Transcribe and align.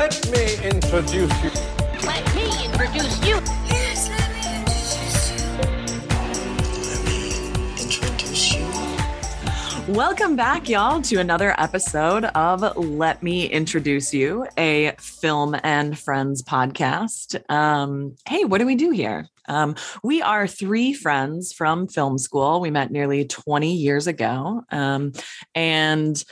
Let 0.00 0.30
me 0.30 0.54
introduce 0.66 1.44
you. 1.44 1.50
Let 2.06 2.34
me 2.34 2.64
introduce 2.64 3.20
you. 3.22 3.38
Welcome 9.92 10.36
back, 10.36 10.70
y'all, 10.70 11.02
to 11.02 11.16
another 11.16 11.54
episode 11.60 12.24
of 12.24 12.78
Let 12.78 13.22
Me 13.22 13.44
Introduce 13.44 14.14
You, 14.14 14.46
a 14.56 14.94
film 14.98 15.54
and 15.62 15.98
friends 15.98 16.42
podcast. 16.44 17.38
Um, 17.50 18.16
hey, 18.26 18.44
what 18.44 18.56
do 18.56 18.64
we 18.64 18.76
do 18.76 18.92
here? 18.92 19.28
Um, 19.48 19.74
we 20.02 20.22
are 20.22 20.46
three 20.46 20.94
friends 20.94 21.52
from 21.52 21.88
film 21.88 22.16
school. 22.16 22.62
We 22.62 22.70
met 22.70 22.90
nearly 22.90 23.26
20 23.26 23.74
years 23.74 24.06
ago. 24.06 24.62
Um, 24.70 25.12
and 25.54 26.24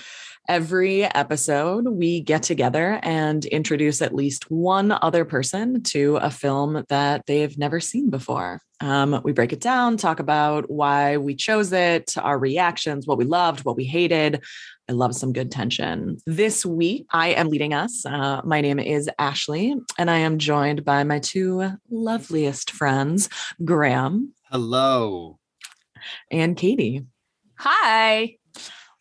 every 0.48 1.04
episode, 1.04 1.86
we 1.86 2.20
get 2.20 2.42
together 2.42 2.98
and 3.02 3.44
introduce 3.44 4.00
at 4.00 4.14
least 4.14 4.50
one 4.50 4.96
other 5.02 5.24
person 5.24 5.82
to 5.82 6.16
a 6.16 6.30
film 6.30 6.84
that 6.88 7.26
they've 7.26 7.56
never 7.58 7.78
seen 7.80 8.08
before. 8.08 8.60
Um, 8.80 9.20
we 9.24 9.32
break 9.32 9.52
it 9.52 9.60
down, 9.60 9.96
talk 9.96 10.20
about 10.20 10.70
why 10.70 11.18
we 11.18 11.34
chose 11.34 11.72
it, 11.72 12.14
our 12.16 12.38
reactions, 12.38 13.06
what 13.06 13.18
we 13.18 13.24
loved, 13.24 13.64
what 13.64 13.76
we 13.76 13.84
hated. 13.84 14.42
I 14.88 14.92
love 14.92 15.14
some 15.14 15.34
good 15.34 15.50
tension. 15.50 16.16
This 16.26 16.64
week, 16.64 17.06
I 17.10 17.28
am 17.30 17.50
leading 17.50 17.74
us. 17.74 18.06
Uh, 18.06 18.40
my 18.44 18.62
name 18.62 18.78
is 18.78 19.10
Ashley, 19.18 19.74
and 19.98 20.10
I 20.10 20.18
am 20.18 20.38
joined 20.38 20.84
by 20.84 21.04
my 21.04 21.18
two 21.18 21.72
loveliest 21.90 22.70
friends, 22.70 23.28
Graham 23.64 24.32
Hello. 24.44 25.38
and 26.30 26.56
Katie. 26.56 27.04
Hi. 27.58 28.37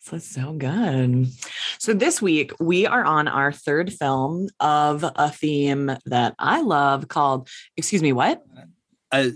So 0.08 0.16
it's 0.16 0.30
so 0.30 0.54
good. 0.54 1.26
So 1.78 1.92
this 1.92 2.22
week 2.22 2.52
we 2.58 2.86
are 2.86 3.04
on 3.04 3.28
our 3.28 3.52
third 3.52 3.92
film 3.92 4.48
of 4.58 5.04
a 5.04 5.28
theme 5.28 5.94
that 6.06 6.34
I 6.38 6.62
love 6.62 7.08
called, 7.08 7.50
excuse 7.76 8.00
me, 8.00 8.14
what? 8.14 8.42
Uh, 9.12 9.30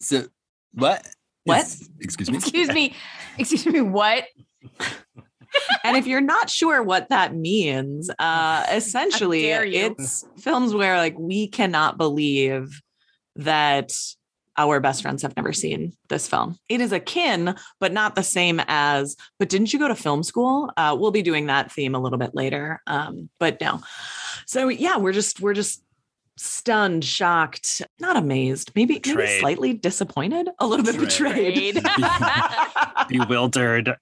so 0.00 0.26
what? 0.74 1.04
What? 1.42 1.64
Is- 1.64 1.90
excuse 2.00 2.30
me. 2.30 2.36
Excuse 2.36 2.68
me. 2.68 2.94
Excuse 3.38 3.66
me. 3.66 3.80
What? 3.80 4.26
and 5.82 5.96
if 5.96 6.06
you're 6.06 6.20
not 6.20 6.48
sure 6.48 6.84
what 6.84 7.08
that 7.08 7.34
means, 7.34 8.08
uh 8.20 8.64
essentially 8.70 9.50
it's 9.50 10.24
films 10.38 10.72
where 10.72 10.98
like 10.98 11.18
we 11.18 11.48
cannot 11.48 11.98
believe 11.98 12.80
that 13.34 13.90
our 14.56 14.80
best 14.80 15.02
friends 15.02 15.22
have 15.22 15.36
never 15.36 15.52
seen 15.52 15.92
this 16.08 16.28
film. 16.28 16.56
It 16.68 16.80
is 16.80 16.92
akin, 16.92 17.54
but 17.80 17.92
not 17.92 18.14
the 18.14 18.22
same 18.22 18.60
as. 18.68 19.16
But 19.38 19.48
didn't 19.48 19.72
you 19.72 19.78
go 19.78 19.88
to 19.88 19.94
film 19.94 20.22
school? 20.22 20.70
Uh, 20.76 20.96
we'll 20.98 21.10
be 21.10 21.22
doing 21.22 21.46
that 21.46 21.72
theme 21.72 21.94
a 21.94 21.98
little 22.00 22.18
bit 22.18 22.34
later. 22.34 22.80
Um, 22.86 23.30
but 23.38 23.60
no. 23.60 23.80
So 24.46 24.68
yeah, 24.68 24.98
we're 24.98 25.12
just 25.12 25.40
we're 25.40 25.54
just 25.54 25.82
stunned, 26.36 27.04
shocked, 27.04 27.82
not 28.00 28.16
amazed, 28.16 28.72
maybe 28.74 29.00
maybe 29.06 29.26
slightly 29.38 29.74
disappointed, 29.74 30.48
a 30.58 30.66
little 30.66 30.84
bit 30.84 30.98
Betrayed. 30.98 31.74
betrayed. 31.74 31.84
Bewildered. 33.08 33.96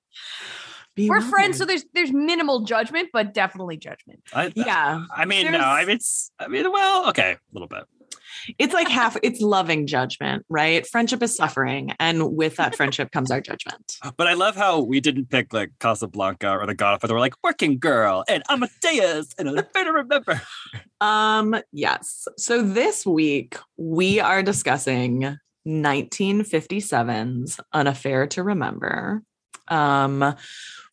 We're 0.97 1.21
friends, 1.23 1.57
so 1.57 1.65
there's 1.65 1.85
there's 1.95 2.13
minimal 2.13 2.61
judgment, 2.61 3.09
but 3.13 3.33
definitely 3.33 3.77
judgment. 3.79 4.21
I, 4.35 4.53
yeah, 4.55 5.05
I 5.15 5.25
mean, 5.25 5.51
no, 5.51 5.59
I 5.59 5.85
mean, 5.85 5.97
it's, 5.97 6.31
I 6.39 6.49
mean, 6.49 6.71
well, 6.71 7.09
okay, 7.09 7.33
a 7.33 7.39
little 7.53 7.69
bit. 7.69 7.85
It's 8.59 8.75
like 8.75 8.89
half 8.89 9.17
it's 9.23 9.41
loving 9.41 9.87
judgment 9.87 10.45
right? 10.49 10.87
Friendship 10.87 11.23
is 11.23 11.37
suffering 11.37 11.93
and 11.99 12.37
with 12.37 12.57
that 12.57 12.75
friendship 12.77 13.11
comes 13.13 13.31
our 13.31 13.41
judgment. 13.41 13.99
But 14.17 14.27
I 14.27 14.35
love 14.35 14.57
how 14.57 14.81
we 14.81 15.01
didn't 15.01 15.31
pick 15.31 15.53
like 15.53 15.71
Casablanca 15.79 16.51
or 16.51 16.67
The 16.67 16.75
Godfather. 16.75 17.15
We're 17.15 17.21
like 17.21 17.35
Working 17.43 17.79
Girl 17.79 18.25
and 18.29 18.43
Amadeus 18.51 19.35
and 19.39 19.49
I 19.49 19.63
better 19.75 19.93
remember. 19.93 20.41
um 21.01 21.57
yes. 21.73 22.27
So 22.37 22.63
this 22.63 23.07
week 23.07 23.57
we 23.77 24.21
are 24.21 24.43
discussing 24.43 25.39
1957's 25.67 27.61
an 27.73 27.87
affair 27.87 28.27
to 28.29 28.43
remember. 28.43 29.23
Um 29.69 30.35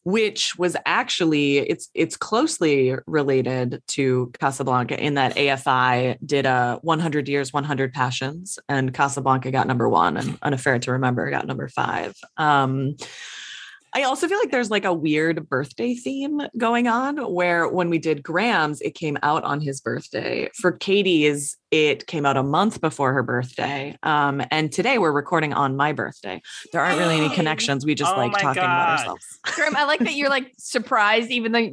which 0.07 0.57
was 0.57 0.77
actually 0.85 1.57
it's 1.57 1.89
it's 1.93 2.15
closely 2.15 2.95
related 3.07 3.83
to 3.87 4.31
Casablanca 4.39 4.97
in 4.97 5.15
that 5.15 5.35
AFI 5.35 6.17
did 6.25 6.45
a 6.45 6.79
100 6.81 7.27
years 7.27 7.51
100 7.51 7.91
passions 7.91 8.57
and 8.69 8.93
Casablanca 8.93 9.51
got 9.51 9.67
number 9.67 9.89
1 9.89 10.15
and 10.15 10.37
an 10.43 10.53
affair 10.53 10.79
to 10.79 10.93
remember 10.93 11.29
got 11.29 11.45
number 11.45 11.67
5 11.67 12.15
um 12.37 12.95
I 13.97 14.03
also 14.03 14.27
feel 14.27 14.37
like 14.37 14.51
there's 14.51 14.69
like 14.69 14.85
a 14.85 14.93
weird 14.93 15.49
birthday 15.49 15.95
theme 15.95 16.39
going 16.55 16.87
on 16.87 17.17
where 17.33 17.67
when 17.67 17.89
we 17.89 17.97
did 17.97 18.21
Graham's, 18.21 18.79
it 18.81 18.93
came 18.93 19.17
out 19.23 19.43
on 19.43 19.59
his 19.59 19.81
birthday. 19.81 20.51
For 20.53 20.71
Katie's, 20.71 21.57
it 21.71 22.05
came 22.05 22.23
out 22.23 22.37
a 22.37 22.43
month 22.43 22.79
before 22.79 23.11
her 23.13 23.23
birthday. 23.23 23.97
Um, 24.03 24.43
and 24.51 24.71
today 24.71 24.99
we're 24.99 25.11
recording 25.11 25.51
on 25.51 25.75
my 25.75 25.93
birthday. 25.93 26.43
There 26.71 26.79
aren't 26.79 26.99
really 26.99 27.17
any 27.17 27.33
connections. 27.33 27.87
We 27.87 27.95
just 27.95 28.13
Oh 28.13 28.17
like 28.17 28.33
my 28.33 28.39
talking 28.39 28.61
about 28.61 28.99
ourselves. 28.99 29.25
Graham, 29.55 29.75
I 29.75 29.85
like 29.85 30.01
that 30.01 30.13
you're 30.13 30.29
like 30.29 30.53
surprised, 30.59 31.31
even 31.31 31.51
though 31.51 31.67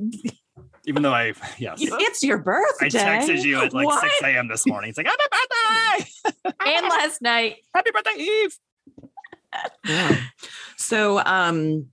Even 0.86 1.02
though 1.02 1.12
I, 1.12 1.34
yes, 1.58 1.76
It's 1.82 2.22
your 2.22 2.38
birthday. 2.38 2.86
I 2.86 2.88
texted 2.88 3.44
you 3.44 3.60
at 3.60 3.74
like 3.74 3.86
What? 3.86 4.00
6 4.00 4.14
a.m. 4.22 4.48
this 4.48 4.66
morning. 4.66 4.88
It's 4.88 4.96
like, 4.96 5.08
Happy 5.08 5.24
birthday! 5.30 6.54
and 6.70 6.88
last 6.88 7.20
night. 7.20 7.56
Happy 7.74 7.90
birthday, 7.90 8.18
Eve! 8.18 8.56
Yeah. 9.84 10.16
So, 10.76 11.20
um, 11.24 11.90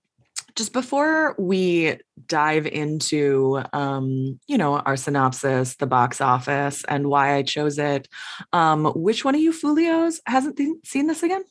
just 0.56 0.74
before 0.74 1.36
we 1.40 1.98
dive 2.28 2.66
into, 2.68 3.62
um, 3.74 4.40
you 4.48 4.58
know, 4.58 4.78
our 4.80 4.96
synopsis, 4.98 5.76
the 5.76 5.88
box 5.88 6.22
office, 6.22 6.84
and 6.88 7.08
why 7.08 7.36
I 7.36 7.44
chose 7.44 7.78
it, 7.78 8.08
um, 8.54 8.86
which 8.96 9.24
one 9.26 9.36
of 9.36 9.42
you 9.42 9.52
Fulios 9.52 10.20
hasn't 10.26 10.58
th- 10.58 10.70
seen 10.86 11.08
this 11.08 11.24
again? 11.24 11.44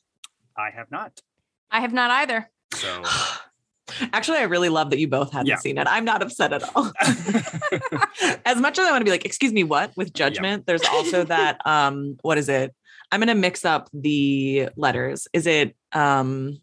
I 0.56 0.70
have 0.70 0.90
not. 0.90 1.20
I 1.70 1.80
have 1.80 1.92
not 1.92 2.10
either. 2.10 2.50
So, 2.74 3.02
Actually, 4.12 4.38
I 4.38 4.42
really 4.42 4.68
love 4.68 4.90
that 4.90 4.98
you 5.00 5.08
both 5.08 5.32
haven't 5.32 5.48
Yeah. 5.48 5.56
seen 5.56 5.76
it. 5.76 5.86
I'm 5.88 6.04
not 6.04 6.22
upset 6.22 6.52
at 6.52 6.62
all. 6.76 6.92
as 8.44 8.56
much 8.60 8.78
as 8.78 8.86
I 8.86 8.90
want 8.90 9.00
to 9.00 9.04
be 9.04 9.10
like, 9.10 9.24
excuse 9.24 9.52
me, 9.52 9.64
what 9.64 9.92
with 9.96 10.12
judgment, 10.12 10.66
there's 10.66 10.84
also 10.84 11.24
that 11.34 11.58
um, 11.66 12.16
what 12.22 12.38
is 12.38 12.48
it? 12.48 12.74
I'm 13.12 13.18
gonna 13.20 13.34
mix 13.34 13.64
up 13.64 13.88
the 13.92 14.68
letters. 14.76 15.26
Is 15.32 15.46
it 15.48 15.74
um 15.92 16.60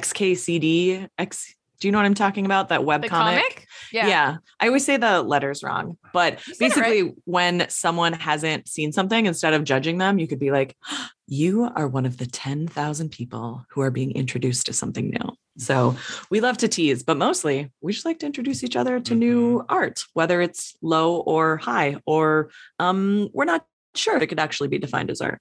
XKCD? 0.00 1.08
X 1.18 1.54
do 1.78 1.88
you 1.88 1.92
know 1.92 1.98
what 1.98 2.06
I'm 2.06 2.14
talking 2.14 2.46
about? 2.46 2.70
That 2.70 2.84
web 2.84 3.02
The 3.02 3.08
comic? 3.08 3.38
comic? 3.42 3.66
Yeah. 3.92 4.06
Yeah. 4.08 4.36
I 4.60 4.66
always 4.68 4.84
say 4.84 4.96
the 4.96 5.22
letters 5.22 5.62
wrong. 5.62 5.98
But 6.12 6.46
You 6.46 6.54
said 6.54 6.66
it 6.68 6.76
right. 6.76 6.88
basically, 6.88 7.14
when 7.24 7.66
someone 7.68 8.14
hasn't 8.14 8.68
seen 8.68 8.92
something, 8.92 9.26
instead 9.26 9.52
of 9.52 9.64
judging 9.64 9.98
them, 9.98 10.18
you 10.18 10.26
could 10.26 10.38
be 10.38 10.50
like, 10.50 10.76
you 11.26 11.64
are 11.64 11.86
one 11.88 12.06
of 12.06 12.16
the 12.16 12.26
10,000 12.26 13.10
people 13.10 13.64
who 13.70 13.80
are 13.82 13.90
being 13.90 14.12
introduced 14.12 14.66
to 14.66 14.72
something 14.72 15.10
new. 15.10 15.32
So 15.58 15.96
we 16.30 16.40
love 16.40 16.58
to 16.58 16.68
tease, 16.68 17.02
but 17.02 17.16
mostly 17.16 17.70
we 17.80 17.92
just 17.92 18.04
like 18.04 18.20
to 18.20 18.26
introduce 18.26 18.62
each 18.62 18.76
other 18.76 19.00
to 19.00 19.14
new 19.14 19.64
art, 19.68 20.04
whether 20.14 20.40
it's 20.40 20.76
low 20.82 21.16
or 21.20 21.56
high, 21.56 21.96
or 22.06 22.50
um, 22.78 23.28
we're 23.32 23.44
not 23.44 23.66
sure 23.94 24.16
if 24.16 24.22
it 24.22 24.26
could 24.28 24.40
actually 24.40 24.68
be 24.68 24.78
defined 24.78 25.10
as 25.10 25.20
art. 25.20 25.40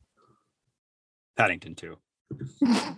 Paddington 1.38 1.76
too. 1.76 1.98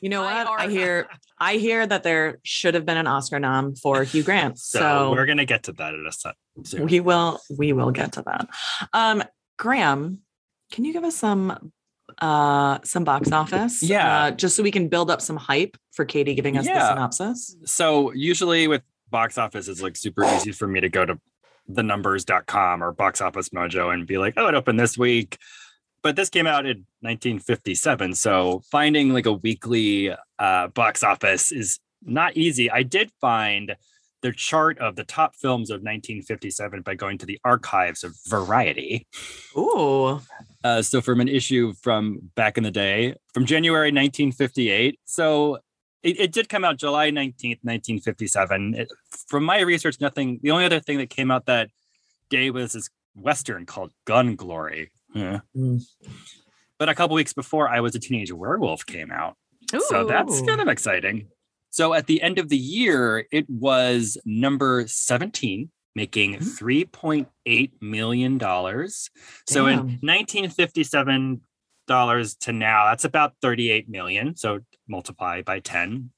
You 0.00 0.08
know 0.08 0.22
what? 0.22 0.32
I 0.32 0.44
art. 0.64 0.70
hear 0.70 1.08
I 1.38 1.54
hear 1.58 1.86
that 1.86 2.02
there 2.02 2.38
should 2.42 2.74
have 2.74 2.84
been 2.84 2.96
an 2.96 3.06
Oscar 3.06 3.38
nom 3.38 3.76
for 3.76 4.02
Hugh 4.02 4.24
Grant. 4.24 4.58
So, 4.58 4.80
So, 4.80 5.10
we're 5.12 5.26
gonna 5.26 5.44
get 5.44 5.62
to 5.64 5.72
that 5.74 5.94
in 5.94 6.04
a 6.06 6.12
sec. 6.12 6.34
soon. 6.64 6.86
we 6.86 6.98
will 7.00 7.40
we 7.56 7.72
will 7.72 7.92
get 7.92 8.12
to 8.14 8.22
that. 8.22 8.48
Um, 8.92 9.22
Graham, 9.56 10.20
can 10.72 10.84
you 10.84 10.92
give 10.92 11.04
us 11.04 11.14
some 11.14 11.72
uh 12.20 12.78
some 12.82 13.04
box 13.04 13.30
office? 13.32 13.80
Yeah. 13.82 14.24
Uh, 14.24 14.30
just 14.32 14.56
so 14.56 14.62
we 14.64 14.72
can 14.72 14.88
build 14.88 15.08
up 15.10 15.20
some 15.22 15.36
hype 15.36 15.76
for 15.92 16.04
Katie 16.04 16.34
giving 16.34 16.56
us 16.58 16.66
the 16.66 16.88
synopsis. 16.88 17.56
so 17.64 18.12
usually 18.12 18.66
with 18.66 18.82
box 19.10 19.38
office 19.38 19.68
it's 19.68 19.80
like 19.80 19.96
super 19.96 20.24
easy 20.34 20.50
for 20.50 20.66
me 20.66 20.80
to 20.80 20.88
go 20.88 21.06
to 21.06 21.18
the 21.68 21.82
numbers.com 21.84 22.82
or 22.82 22.90
box 22.92 23.20
office 23.20 23.50
mojo 23.50 23.94
and 23.94 24.06
be 24.06 24.18
like 24.18 24.34
oh 24.36 24.48
it 24.48 24.54
opened 24.54 24.78
this 24.80 24.98
week 24.98 25.38
but 26.04 26.14
this 26.14 26.30
came 26.30 26.46
out 26.46 26.66
in 26.66 26.84
1957 27.00 28.14
so 28.14 28.62
finding 28.70 29.12
like 29.12 29.26
a 29.26 29.32
weekly 29.32 30.14
uh, 30.38 30.68
box 30.68 31.02
office 31.02 31.50
is 31.50 31.80
not 32.02 32.36
easy 32.36 32.70
i 32.70 32.82
did 32.84 33.10
find 33.20 33.74
the 34.22 34.32
chart 34.32 34.78
of 34.78 34.96
the 34.96 35.04
top 35.04 35.34
films 35.36 35.68
of 35.70 35.82
1957 35.82 36.80
by 36.82 36.94
going 36.94 37.18
to 37.18 37.26
the 37.26 37.38
archives 37.44 38.04
of 38.04 38.14
variety 38.28 39.06
Ooh. 39.56 40.20
uh, 40.64 40.80
so 40.80 41.00
from 41.00 41.20
an 41.20 41.28
issue 41.28 41.74
from 41.82 42.20
back 42.34 42.56
in 42.56 42.64
the 42.64 42.70
day, 42.70 43.14
from 43.34 43.44
January 43.44 43.88
1958. 43.88 44.98
So 45.04 45.58
it, 46.02 46.18
it 46.18 46.32
did 46.32 46.48
come 46.48 46.64
out 46.64 46.78
July 46.78 47.10
19th, 47.10 47.60
1957. 47.62 48.74
It- 48.74 48.92
from 49.28 49.44
my 49.44 49.60
research, 49.60 50.00
nothing, 50.00 50.40
the 50.42 50.50
only 50.52 50.64
other 50.64 50.80
thing 50.80 50.98
that 50.98 51.10
came 51.10 51.30
out 51.30 51.44
that 51.46 51.68
day 52.30 52.50
was 52.50 52.72
this 52.72 52.88
Western 53.14 53.66
called 53.66 53.92
Gun 54.06 54.36
Glory. 54.36 54.90
Yeah. 55.14 55.40
Mm. 55.56 55.82
But 56.78 56.88
a 56.88 56.94
couple 56.94 57.14
weeks 57.14 57.32
before, 57.32 57.68
I 57.68 57.80
Was 57.80 57.94
a 57.94 57.98
Teenage 58.00 58.32
Werewolf 58.32 58.84
came 58.84 59.10
out. 59.10 59.36
So 59.88 60.04
that's 60.06 60.40
kind 60.42 60.60
of 60.60 60.68
exciting. 60.68 61.28
So 61.70 61.94
at 61.94 62.06
the 62.06 62.20
end 62.22 62.38
of 62.38 62.48
the 62.48 62.56
year, 62.58 63.26
it 63.32 63.48
was 63.48 64.18
number 64.24 64.84
17 64.86 65.70
making 65.96 66.34
Mhm. 66.34 66.58
$3.8 66.58 67.70
million. 67.80 68.38
So 69.48 69.66
in 69.66 69.98
1957 70.02 71.40
dollars 71.86 72.34
to 72.36 72.52
now, 72.52 72.86
that's 72.86 73.04
about 73.04 73.34
38 73.42 73.88
million. 73.88 74.34
So 74.36 74.60
multiply 74.88 75.42
by 75.42 75.60
10. 75.60 76.10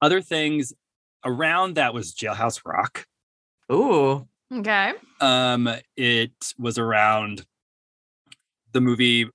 Other 0.00 0.20
things 0.22 0.72
around 1.24 1.74
that 1.74 1.92
was 1.94 2.14
Jailhouse 2.14 2.62
Rock. 2.64 3.06
Ooh. 3.70 4.26
Okay. 4.52 4.92
Um, 5.20 5.68
it 5.96 6.32
was 6.58 6.78
around 6.78 7.44
the 8.76 8.80
movie 8.82 9.26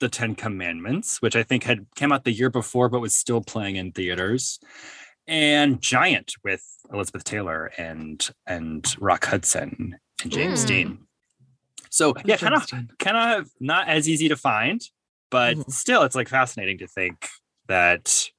The 0.00 0.08
Ten 0.08 0.34
Commandments, 0.34 1.20
which 1.20 1.36
I 1.36 1.42
think 1.42 1.64
had 1.64 1.86
came 1.94 2.10
out 2.10 2.24
the 2.24 2.32
year 2.32 2.48
before, 2.48 2.88
but 2.88 3.00
was 3.00 3.14
still 3.14 3.42
playing 3.42 3.76
in 3.76 3.92
theaters, 3.92 4.58
and 5.26 5.80
Giant 5.80 6.32
with 6.42 6.64
Elizabeth 6.92 7.22
Taylor 7.24 7.70
and 7.76 8.28
and 8.46 8.82
Rock 8.98 9.26
Hudson 9.26 9.96
and 10.22 10.32
James 10.32 10.64
Mm. 10.64 10.68
Dean. 10.68 10.98
So 11.90 12.14
yeah, 12.24 12.38
kind 12.38 12.54
of 12.54 12.66
kind 12.98 13.16
of 13.18 13.50
not 13.60 13.88
as 13.88 14.08
easy 14.08 14.28
to 14.30 14.36
find, 14.36 14.80
but 15.30 15.56
Mhm. 15.58 15.70
still, 15.70 16.02
it's 16.04 16.16
like 16.16 16.28
fascinating 16.28 16.78
to 16.78 16.86
think 16.86 17.28
that 17.68 18.30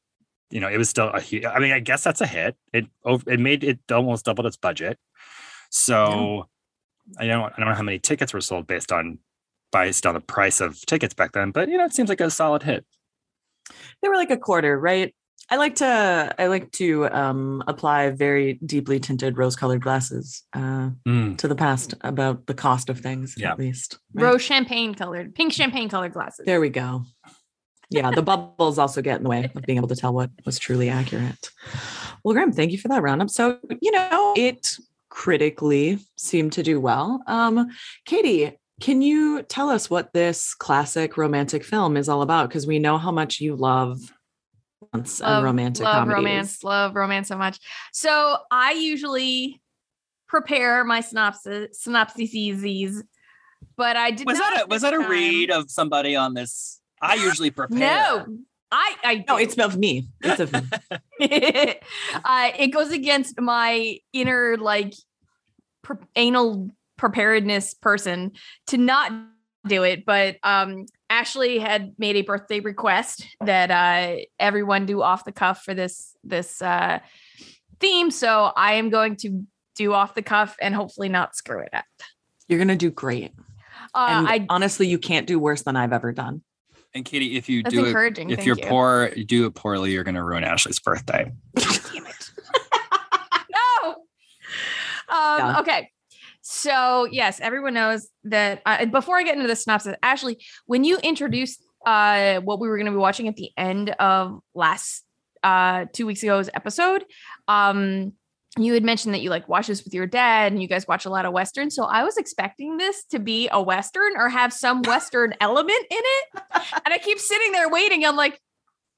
you 0.50 0.59
know 0.59 0.68
it 0.68 0.77
was 0.77 0.89
still 0.89 1.09
a 1.09 1.21
huge. 1.21 1.45
I 1.45 1.59
mean, 1.59 1.71
I 1.71 1.79
guess 1.79 2.03
that's 2.03 2.21
a 2.21 2.27
hit. 2.27 2.57
It 2.74 2.88
it 3.27 3.39
made 3.39 3.63
it 3.63 3.79
almost 3.91 4.25
doubled 4.25 4.47
its 4.47 4.57
budget. 4.57 4.97
So 5.69 6.50
I 7.19 7.27
don't 7.27 7.53
I 7.53 7.57
don't 7.57 7.69
know 7.69 7.75
how 7.75 7.83
many 7.83 8.00
tickets 8.00 8.33
were 8.33 8.41
sold 8.41 8.65
based 8.68 8.91
on 8.91 9.19
based 9.74 10.06
on 10.06 10.14
the 10.14 10.22
price 10.22 10.62
of 10.62 10.80
tickets 10.86 11.14
back 11.14 11.34
then, 11.34 11.52
but 11.52 11.68
you 11.68 11.78
know 11.78 11.84
it 11.86 11.94
seems 11.94 12.08
like 12.08 12.22
a 12.22 12.30
solid 12.30 12.64
hit. 12.64 12.86
They 14.02 14.08
were 14.08 14.16
like 14.16 14.30
a 14.31 14.38
quarter, 14.38 14.80
right? 14.80 15.14
I 15.50 15.58
like 15.58 15.75
to 15.75 16.34
I 16.40 16.48
like 16.48 16.72
to 16.74 17.10
um 17.10 17.64
apply 17.68 18.12
very 18.12 18.54
deeply 18.66 19.00
tinted 19.02 19.38
rose 19.38 19.58
colored 19.58 19.81
glasses 19.81 20.44
uh 20.54 20.92
to 21.06 21.48
the 21.48 21.56
past 21.56 21.94
about 22.02 22.46
the 22.48 22.54
cost 22.54 22.90
of 22.90 23.00
things 23.02 23.36
Yeah. 23.38 23.52
at 23.52 23.60
least. 23.60 24.00
right? 24.14 24.24
Rose 24.24 24.42
champagne 24.42 24.96
colored, 24.96 25.36
pink 25.36 25.52
champagne 25.52 25.90
colored 25.90 26.14
glasses. 26.14 26.46
There 26.46 26.62
we 26.62 26.70
go. 26.70 27.04
Yeah, 27.90 28.10
the 28.12 28.24
bubbles 28.24 28.80
also 28.80 29.02
get 29.02 29.18
in 29.18 29.24
the 29.24 29.30
way 29.30 29.52
of 29.54 29.62
being 29.66 29.78
able 29.78 29.90
to 29.90 29.96
tell 29.96 30.14
what 30.14 30.31
was 30.46 30.58
truly 30.58 30.90
accurate. 30.90 31.52
Well, 32.24 32.34
Graham, 32.34 32.52
thank 32.54 32.72
you 32.72 32.80
for 32.80 32.88
that 32.88 33.04
roundup. 33.04 33.30
So, 33.30 33.60
you 33.81 33.92
know, 33.92 34.34
it 34.36 34.78
critically 35.10 36.00
seemed 36.16 36.54
to 36.54 36.64
do 36.64 36.80
well. 36.80 37.22
Um, 37.28 37.70
Katie, 38.06 38.58
can 38.83 39.01
you 39.01 39.44
tell 39.44 39.69
us 39.69 39.89
what 39.89 40.12
this 40.12 40.53
classic 40.53 41.15
romantic 41.15 41.63
film 41.63 41.95
is 41.95 42.09
all 42.09 42.21
about? 42.21 42.50
Because 42.50 42.68
we 42.68 42.80
know 42.80 42.97
how 42.97 43.13
much 43.13 43.39
you 43.39 43.56
love 43.56 43.97
romance 44.91 45.21
and 45.21 45.41
romantic 45.41 45.85
love 45.85 45.94
comedies. 45.94 46.13
romance, 46.18 46.63
love 46.65 46.94
romance 46.94 47.30
so 47.30 47.38
much. 47.38 47.59
So 47.94 48.39
I 48.51 48.74
usually 48.74 49.62
prepare 50.27 50.83
my 50.83 51.00
synopsis, 51.00 51.81
synopsises, 51.88 53.01
but 53.77 53.95
I 53.95 54.12
did 54.12 54.27
Was 54.27 54.38
not 54.38 54.53
that 54.53 54.65
a 54.65 54.68
was 54.68 54.81
that 54.81 54.94
a 54.94 54.97
time. 54.97 55.09
read 55.09 55.50
of 55.50 55.71
somebody 55.71 56.18
on 56.18 56.33
this? 56.33 56.81
I 57.01 57.13
usually 57.15 57.51
prepare. 57.51 57.79
No, 57.79 58.38
I 58.69 58.95
I 59.01 59.25
No, 59.29 59.38
do. 59.38 59.44
it's 59.44 59.57
of 59.59 59.77
me. 59.77 60.09
It's 60.21 60.41
of 60.41 60.51
me. 60.51 60.59
uh, 62.25 62.51
it 62.59 62.68
goes 62.74 62.91
against 62.91 63.39
my 63.39 63.97
inner 64.12 64.57
like 64.57 64.94
pre- 65.83 65.95
anal 66.18 66.69
preparedness 67.03 67.73
person 67.73 68.31
to 68.65 68.77
not 68.77 69.11
do 69.67 69.83
it 69.83 70.05
but 70.05 70.38
um 70.44 70.85
ashley 71.09 71.59
had 71.59 71.94
made 71.97 72.15
a 72.15 72.21
birthday 72.21 72.61
request 72.61 73.27
that 73.41 73.69
uh 73.69 74.15
everyone 74.39 74.85
do 74.85 75.01
off 75.01 75.25
the 75.25 75.33
cuff 75.33 75.63
for 75.63 75.73
this 75.73 76.15
this 76.23 76.61
uh 76.61 77.00
theme 77.81 78.09
so 78.09 78.53
i 78.55 78.75
am 78.75 78.89
going 78.89 79.17
to 79.17 79.44
do 79.75 79.91
off 79.91 80.15
the 80.15 80.21
cuff 80.21 80.55
and 80.61 80.73
hopefully 80.73 81.09
not 81.09 81.35
screw 81.35 81.59
it 81.59 81.73
up 81.73 81.83
You're 82.47 82.59
gonna 82.59 82.77
do 82.77 82.89
great. 82.89 83.33
uh 83.94 84.07
and 84.09 84.27
i 84.29 84.45
honestly, 84.50 84.88
you 84.88 84.97
can't 84.97 85.27
do 85.27 85.38
worse 85.39 85.63
than 85.63 85.75
I've 85.75 85.91
ever 85.91 86.13
done. 86.13 86.41
And 86.95 87.03
Katie, 87.03 87.35
if 87.35 87.50
you 87.50 87.63
do 87.63 87.83
it, 87.85 87.95
if 87.95 88.15
thank 88.15 88.45
you're 88.45 88.55
you. 88.55 88.65
poor, 88.67 89.11
you 89.15 89.25
do 89.25 89.45
it 89.47 89.55
poorly, 89.55 89.91
you're 89.91 90.03
going 90.05 90.13
to 90.15 90.23
ruin 90.23 90.44
Ashley's 90.44 90.79
birthday. 90.79 91.31
Damn 91.55 92.05
it. 92.05 92.31
no. 93.50 93.95
Um, 95.09 95.39
Yeah. 95.39 95.59
Okay. 95.61 95.89
So, 96.53 97.07
yes, 97.11 97.41
everyone 97.41 97.73
knows 97.73 98.07
that. 98.25 98.61
Uh, 98.63 98.85
before 98.85 99.17
I 99.17 99.23
get 99.23 99.35
into 99.35 99.47
the 99.47 99.55
synopsis, 99.55 99.95
Ashley, 100.03 100.38
when 100.67 100.83
you 100.83 100.97
introduced 101.00 101.65
uh, 101.83 102.41
what 102.41 102.59
we 102.59 102.67
were 102.67 102.77
going 102.77 102.85
to 102.85 102.91
be 102.91 102.97
watching 102.97 103.27
at 103.27 103.35
the 103.35 103.50
end 103.57 103.89
of 103.89 104.39
last 104.53 105.03
uh, 105.41 105.85
two 105.94 106.05
weeks 106.05 106.23
ago's 106.23 106.51
episode, 106.53 107.05
um, 107.47 108.13
you 108.55 108.75
had 108.75 108.83
mentioned 108.83 109.15
that 109.15 109.21
you 109.21 109.31
like 109.31 109.50
watch 109.50 109.65
this 109.65 109.83
with 109.83 109.95
your 109.95 110.05
dad 110.05 110.51
and 110.51 110.61
you 110.61 110.67
guys 110.67 110.88
watch 110.88 111.05
a 111.05 111.09
lot 111.09 111.25
of 111.25 111.33
Western. 111.33 111.71
So 111.71 111.85
I 111.85 112.03
was 112.03 112.17
expecting 112.17 112.77
this 112.77 113.03
to 113.05 113.17
be 113.17 113.50
a 113.51 113.59
Western 113.59 114.15
or 114.15 114.29
have 114.29 114.53
some 114.53 114.83
Western 114.83 115.33
element 115.41 115.85
in 115.89 115.97
it. 115.97 116.44
And 116.85 116.94
I 116.94 117.00
keep 117.00 117.17
sitting 117.17 117.51
there 117.51 117.67
waiting. 117.67 118.05
I'm 118.05 118.15
like, 118.15 118.39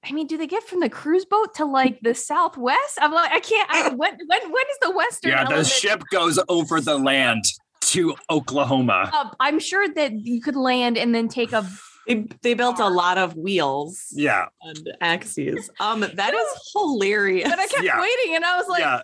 I 0.07 0.11
mean, 0.11 0.27
do 0.27 0.37
they 0.37 0.47
get 0.47 0.63
from 0.63 0.79
the 0.79 0.89
cruise 0.89 1.25
boat 1.25 1.53
to 1.55 1.65
like 1.65 1.99
the 2.01 2.13
Southwest? 2.13 2.99
I'm 3.01 3.11
like, 3.11 3.31
I 3.31 3.39
can't. 3.39 3.69
I, 3.69 3.89
when 3.89 3.97
when 4.27 4.41
when 4.51 4.63
is 4.71 4.77
the 4.81 4.91
Western? 4.91 5.31
Yeah, 5.31 5.43
the 5.43 5.49
element? 5.51 5.67
ship 5.67 6.03
goes 6.11 6.39
over 6.47 6.79
the 6.79 6.97
land 6.97 7.43
to 7.81 8.15
Oklahoma. 8.29 9.09
Uh, 9.13 9.29
I'm 9.39 9.59
sure 9.59 9.87
that 9.87 10.13
you 10.13 10.41
could 10.41 10.55
land 10.55 10.97
and 10.97 11.13
then 11.13 11.27
take 11.27 11.53
a. 11.53 11.67
They, 12.07 12.27
they 12.43 12.53
built 12.53 12.77
a 12.79 12.87
lot 12.87 13.17
of 13.17 13.35
wheels 13.35 14.09
Yeah, 14.11 14.45
and 14.61 14.95
axes. 15.01 15.71
Um, 15.79 16.01
that 16.01 16.33
is 16.35 16.47
hilarious. 16.73 17.49
But 17.49 17.57
I 17.57 17.65
kept 17.65 17.83
Yeah. 17.83 17.99
waiting, 17.99 18.35
and 18.35 18.45
I 18.45 18.57
was 18.57 18.67
like, 18.67 18.81
yeah. 18.81 19.01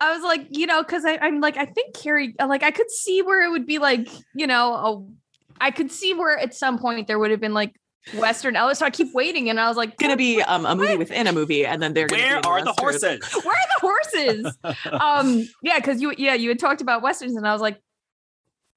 I 0.00 0.12
was 0.14 0.22
like, 0.22 0.46
you 0.50 0.66
know, 0.66 0.80
because 0.82 1.04
I'm 1.04 1.40
like, 1.40 1.56
I 1.56 1.64
think 1.64 1.94
Carrie, 1.96 2.36
like, 2.38 2.62
I 2.62 2.70
could 2.70 2.90
see 2.90 3.20
where 3.22 3.42
it 3.44 3.50
would 3.50 3.66
be 3.66 3.78
like, 3.78 4.08
you 4.34 4.46
know, 4.46 4.74
a, 4.74 5.06
I 5.60 5.72
could 5.72 5.90
see 5.90 6.14
where 6.14 6.38
at 6.38 6.54
some 6.54 6.78
point 6.78 7.08
there 7.08 7.18
would 7.18 7.32
have 7.32 7.40
been 7.40 7.54
like 7.54 7.74
Western 8.14 8.56
Ellis. 8.56 8.78
So 8.78 8.86
I 8.86 8.90
keep 8.90 9.12
waiting, 9.14 9.50
and 9.50 9.58
I 9.58 9.68
was 9.68 9.76
like, 9.76 9.96
gonna 9.96 10.16
be 10.16 10.42
um, 10.42 10.64
a 10.66 10.74
movie 10.76 10.96
within 10.96 11.26
a 11.26 11.32
movie, 11.32 11.66
and 11.66 11.82
then 11.82 11.92
they're 11.94 12.06
gonna 12.06 12.22
be 12.22 12.28
Where 12.48 12.58
are 12.58 12.64
the 12.64 12.74
horses? 12.78 13.20
where 13.42 13.54
are 13.54 13.80
the 13.80 13.80
horses? 13.80 14.58
um, 15.00 15.48
yeah, 15.62 15.78
because 15.78 16.00
you, 16.00 16.14
yeah, 16.16 16.34
you 16.34 16.48
had 16.48 16.58
talked 16.58 16.80
about 16.80 17.02
westerns, 17.02 17.36
and 17.36 17.46
I 17.46 17.52
was 17.52 17.60
like, 17.60 17.80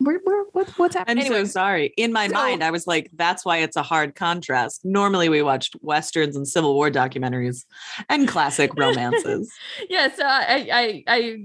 where, 0.01 0.17
where, 0.23 0.45
what, 0.53 0.69
what's 0.79 0.95
happening? 0.95 1.17
I'm 1.17 1.23
happening? 1.25 1.45
so 1.47 1.51
sorry. 1.51 1.93
In 1.97 2.13
my 2.13 2.27
So- 2.29 2.33
mind, 2.33 2.63
I 2.63 2.71
was 2.71 2.87
like, 2.87 3.09
that's 3.13 3.43
why 3.43 3.57
it's 3.57 3.75
a 3.75 3.83
hard 3.83 4.15
contrast. 4.15 4.85
Normally, 4.85 5.27
we 5.27 5.41
watched 5.41 5.75
westerns 5.81 6.35
and 6.37 6.47
Civil 6.47 6.73
War 6.73 6.89
documentaries 6.89 7.65
and 8.07 8.25
classic 8.27 8.73
romances. 8.77 9.51
yes, 9.89 10.17
uh, 10.17 10.23
I, 10.23 10.69
I, 10.71 11.03
I 11.05 11.37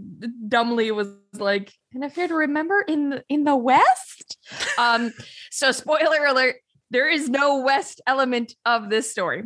dumbly 0.49 0.93
was 0.93 1.09
like, 1.33 1.73
and 1.93 2.05
affair 2.05 2.29
to 2.29 2.35
remember 2.35 2.85
in 2.87 3.11
the, 3.11 3.25
in 3.29 3.45
the 3.45 3.57
West. 3.57 4.39
Um, 4.79 5.13
so 5.51 5.71
spoiler 5.73 6.25
alert: 6.27 6.57
there 6.95 7.11
is 7.11 7.29
no 7.29 7.59
West 7.59 8.01
element 8.07 8.55
of 8.65 8.89
this 8.89 9.11
story. 9.11 9.43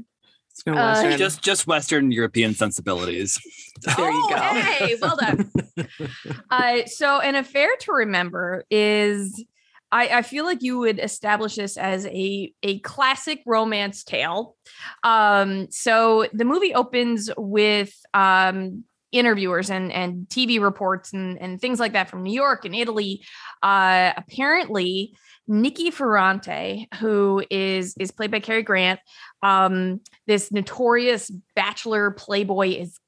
It's 0.50 0.66
no 0.66 0.74
Uh, 0.74 0.92
western. 0.92 1.16
Just 1.16 1.42
just 1.42 1.66
Western 1.66 2.12
European 2.12 2.54
sensibilities. 2.54 3.40
there 3.96 4.10
you 4.10 4.22
Oh, 4.22 4.28
go. 4.28 4.36
Hey, 4.36 4.96
well 5.00 5.16
done. 5.16 5.50
uh, 6.50 6.84
so, 6.84 7.20
an 7.20 7.34
affair 7.34 7.70
to 7.80 7.92
remember 7.92 8.64
is. 8.70 9.44
I, 9.90 10.18
I 10.18 10.20
feel 10.20 10.44
like 10.44 10.62
you 10.62 10.80
would 10.80 10.98
establish 10.98 11.54
this 11.54 11.78
as 11.78 12.04
a 12.04 12.52
a 12.62 12.78
classic 12.80 13.40
romance 13.46 14.04
tale. 14.04 14.54
Um, 15.02 15.68
so 15.70 16.26
the 16.34 16.44
movie 16.44 16.74
opens 16.74 17.30
with 17.38 17.94
um, 18.12 18.84
interviewers 19.12 19.70
and 19.70 19.90
and 19.90 20.26
TV 20.28 20.60
reports 20.60 21.14
and 21.14 21.40
and 21.40 21.58
things 21.58 21.80
like 21.80 21.94
that 21.94 22.10
from 22.10 22.22
New 22.22 22.34
York 22.34 22.66
and 22.66 22.74
Italy. 22.74 23.24
Uh, 23.62 24.12
apparently, 24.14 25.14
Nikki 25.48 25.90
Ferrante, 25.90 26.86
who 27.00 27.42
is 27.50 27.94
is 27.98 28.10
played 28.10 28.30
by 28.30 28.40
Cary 28.40 28.62
Grant, 28.62 29.00
um, 29.42 30.00
this 30.26 30.52
notorious 30.52 31.30
bachelor 31.56 32.10
playboy, 32.10 32.78
is 32.78 32.98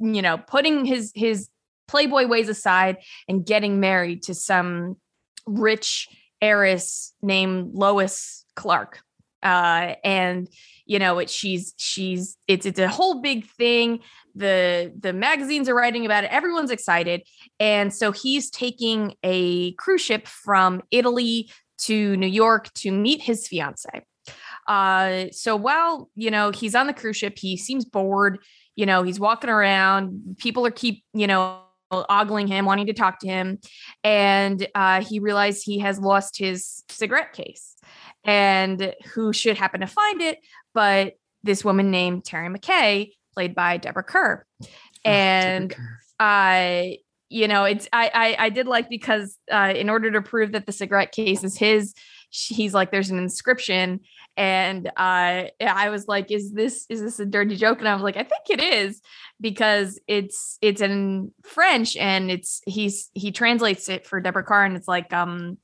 you 0.00 0.20
know 0.20 0.36
putting 0.36 0.84
his 0.84 1.12
his 1.14 1.48
playboy 1.86 2.26
ways 2.26 2.48
aside 2.48 2.98
and 3.28 3.46
getting 3.46 3.80
married 3.80 4.24
to 4.24 4.34
some 4.34 4.96
rich 5.46 6.08
heiress 6.42 7.14
named 7.22 7.74
Lois 7.74 8.44
Clark. 8.56 9.00
Uh, 9.42 9.94
and 10.04 10.48
you 10.84 10.98
know 10.98 11.18
it 11.18 11.30
she's 11.30 11.72
she's 11.78 12.36
it's 12.46 12.66
it's 12.66 12.78
a 12.78 12.88
whole 12.88 13.22
big 13.22 13.46
thing 13.46 14.00
the 14.34 14.92
the 14.98 15.12
magazines 15.12 15.68
are 15.68 15.74
writing 15.74 16.06
about 16.06 16.24
it. 16.24 16.30
Everyone's 16.32 16.70
excited. 16.70 17.22
And 17.58 17.92
so 17.92 18.12
he's 18.12 18.50
taking 18.50 19.14
a 19.22 19.72
cruise 19.72 20.00
ship 20.00 20.26
from 20.26 20.82
italy 20.90 21.50
to 21.78 22.16
new 22.16 22.26
york 22.26 22.72
to 22.74 22.92
meet 22.92 23.22
his 23.22 23.46
fiance. 23.48 23.88
Uh 24.66 25.26
so 25.32 25.56
while 25.56 26.10
you 26.14 26.30
know 26.30 26.50
he's 26.50 26.74
on 26.74 26.86
the 26.86 26.94
cruise 26.94 27.16
ship 27.16 27.38
he 27.38 27.56
seems 27.56 27.84
bored. 27.84 28.38
You 28.76 28.86
know 28.86 29.02
he's 29.02 29.20
walking 29.20 29.50
around. 29.50 30.36
People 30.38 30.66
are 30.66 30.70
keep 30.70 31.04
you 31.12 31.26
know 31.26 31.62
ogling 31.90 32.46
him 32.46 32.66
wanting 32.66 32.86
to 32.86 32.92
talk 32.92 33.18
to 33.20 33.26
him. 33.26 33.58
And 34.04 34.66
uh 34.74 35.02
he 35.02 35.18
realized 35.18 35.62
he 35.64 35.80
has 35.80 35.98
lost 35.98 36.38
his 36.38 36.82
cigarette 36.88 37.32
case 37.32 37.76
and 38.24 38.94
who 39.14 39.32
should 39.32 39.56
happen 39.56 39.80
to 39.80 39.86
find 39.86 40.20
it 40.20 40.38
but 40.74 41.14
this 41.42 41.64
woman 41.64 41.90
named 41.90 42.24
terry 42.24 42.48
mckay 42.48 43.10
played 43.34 43.54
by 43.54 43.76
deborah 43.76 44.02
kerr. 44.04 44.44
And 45.04 45.74
uh 46.18 46.96
you 47.30 47.46
know, 47.46 47.64
it's 47.64 47.88
I 47.92 48.10
I, 48.12 48.46
I 48.46 48.48
did 48.50 48.66
like 48.66 48.90
because 48.90 49.38
uh, 49.50 49.72
in 49.74 49.88
order 49.88 50.10
to 50.10 50.20
prove 50.20 50.52
that 50.52 50.66
the 50.66 50.72
cigarette 50.72 51.12
case 51.12 51.44
is 51.44 51.56
his, 51.56 51.94
he's 52.28 52.74
like, 52.74 52.90
there's 52.90 53.10
an 53.10 53.18
inscription, 53.18 54.00
and 54.36 54.88
uh, 54.88 55.44
I 55.60 55.90
was 55.90 56.08
like, 56.08 56.32
is 56.32 56.52
this 56.52 56.86
is 56.90 57.00
this 57.00 57.20
a 57.20 57.26
dirty 57.26 57.56
joke? 57.56 57.78
And 57.78 57.88
I 57.88 57.94
was 57.94 58.02
like, 58.02 58.16
I 58.16 58.24
think 58.24 58.50
it 58.50 58.60
is 58.60 59.00
because 59.40 59.98
it's 60.08 60.58
it's 60.60 60.80
in 60.80 61.30
French 61.44 61.96
and 61.96 62.32
it's 62.32 62.62
he's 62.66 63.10
he 63.14 63.30
translates 63.30 63.88
it 63.88 64.06
for 64.06 64.20
Deborah 64.20 64.44
Kerr 64.44 64.64
and 64.64 64.76
it's 64.76 64.88
like 64.88 65.12
um, 65.12 65.56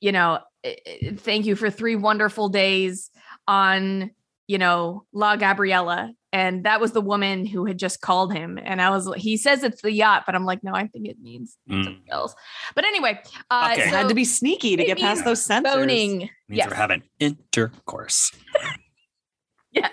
you 0.00 0.12
know, 0.12 0.40
eh, 0.62 0.74
eh, 0.84 1.12
thank 1.16 1.46
you 1.46 1.56
for 1.56 1.70
three 1.70 1.96
wonderful 1.96 2.50
days 2.50 3.10
on 3.48 4.10
you 4.46 4.58
know 4.58 5.04
La 5.12 5.36
Gabriella 5.36 6.12
and 6.32 6.64
that 6.64 6.80
was 6.80 6.92
the 6.92 7.00
woman 7.00 7.46
who 7.46 7.64
had 7.64 7.78
just 7.78 8.00
called 8.00 8.32
him 8.32 8.58
and 8.62 8.80
i 8.82 8.90
was 8.90 9.10
he 9.16 9.36
says 9.36 9.62
it's 9.62 9.80
the 9.82 9.90
yacht 9.92 10.24
but 10.26 10.34
i'm 10.34 10.44
like 10.44 10.62
no 10.62 10.72
i 10.74 10.86
think 10.86 11.06
it 11.08 11.18
means 11.20 11.56
Mm. 11.70 11.84
something 11.84 12.02
else 12.10 12.34
but 12.74 12.84
anyway 12.84 13.18
uh 13.50 13.70
Okay. 13.72 13.82
It 13.88 13.94
had 13.94 14.08
to 14.08 14.14
be 14.14 14.24
sneaky 14.24 14.76
to 14.76 14.84
get 14.84 14.98
past 14.98 15.24
those 15.24 15.44
censors. 15.44 15.74
boning 15.74 16.18
Means 16.18 16.30
yes 16.48 16.68
we're 16.68 16.74
having 16.76 17.02
intercourse. 17.20 18.32
yes 19.72 19.92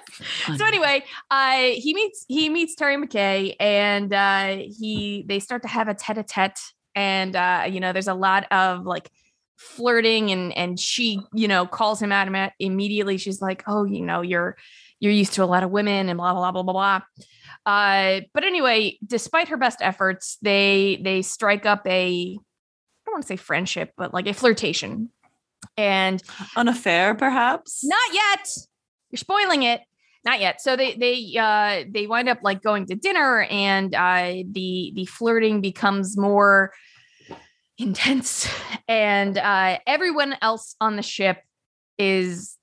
so 0.57 0.65
anyway 0.65 1.03
uh 1.31 1.57
he 1.73 1.93
meets 1.93 2.25
he 2.27 2.49
meets 2.49 2.75
terry 2.75 2.95
mckay 2.97 3.55
and 3.59 4.13
uh 4.13 4.57
he 4.77 5.25
they 5.27 5.39
start 5.39 5.61
to 5.63 5.67
have 5.67 5.87
a 5.87 5.93
tete-a-tete 5.93 6.59
and 6.95 7.35
uh 7.35 7.65
you 7.69 7.79
know 7.79 7.91
there's 7.91 8.07
a 8.07 8.13
lot 8.13 8.45
of 8.51 8.85
like 8.85 9.09
flirting 9.57 10.31
and 10.31 10.55
and 10.57 10.79
she 10.79 11.21
you 11.33 11.47
know 11.47 11.65
calls 11.65 12.01
him 12.01 12.11
out 12.11 12.27
ima- 12.27 12.51
immediately 12.59 13.17
she's 13.17 13.41
like 13.41 13.63
oh 13.67 13.83
you 13.85 14.01
know 14.05 14.21
you're 14.21 14.57
you're 14.99 15.11
used 15.11 15.33
to 15.33 15.43
a 15.43 15.45
lot 15.45 15.63
of 15.63 15.69
women 15.69 16.09
and 16.09 16.17
blah 16.17 16.33
blah 16.33 16.51
blah 16.51 16.63
blah 16.63 16.73
blah 16.73 16.99
blah 17.65 17.71
uh 17.71 18.21
but 18.33 18.43
anyway 18.43 18.97
despite 19.05 19.47
her 19.47 19.57
best 19.57 19.77
efforts 19.81 20.37
they 20.41 20.99
they 21.03 21.21
strike 21.21 21.65
up 21.65 21.85
a 21.87 22.35
i 22.35 23.05
don't 23.05 23.13
want 23.13 23.21
to 23.23 23.27
say 23.27 23.35
friendship 23.37 23.91
but 23.95 24.13
like 24.13 24.27
a 24.27 24.33
flirtation 24.33 25.09
and 25.77 26.21
An 26.57 26.67
affair, 26.67 27.15
perhaps? 27.15 27.83
not 27.85 28.13
yet. 28.13 28.47
You're 29.09 29.17
spoiling 29.17 29.63
it. 29.63 29.81
Not 30.25 30.39
yet. 30.41 30.61
So 30.61 30.75
they 30.75 30.93
they 30.95 31.37
uh 31.39 31.85
they 31.89 32.05
wind 32.05 32.27
up 32.29 32.39
like 32.43 32.61
going 32.61 32.85
to 32.87 32.95
dinner 32.95 33.43
and 33.49 33.95
uh 33.95 34.43
the 34.51 34.91
the 34.93 35.05
flirting 35.05 35.61
becomes 35.61 36.17
more 36.17 36.71
intense 37.77 38.47
and 38.87 39.37
uh 39.37 39.77
everyone 39.87 40.35
else 40.41 40.75
on 40.79 40.95
the 40.95 41.01
ship 41.01 41.37
is 41.97 42.57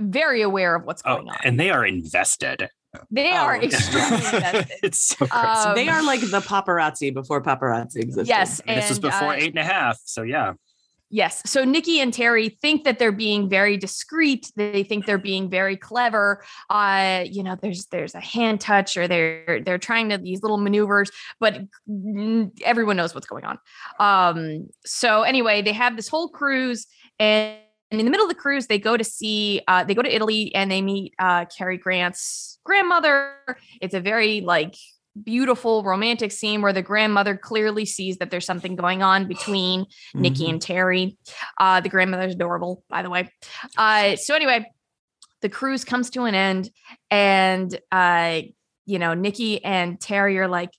very 0.00 0.42
aware 0.42 0.74
of 0.74 0.84
what's 0.84 1.02
Oh, 1.06 1.16
going 1.16 1.28
on. 1.28 1.36
and 1.44 1.58
they 1.60 1.70
are 1.70 1.86
invested. 1.86 2.68
they 3.10 3.30
are 3.30 3.56
Oh. 3.56 3.60
extremely 3.60 4.16
invested. 4.16 4.66
it's 4.82 5.00
so 5.00 5.26
crazy. 5.26 5.46
Um, 5.68 5.74
they 5.76 5.88
are 5.88 6.02
like 6.02 6.20
the 6.20 6.40
paparazzi 6.40 7.12
before 7.14 7.42
paparazzi 7.42 7.96
existed. 7.96 8.26
Yes, 8.28 8.60
And 8.66 8.78
this 8.78 8.88
was 8.88 8.98
and, 8.98 9.02
before 9.02 9.28
uh, 9.28 9.36
eight 9.36 9.50
and 9.50 9.58
a 9.58 9.64
half. 9.64 9.98
So 10.04 10.22
yeah. 10.22 10.54
Yes. 11.14 11.42
So 11.46 11.64
Nikki 11.64 12.00
and 12.00 12.12
Terry 12.12 12.48
think 12.48 12.82
that 12.82 12.98
they're 12.98 13.12
being 13.12 13.48
very 13.48 13.76
discreet. 13.76 14.50
They 14.56 14.82
think 14.82 15.06
they're 15.06 15.16
being 15.16 15.48
very 15.48 15.76
clever. 15.76 16.42
Uh, 16.68 17.22
you 17.24 17.44
know, 17.44 17.56
there's 17.62 17.86
there's 17.92 18.16
a 18.16 18.20
hand 18.20 18.60
touch 18.60 18.96
or 18.96 19.06
they're 19.06 19.60
they're 19.64 19.78
trying 19.78 20.08
to 20.08 20.18
these 20.18 20.42
little 20.42 20.58
maneuvers, 20.58 21.12
but 21.38 21.60
everyone 22.64 22.96
knows 22.96 23.14
what's 23.14 23.28
going 23.28 23.44
on. 23.44 23.58
Um, 24.00 24.66
so 24.84 25.22
anyway, 25.22 25.62
they 25.62 25.72
have 25.72 25.94
this 25.94 26.08
whole 26.08 26.30
cruise 26.30 26.88
and 27.20 27.58
and 27.92 28.00
in 28.00 28.06
the 28.06 28.10
middle 28.10 28.26
of 28.26 28.30
the 28.30 28.40
cruise, 28.40 28.66
they 28.66 28.80
go 28.80 28.96
to 28.96 29.04
see, 29.04 29.60
uh, 29.68 29.84
they 29.84 29.94
go 29.94 30.02
to 30.02 30.12
Italy 30.12 30.52
and 30.52 30.68
they 30.68 30.82
meet 30.82 31.14
uh, 31.20 31.44
Cary 31.44 31.78
Grant's 31.78 32.58
grandmother. 32.64 33.36
It's 33.80 33.94
a 33.94 34.00
very 34.00 34.40
like 34.40 34.74
beautiful 35.22 35.82
romantic 35.84 36.32
scene 36.32 36.60
where 36.60 36.72
the 36.72 36.82
grandmother 36.82 37.36
clearly 37.36 37.84
sees 37.84 38.16
that 38.18 38.30
there's 38.30 38.44
something 38.46 38.74
going 38.74 39.02
on 39.02 39.28
between 39.28 39.86
Nikki 40.14 40.44
Mhm. 40.46 40.50
and 40.50 40.62
Terry. 40.62 41.16
Uh, 41.58 41.80
the 41.80 41.88
grandmother's 41.88 42.34
adorable, 42.34 42.82
by 42.88 43.02
the 43.02 43.10
way. 43.10 43.28
Uh, 43.76 44.16
so 44.16 44.34
anyway, 44.34 44.66
the 45.40 45.48
cruise 45.48 45.84
comes 45.84 46.10
to 46.10 46.24
an 46.24 46.34
end, 46.34 46.70
and 47.10 47.78
uh, 47.92 48.40
you 48.86 48.98
know, 48.98 49.14
Nikki 49.14 49.62
and 49.64 50.00
Terry 50.00 50.38
are 50.38 50.48
like 50.48 50.70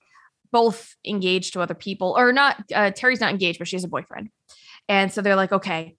both 0.52 0.94
engaged 1.04 1.52
to 1.54 1.60
other 1.60 1.74
people, 1.74 2.14
or 2.16 2.32
not. 2.32 2.62
Uh, 2.74 2.90
Terry's 2.90 3.20
not 3.20 3.30
engaged, 3.30 3.58
but 3.58 3.68
she 3.68 3.76
has 3.76 3.84
a 3.84 3.88
boyfriend, 3.88 4.28
and 4.88 5.12
so 5.12 5.22
they're 5.22 5.36
like, 5.36 5.52
okay, 5.52 5.96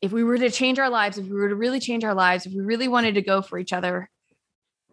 if 0.00 0.12
we 0.12 0.22
were 0.22 0.38
to 0.38 0.50
change 0.50 0.78
our 0.78 0.90
lives, 0.90 1.18
if 1.18 1.24
we 1.24 1.32
were 1.32 1.48
to 1.48 1.54
really 1.56 1.80
change 1.80 2.04
our 2.04 2.14
lives, 2.14 2.46
if 2.46 2.52
we 2.52 2.60
really 2.60 2.88
wanted 2.88 3.14
to 3.14 3.22
go 3.22 3.40
for 3.42 3.58
each 3.58 3.72
other, 3.72 4.10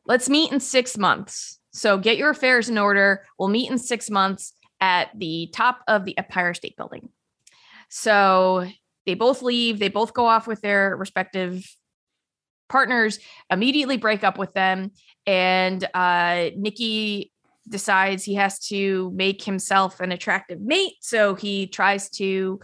let's 0.05 0.29
meet 0.29 0.51
in 0.51 0.59
six 0.59 0.97
months. 0.97 1.58
So 1.71 1.97
get 1.97 2.17
your 2.17 2.29
affairs 2.29 2.69
in 2.69 2.77
order. 2.77 3.25
We'll 3.37 3.49
meet 3.49 3.69
in 3.69 3.77
six 3.77 4.09
months 4.09 4.53
at 4.81 5.09
the 5.17 5.49
top 5.53 5.81
of 5.87 6.05
the 6.05 6.17
Empire 6.17 6.53
State 6.53 6.77
Building. 6.77 7.09
So 7.89 8.67
they 9.05 9.15
both 9.15 9.41
leave, 9.41 9.79
they 9.79 9.89
both 9.89 10.13
go 10.13 10.27
off 10.27 10.47
with 10.47 10.61
their 10.61 10.95
respective 10.95 11.65
partners, 12.69 13.19
immediately 13.49 13.97
break 13.97 14.23
up 14.23 14.37
with 14.37 14.53
them. 14.53 14.91
And 15.25 15.87
uh, 15.93 16.51
Nikki 16.55 17.31
decides 17.67 18.23
he 18.23 18.35
has 18.35 18.59
to 18.67 19.11
make 19.13 19.43
himself 19.43 19.99
an 19.99 20.11
attractive 20.11 20.59
mate. 20.61 20.93
So 21.01 21.35
he 21.35 21.67
tries 21.67 22.09
to, 22.11 22.59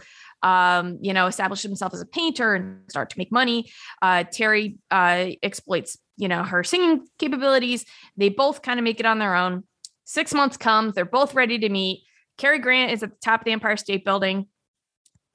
um, 0.46 0.98
you 1.00 1.12
know, 1.12 1.26
establish 1.26 1.62
himself 1.62 1.92
as 1.92 2.00
a 2.00 2.06
painter 2.06 2.54
and 2.54 2.78
start 2.88 3.10
to 3.10 3.18
make 3.18 3.32
money. 3.32 3.68
Uh, 4.00 4.22
Terry 4.22 4.78
uh, 4.92 5.30
exploits, 5.42 5.98
you 6.16 6.28
know, 6.28 6.44
her 6.44 6.62
singing 6.62 7.04
capabilities. 7.18 7.84
They 8.16 8.28
both 8.28 8.62
kind 8.62 8.78
of 8.78 8.84
make 8.84 9.00
it 9.00 9.06
on 9.06 9.18
their 9.18 9.34
own. 9.34 9.64
Six 10.04 10.32
months 10.32 10.56
comes, 10.56 10.94
they're 10.94 11.04
both 11.04 11.34
ready 11.34 11.58
to 11.58 11.68
meet. 11.68 12.04
Cary 12.38 12.60
Grant 12.60 12.92
is 12.92 13.02
at 13.02 13.10
the 13.10 13.16
top 13.20 13.40
of 13.40 13.44
the 13.44 13.50
Empire 13.50 13.76
State 13.76 14.04
Building. 14.04 14.46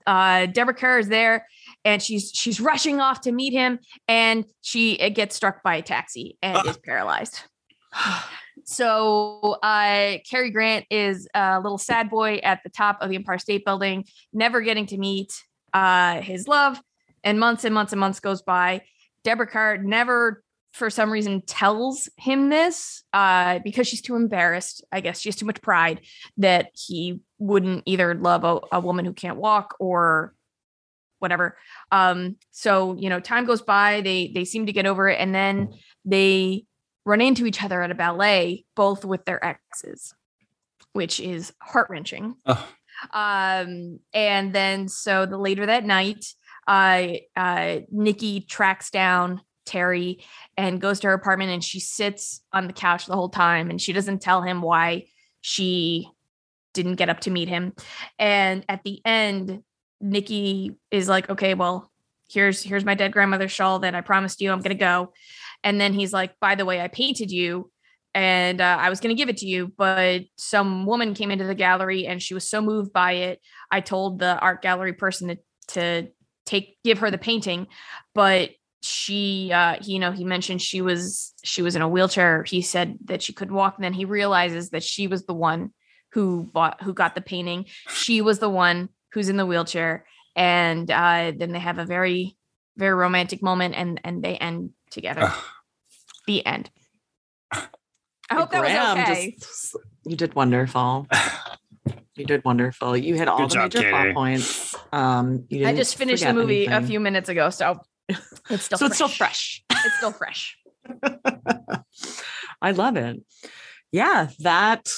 Uh, 0.08 0.46
Deborah 0.46 0.74
Kerr 0.74 1.00
is 1.00 1.10
there, 1.10 1.46
and 1.84 2.02
she's 2.02 2.32
she's 2.34 2.62
rushing 2.62 3.02
off 3.02 3.22
to 3.22 3.34
meet 3.34 3.52
him, 3.52 3.80
and 4.08 4.46
she 4.62 4.96
gets 5.10 5.36
struck 5.36 5.62
by 5.62 5.76
a 5.76 5.82
taxi 5.82 6.38
and 6.42 6.66
is 6.66 6.78
paralyzed. 6.86 7.42
So 8.66 9.58
uh, 9.64 10.18
Cary 10.30 10.52
Grant 10.52 10.86
is 10.90 11.28
a 11.34 11.60
little 11.60 11.78
sad 11.78 12.10
boy 12.10 12.38
at 12.44 12.62
the 12.64 12.70
top 12.70 12.98
of 13.02 13.10
the 13.10 13.16
Empire 13.16 13.40
State 13.40 13.66
Building, 13.66 14.06
never 14.34 14.62
getting 14.62 14.86
to 14.88 14.98
meet 14.98 15.34
uh, 15.74 16.22
his 16.22 16.48
love, 16.48 16.80
and 17.24 17.40
months 17.40 17.64
and 17.64 17.74
months 17.74 17.94
and 17.94 18.00
months 18.00 18.20
goes 18.20 18.42
by. 18.42 18.82
Deborah 19.24 19.48
Kerr 19.48 19.78
never 19.78 20.44
for 20.74 20.90
some 20.90 21.12
reason 21.12 21.42
tells 21.42 22.10
him 22.18 22.50
this 22.50 23.04
uh, 23.14 23.60
because 23.60 23.88
she's 23.88 24.02
too 24.02 24.16
embarrassed. 24.16 24.84
I 24.92 25.02
guess 25.02 25.20
she 25.20 25.30
has 25.30 25.36
too 25.36 25.46
much 25.46 25.62
pride 25.62 26.02
that 26.38 26.72
he 26.74 27.20
wouldn't 27.40 27.84
either 27.86 28.16
love 28.16 28.44
a, 28.44 28.60
a 28.72 28.80
woman 28.80 29.06
who 29.06 29.14
can't 29.14 29.38
walk 29.38 29.76
or 29.80 30.34
whatever. 31.20 31.58
Um, 31.92 32.38
so 32.52 32.96
you 32.98 33.10
know, 33.10 33.20
time 33.20 33.46
goes 33.46 33.62
by. 33.62 34.02
They 34.02 34.32
they 34.34 34.46
seem 34.46 34.66
to 34.66 34.74
get 34.74 34.86
over 34.86 35.08
it, 35.10 35.20
and 35.20 35.36
then 35.36 35.74
they 36.06 36.66
run 37.06 37.22
into 37.22 37.46
each 37.46 37.64
other 37.64 37.82
at 37.82 37.92
a 37.92 37.96
ballet, 37.96 38.66
both 38.76 39.06
with 39.06 39.26
their 39.26 39.44
exes, 39.44 40.14
which 40.94 41.20
is 41.20 41.54
heart 41.62 41.90
wrenching. 41.90 42.36
Oh. 42.46 42.68
Um, 43.14 44.00
and 44.14 44.54
then 44.54 44.88
so 44.88 45.26
the 45.26 45.38
later 45.38 45.66
that 45.66 45.86
night, 45.86 46.26
uh, 46.68 47.08
uh, 47.36 47.80
Nikki 47.92 48.42
tracks 48.42 48.92
down 48.92 49.42
Terry 49.66 50.24
and 50.58 50.82
goes 50.82 51.00
to 51.00 51.08
her 51.08 51.14
apartment 51.14 51.52
and 51.52 51.64
she 51.64 51.80
sits 51.80 52.42
on 52.54 52.68
the 52.68 52.74
couch 52.74 53.06
the 53.06 53.16
whole 53.16 53.30
time 53.30 53.70
and 53.70 53.82
she 53.82 53.94
doesn't 53.94 54.22
tell 54.22 54.42
him 54.42 54.62
why 54.62 55.06
she 55.42 56.10
didn't 56.74 56.96
get 56.96 57.10
up 57.10 57.22
to 57.22 57.32
meet 57.32 57.50
him. 57.50 57.74
And 58.20 58.66
at 58.70 58.84
the 58.84 59.02
end, 59.06 59.64
Nikki 60.00 60.76
is 60.90 61.08
like, 61.10 61.30
okay, 61.30 61.54
well, 61.54 61.92
here's 62.30 62.62
here's 62.62 62.86
my 62.86 62.96
dead 62.96 63.12
grandmother's 63.12 63.52
shawl 63.52 63.80
that 63.80 63.96
I 63.96 64.02
promised 64.02 64.42
you. 64.42 64.52
I'm 64.52 64.62
gonna 64.62 64.76
go. 64.76 65.14
And 65.64 65.80
then 65.80 65.94
he's 65.94 66.14
like, 66.14 66.40
by 66.40 66.56
the 66.56 66.66
way, 66.66 66.82
I 66.82 66.88
painted 66.88 67.32
you 67.32 67.72
and 68.14 68.60
uh, 68.60 68.78
I 68.80 68.90
was 68.90 69.00
going 69.00 69.16
to 69.16 69.20
give 69.20 69.30
it 69.30 69.38
to 69.38 69.46
you, 69.46 69.72
but 69.78 70.24
some 70.38 70.86
woman 70.86 71.14
came 71.14 71.32
into 71.32 71.46
the 71.46 71.56
gallery 71.56 72.08
and 72.08 72.22
she 72.22 72.34
was 72.34 72.50
so 72.50 72.62
moved 72.62 72.92
by 72.92 73.14
it. 73.14 73.40
I 73.72 73.80
told 73.80 74.20
the 74.20 74.38
art 74.38 74.62
gallery 74.62 74.94
person 74.94 75.30
to, 75.30 75.38
to 75.70 76.08
take 76.46 76.78
give 76.84 77.00
her 77.00 77.12
the 77.12 77.18
painting, 77.18 77.68
but 78.14 78.52
she 78.84 79.52
uh 79.54 79.78
you 79.84 80.00
know 80.00 80.12
he 80.12 80.26
mentioned 80.26 80.60
she 80.60 80.82
was 80.82 81.34
she 81.44 81.62
was 81.62 81.76
in 81.76 81.84
a 81.84 81.88
wheelchair 81.88 82.44
he 82.44 82.64
said 82.64 82.98
that 83.06 83.22
she 83.22 83.32
couldn't 83.32 83.54
walk 83.54 83.76
and 83.76 83.84
then 83.84 83.94
he 83.94 84.06
realizes 84.06 84.72
that 84.72 84.82
she 84.82 85.06
was 85.06 85.26
the 85.26 85.36
one 85.36 85.72
who 86.14 86.50
bought 86.52 86.82
who 86.82 86.92
got 86.92 87.14
the 87.14 87.22
painting 87.22 87.66
she 87.90 88.22
was 88.22 88.40
the 88.40 88.50
one 88.50 88.90
who's 89.14 89.30
in 89.30 89.38
the 89.38 89.46
wheelchair 89.46 90.04
and 90.36 90.90
uh 90.90 91.32
then 91.38 91.52
they 91.52 91.60
have 91.60 91.78
a 91.78 91.86
very 91.86 92.36
very 92.78 92.94
romantic 92.94 93.42
moment 93.42 93.76
and 93.76 94.00
and 94.04 94.24
they 94.24 94.36
end 94.38 94.72
together 94.90 95.22
Ugh. 95.24 95.44
the 96.28 96.46
end 96.46 96.70
i 97.54 98.36
hope 98.36 98.52
that 98.52 98.62
was 98.64 99.00
okay 99.00 99.36
just- 99.38 99.76
you 100.06 100.16
did 100.16 100.34
wonderful. 100.36 101.08
You 102.14 102.26
did 102.26 102.44
wonderful. 102.44 102.96
You 102.98 103.16
hit 103.16 103.28
all 103.30 103.38
Good 103.40 103.52
the 103.52 103.54
job, 103.54 103.74
major 103.74 103.90
plot 103.90 104.14
points. 104.14 104.76
Um, 104.92 105.46
you 105.50 105.60
i 105.62 105.68
didn't 105.70 105.78
just 105.78 105.96
finished 105.96 106.22
the 106.22 106.28
forget 106.28 106.36
movie 106.36 106.66
a 106.66 106.82
few 106.82 107.00
minutes 107.00 107.30
ago 107.30 107.50
so 107.50 107.80
it's 108.50 108.66
still 108.66 108.78
so 108.78 108.86
it's 108.86 108.96
still 108.96 109.08
fresh. 109.08 109.64
fresh. 109.72 109.86
it's 109.86 109.96
still 109.96 110.12
fresh 110.12 110.58
I 112.62 112.72
love 112.72 112.98
it. 112.98 113.24
Yeah, 113.92 114.28
that 114.40 114.90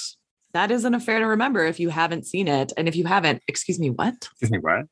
that 0.54 0.72
is 0.72 0.86
an 0.86 0.94
affair 0.94 1.20
to 1.20 1.26
remember 1.26 1.66
if 1.66 1.80
you 1.80 1.90
haven't 1.90 2.26
seen 2.26 2.48
it. 2.48 2.74
And 2.78 2.88
if 2.88 2.96
you 2.96 3.06
haven't, 3.06 3.42
excuse 3.48 3.80
me, 3.80 3.90
what? 3.90 4.16
Excuse 4.16 4.52
me, 4.52 4.60
what? 4.60 4.86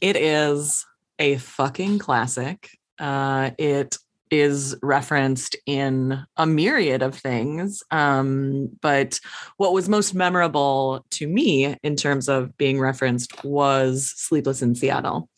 It 0.00 0.16
is 0.16 0.84
a 1.18 1.36
fucking 1.36 1.98
classic. 1.98 2.70
Uh, 2.98 3.50
it 3.58 3.98
is 4.30 4.76
referenced 4.82 5.56
in 5.66 6.18
a 6.36 6.46
myriad 6.46 7.02
of 7.02 7.14
things. 7.14 7.82
Um, 7.90 8.70
but 8.80 9.20
what 9.58 9.72
was 9.72 9.88
most 9.88 10.14
memorable 10.14 11.04
to 11.10 11.28
me 11.28 11.76
in 11.82 11.96
terms 11.96 12.28
of 12.28 12.56
being 12.56 12.80
referenced 12.80 13.44
was 13.44 14.12
Sleepless 14.16 14.62
in 14.62 14.74
Seattle. 14.74 15.28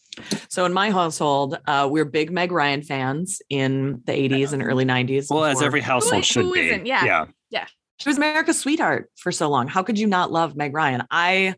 So 0.49 0.65
in 0.65 0.73
my 0.73 0.91
household, 0.91 1.59
uh, 1.67 1.89
we're 1.91 2.07
big 2.07 2.31
Meg 2.31 2.51
Ryan 2.53 2.83
fans 2.83 3.43
in 3.51 4.01
the 4.07 4.13
80s 4.13 4.53
and 4.53 4.63
early 4.63 4.87
90s. 4.87 5.27
Well, 5.29 5.45
as 5.45 5.61
every 5.61 5.83
household 5.83 6.25
should 6.25 6.45
who 6.45 6.55
be. 6.55 6.69
isn't? 6.69 6.87
Yeah. 6.87 7.27
yeah. 7.51 7.67
she 7.99 8.09
was 8.09 8.17
America's 8.17 8.59
sweetheart 8.59 9.11
for 9.17 9.31
so 9.31 9.51
long. 9.51 9.69
How 9.69 9.83
could 9.83 9.99
you 9.99 10.07
not 10.07 10.33
love 10.33 10.57
Meg 10.57 10.73
Ryan? 10.73 11.03
I 11.11 11.55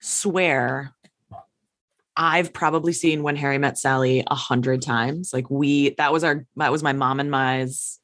swear 0.00 0.93
I've 2.16 2.52
probably 2.52 2.92
seen 2.92 3.22
When 3.22 3.36
Harry 3.36 3.58
Met 3.58 3.78
Sally 3.78 4.22
a 4.26 4.34
hundred 4.34 4.82
times. 4.82 5.32
Like 5.32 5.50
we 5.50 5.90
that 5.96 6.12
was 6.12 6.24
our 6.24 6.46
that 6.56 6.70
was 6.72 6.82
my 6.82 6.92
mom 6.92 7.20
and 7.20 7.30
my's 7.30 7.98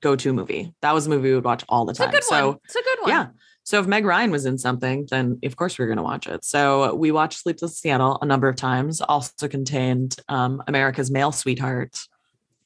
go-to 0.00 0.32
movie. 0.32 0.72
That 0.80 0.94
was 0.94 1.06
a 1.06 1.10
movie 1.10 1.30
we 1.30 1.34
would 1.34 1.44
watch 1.44 1.64
all 1.68 1.84
the 1.84 1.90
It's 1.90 2.00
a 2.00 2.04
time. 2.06 2.22
so 2.22 2.48
one. 2.50 2.58
It's 2.64 2.76
a 2.76 2.82
good 2.82 2.98
one. 3.00 3.10
yeah. 3.10 3.26
So 3.64 3.80
if 3.80 3.86
Meg 3.86 4.06
Ryan 4.06 4.30
was 4.30 4.46
in 4.46 4.56
something, 4.56 5.06
then 5.10 5.38
of 5.44 5.56
course 5.56 5.76
we 5.76 5.84
are 5.84 5.88
going 5.88 5.98
to 5.98 6.02
watch 6.02 6.26
it. 6.26 6.42
So 6.44 6.94
we 6.94 7.10
watched 7.10 7.40
Sleepless 7.40 7.72
in 7.72 7.76
Seattle 7.76 8.16
a 8.22 8.24
number 8.26 8.48
of 8.48 8.56
times. 8.56 9.00
Also 9.02 9.46
contained 9.48 10.16
um, 10.28 10.62
America's 10.66 11.10
male 11.10 11.32
sweetheart, 11.32 11.98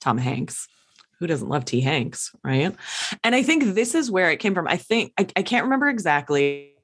Tom 0.01 0.19
Hanks. 0.19 0.69
Who 1.19 1.27
doesn't 1.27 1.49
love 1.49 1.65
T. 1.65 1.81
Hanks, 1.81 2.33
right? 2.45 2.75
And 3.25 3.35
I 3.35 3.43
think 3.43 3.63
this 3.75 3.95
is 3.95 4.11
where 4.11 4.31
it 4.31 4.39
came 4.39 4.55
from. 4.55 4.67
I 4.69 4.77
think 4.77 5.13
I, 5.19 5.27
I 5.37 5.43
can't 5.43 5.65
remember 5.65 5.89
exactly. 5.89 6.75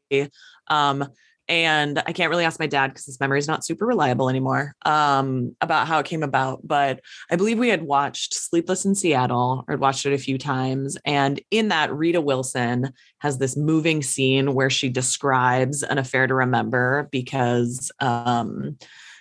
Um, 0.68 1.04
and 1.48 2.02
I 2.06 2.12
can't 2.12 2.30
really 2.30 2.44
ask 2.44 2.60
my 2.60 2.66
dad 2.66 2.88
because 2.88 3.06
his 3.06 3.18
memory 3.20 3.38
is 3.38 3.48
not 3.48 3.64
super 3.64 3.86
reliable 3.86 4.28
anymore 4.28 4.74
um, 4.84 5.56
about 5.62 5.86
how 5.86 5.98
it 5.98 6.06
came 6.06 6.22
about. 6.22 6.60
But 6.62 7.00
I 7.30 7.36
believe 7.36 7.58
we 7.58 7.70
had 7.70 7.82
watched 7.82 8.34
Sleepless 8.34 8.84
in 8.84 8.94
Seattle 8.94 9.64
or 9.66 9.72
had 9.72 9.80
watched 9.80 10.04
it 10.04 10.12
a 10.12 10.18
few 10.18 10.36
times. 10.36 10.98
And 11.06 11.40
in 11.50 11.68
that, 11.68 11.92
Rita 11.92 12.20
Wilson 12.20 12.92
has 13.20 13.38
this 13.38 13.56
moving 13.56 14.02
scene 14.02 14.52
where 14.52 14.68
she 14.68 14.90
describes 14.90 15.82
an 15.82 15.96
affair 15.96 16.26
to 16.26 16.34
remember 16.34 17.08
because 17.10 17.90
um, 18.00 18.76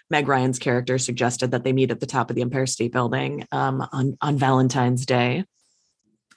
Meg 0.09 0.27
Ryan's 0.27 0.59
character 0.59 0.97
suggested 0.97 1.51
that 1.51 1.63
they 1.63 1.71
meet 1.71 1.91
at 1.91 2.01
the 2.01 2.05
top 2.05 2.29
of 2.29 2.35
the 2.35 2.41
Empire 2.41 2.65
State 2.65 2.91
Building 2.91 3.47
um, 3.53 3.87
on, 3.93 4.17
on 4.21 4.37
Valentine's 4.37 5.05
Day. 5.05 5.45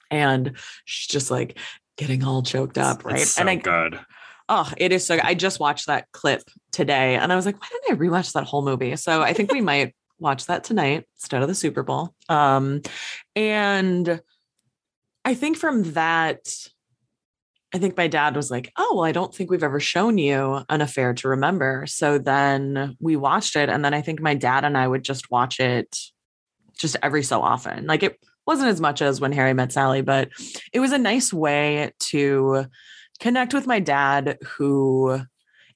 And 0.08 0.56
she's 0.84 1.08
just 1.08 1.30
like 1.32 1.58
getting 1.96 2.22
all 2.22 2.42
choked 2.42 2.78
up, 2.78 3.04
right? 3.04 3.20
So 3.20 3.40
and 3.40 3.50
I, 3.50 3.56
good. 3.56 3.98
Oh, 4.52 4.70
it 4.76 4.90
is 4.90 5.06
so. 5.06 5.16
I 5.22 5.34
just 5.34 5.60
watched 5.60 5.86
that 5.86 6.10
clip 6.10 6.42
today, 6.72 7.14
and 7.14 7.32
I 7.32 7.36
was 7.36 7.46
like, 7.46 7.60
why 7.60 7.68
didn't 7.70 7.96
I 7.96 8.04
rewatch 8.04 8.32
that 8.32 8.44
whole 8.44 8.62
movie? 8.62 8.96
So 8.96 9.22
I 9.22 9.32
think 9.32 9.52
we 9.52 9.60
might 9.60 9.94
watch 10.18 10.46
that 10.46 10.64
tonight 10.64 11.06
instead 11.16 11.40
of 11.40 11.48
the 11.48 11.54
Super 11.54 11.84
Bowl. 11.84 12.14
Um, 12.28 12.82
and 13.36 14.20
I 15.24 15.34
think 15.34 15.56
from 15.56 15.92
that, 15.92 16.48
I 17.72 17.78
think 17.78 17.96
my 17.96 18.08
dad 18.08 18.34
was 18.34 18.50
like, 18.50 18.72
"Oh, 18.76 18.96
well, 18.96 19.04
I 19.04 19.12
don't 19.12 19.32
think 19.32 19.50
we've 19.50 19.62
ever 19.62 19.78
shown 19.78 20.18
you 20.18 20.64
an 20.68 20.80
affair 20.80 21.14
to 21.14 21.28
remember." 21.28 21.84
So 21.86 22.18
then 22.18 22.96
we 22.98 23.14
watched 23.14 23.54
it, 23.54 23.68
and 23.68 23.84
then 23.84 23.94
I 23.94 24.02
think 24.02 24.20
my 24.20 24.34
dad 24.34 24.64
and 24.64 24.76
I 24.76 24.88
would 24.88 25.04
just 25.04 25.30
watch 25.30 25.60
it 25.60 25.96
just 26.76 26.96
every 27.02 27.22
so 27.22 27.40
often. 27.40 27.86
Like 27.86 28.02
it 28.02 28.18
wasn't 28.48 28.70
as 28.70 28.80
much 28.80 29.00
as 29.00 29.20
when 29.20 29.30
Harry 29.30 29.54
met 29.54 29.70
Sally, 29.70 30.02
but 30.02 30.30
it 30.72 30.80
was 30.80 30.90
a 30.90 30.98
nice 30.98 31.32
way 31.32 31.92
to 32.00 32.66
connect 33.20 33.54
with 33.54 33.66
my 33.66 33.80
dad, 33.80 34.38
who 34.56 35.20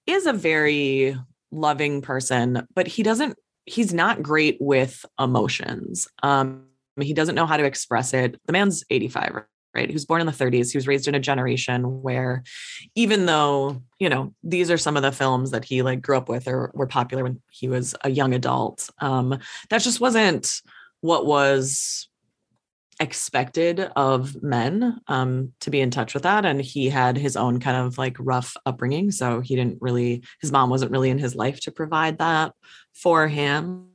is 0.06 0.26
a 0.26 0.32
very 0.32 1.16
loving 1.50 2.02
person, 2.02 2.66
but 2.74 2.86
he 2.86 3.02
doesn't, 3.02 3.38
he's 3.66 3.94
not 3.94 4.22
great 4.22 4.56
with 4.60 5.04
emotions. 5.20 6.08
Um, 6.22 6.66
he 7.00 7.12
doesn't 7.12 7.35
know 7.35 7.46
how 7.46 7.57
to 7.57 7.64
express 7.64 8.12
it. 8.14 8.40
The 8.46 8.52
man's 8.52 8.85
85, 8.90 9.42
right? 9.74 9.88
He 9.88 9.92
was 9.92 10.07
born 10.07 10.20
in 10.20 10.26
the 10.26 10.33
30s. 10.33 10.70
He 10.70 10.78
was 10.78 10.87
raised 10.87 11.09
in 11.09 11.14
a 11.14 11.20
generation 11.20 12.02
where 12.02 12.42
even 12.94 13.26
though, 13.26 13.83
you 13.98 14.09
know, 14.09 14.35
these 14.42 14.70
are 14.70 14.78
some 14.78 14.96
of 14.96 15.02
the 15.02 15.12
films 15.12 15.50
that 15.50 15.64
he 15.64 15.83
like 15.83 16.02
grew 16.02 16.16
up 16.16 16.28
with 16.28 16.46
or 16.46 16.70
were 16.74 16.87
popular 16.87 17.24
when 17.24 17.40
he 17.50 17.68
was 17.68 17.94
a 18.02 18.11
young 18.11 18.35
adult, 18.35 18.88
um, 19.00 19.38
that 19.70 19.83
just 19.83 20.00
wasn't 20.00 20.50
what 21.00 21.26
was 21.26 22.09
expected 23.00 23.90
of 23.96 24.42
men 24.42 25.00
um, 25.09 25.52
to 25.61 25.70
be 25.70 25.80
in 25.80 25.90
touch 25.90 26.14
with 26.14 26.22
that. 26.22 26.44
And 26.44 26.61
he 26.61 26.88
had 26.88 27.16
his 27.16 27.37
own 27.37 27.61
kind 27.61 27.76
of 27.76 27.98
like 27.98 28.16
rough 28.18 28.57
upbringing. 28.66 29.11
So 29.11 29.40
he 29.40 29.57
didn't 29.57 29.78
really, 29.80 30.22
his 30.40 30.52
mom 30.52 30.70
wasn't 30.70 30.92
really 30.92 31.11
in 31.11 31.18
his 31.18 31.35
life 31.35 31.61
to 31.61 31.72
provide 31.72 32.18
that 32.18 32.52
for 32.92 33.28
him. 33.28 33.88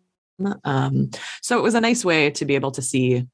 Um, 0.64 1.12
so 1.42 1.58
it 1.58 1.64
was 1.64 1.76
a 1.76 1.82
nice 1.82 2.06
way 2.06 2.30
to 2.32 2.46
be 2.46 2.56
able 2.56 2.72
to 2.72 2.82
see 2.82 3.26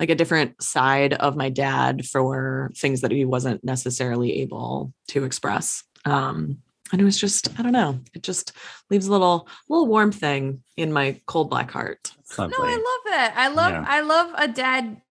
like 0.00 0.10
a 0.10 0.14
different 0.16 0.60
side 0.62 1.14
of 1.14 1.36
my 1.36 1.48
dad 1.48 2.04
for 2.04 2.70
things 2.76 3.00
that 3.02 3.12
he 3.12 3.24
wasn't 3.24 3.62
necessarily 3.62 4.40
able 4.40 4.92
to 5.08 5.24
express. 5.24 5.84
Um, 6.04 6.58
and 6.94 7.00
it 7.00 7.04
was 7.04 7.18
just, 7.18 7.48
I 7.58 7.62
don't 7.64 7.72
know, 7.72 7.98
it 8.14 8.22
just 8.22 8.52
leaves 8.88 9.08
a 9.08 9.10
little, 9.10 9.48
little 9.68 9.88
warm 9.88 10.12
thing 10.12 10.62
in 10.76 10.92
my 10.92 11.20
cold 11.26 11.50
black 11.50 11.68
heart. 11.72 12.12
Lovely. 12.38 12.54
No, 12.56 12.64
I 12.64 12.70
love 12.76 13.12
that. 13.12 13.34
I 13.36 13.48
love 13.48 13.70
Yeah. 13.72 13.84
I 13.84 14.00
love 14.02 14.32
a 14.36 14.46
dad, 14.46 15.02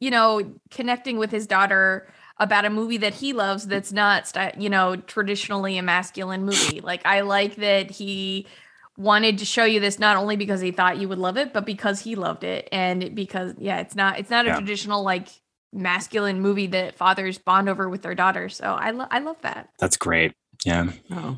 you 0.00 0.10
know, 0.10 0.54
connecting 0.72 1.16
with 1.18 1.30
his 1.30 1.46
daughter 1.46 2.08
about 2.38 2.64
a 2.64 2.70
movie 2.70 2.96
that 2.96 3.14
he 3.14 3.32
loves 3.32 3.68
that's 3.68 3.92
not 3.92 4.34
you 4.58 4.68
know, 4.68 4.96
traditionally 4.96 5.78
a 5.78 5.82
masculine 5.84 6.44
movie. 6.44 6.80
Like 6.80 7.06
I 7.06 7.20
like 7.20 7.54
that 7.56 7.92
he 7.92 8.48
wanted 8.96 9.38
to 9.38 9.44
show 9.44 9.64
you 9.64 9.78
this 9.78 10.00
not 10.00 10.16
only 10.16 10.34
because 10.34 10.60
he 10.60 10.72
thought 10.72 10.98
you 10.98 11.08
would 11.08 11.18
love 11.18 11.36
it, 11.36 11.52
but 11.52 11.64
because 11.64 12.00
he 12.00 12.16
loved 12.16 12.42
it 12.42 12.68
and 12.72 13.14
because 13.14 13.54
yeah, 13.58 13.78
it's 13.78 13.94
not 13.94 14.18
it's 14.18 14.30
not 14.30 14.46
a 14.46 14.48
Yeah. 14.48 14.56
traditional 14.56 15.04
like 15.04 15.28
masculine 15.72 16.40
movie 16.40 16.68
that 16.68 16.96
fathers 16.96 17.38
bond 17.38 17.68
over 17.68 17.88
with 17.88 18.02
their 18.02 18.14
daughters. 18.16 18.56
So 18.56 18.64
I 18.74 18.90
lo- 18.90 19.06
I 19.12 19.20
love 19.20 19.40
that. 19.42 19.70
That's 19.78 19.96
great. 19.96 20.34
Yeah. 20.64 20.90
Oh, 21.10 21.36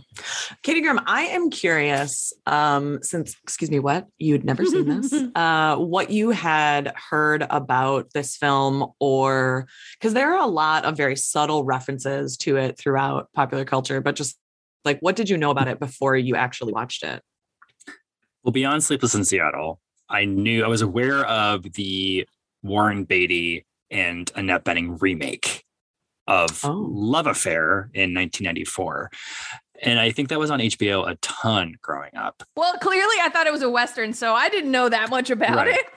Katie 0.63 0.81
Graham, 0.81 1.01
I 1.05 1.23
am 1.23 1.51
curious. 1.51 2.33
Um, 2.47 3.01
since 3.03 3.35
excuse 3.43 3.71
me, 3.71 3.81
what 3.81 4.07
you'd 4.19 4.45
never 4.45 4.65
seen 4.65 4.87
this, 4.87 5.13
uh, 5.35 5.77
what 5.77 6.11
you 6.11 6.31
had 6.31 6.93
heard 7.11 7.45
about 7.51 8.13
this 8.13 8.37
film, 8.37 8.87
or 9.01 9.67
because 9.99 10.15
there 10.15 10.33
are 10.33 10.43
a 10.43 10.47
lot 10.47 10.85
of 10.85 10.97
very 10.97 11.17
subtle 11.17 11.65
references 11.65 12.37
to 12.39 12.57
it 12.57 12.79
throughout 12.79 13.29
popular 13.33 13.65
culture, 13.65 14.01
but 14.01 14.15
just 14.15 14.39
like 14.85 15.01
what 15.01 15.17
did 15.17 15.29
you 15.29 15.37
know 15.37 15.51
about 15.51 15.67
it 15.67 15.81
before 15.81 16.17
you 16.17 16.37
actually 16.37 16.73
watched 16.73 17.03
it? 17.03 17.21
Well, 18.45 18.53
beyond 18.53 18.85
Sleepless 18.85 19.17
in 19.17 19.25
Seattle, 19.25 19.81
I 20.09 20.25
knew 20.25 20.65
I 20.65 20.69
was 20.69 20.83
aware 20.83 21.27
of 21.27 21.65
the 21.73 22.29
Warren 22.63 23.03
Beatty 23.03 23.67
and 23.91 24.31
Annette 24.37 24.65
Bening 24.65 25.01
remake 25.01 25.66
of 26.27 26.65
Oh. 26.65 26.87
Love 26.91 27.27
Affair 27.27 27.91
in 27.95 28.15
1994. 28.15 29.11
And 29.83 30.01
I 30.01 30.11
think 30.11 30.31
that 30.31 30.39
was 30.39 30.51
on 30.51 30.61
HBO 30.61 31.07
a 31.09 31.17
ton 31.17 31.75
growing 31.83 32.15
up. 32.17 32.43
Well, 32.57 32.75
clearly 32.79 33.17
I 33.23 33.29
thought 33.29 33.47
it 33.47 33.53
was 33.53 33.63
a 33.63 33.69
western, 33.71 34.13
so 34.15 34.35
I 34.35 34.49
didn't 34.49 34.71
know 34.71 34.89
that 34.89 35.11
much 35.11 35.31
about 35.31 35.57
Right. 35.57 35.75
it. 35.77 35.87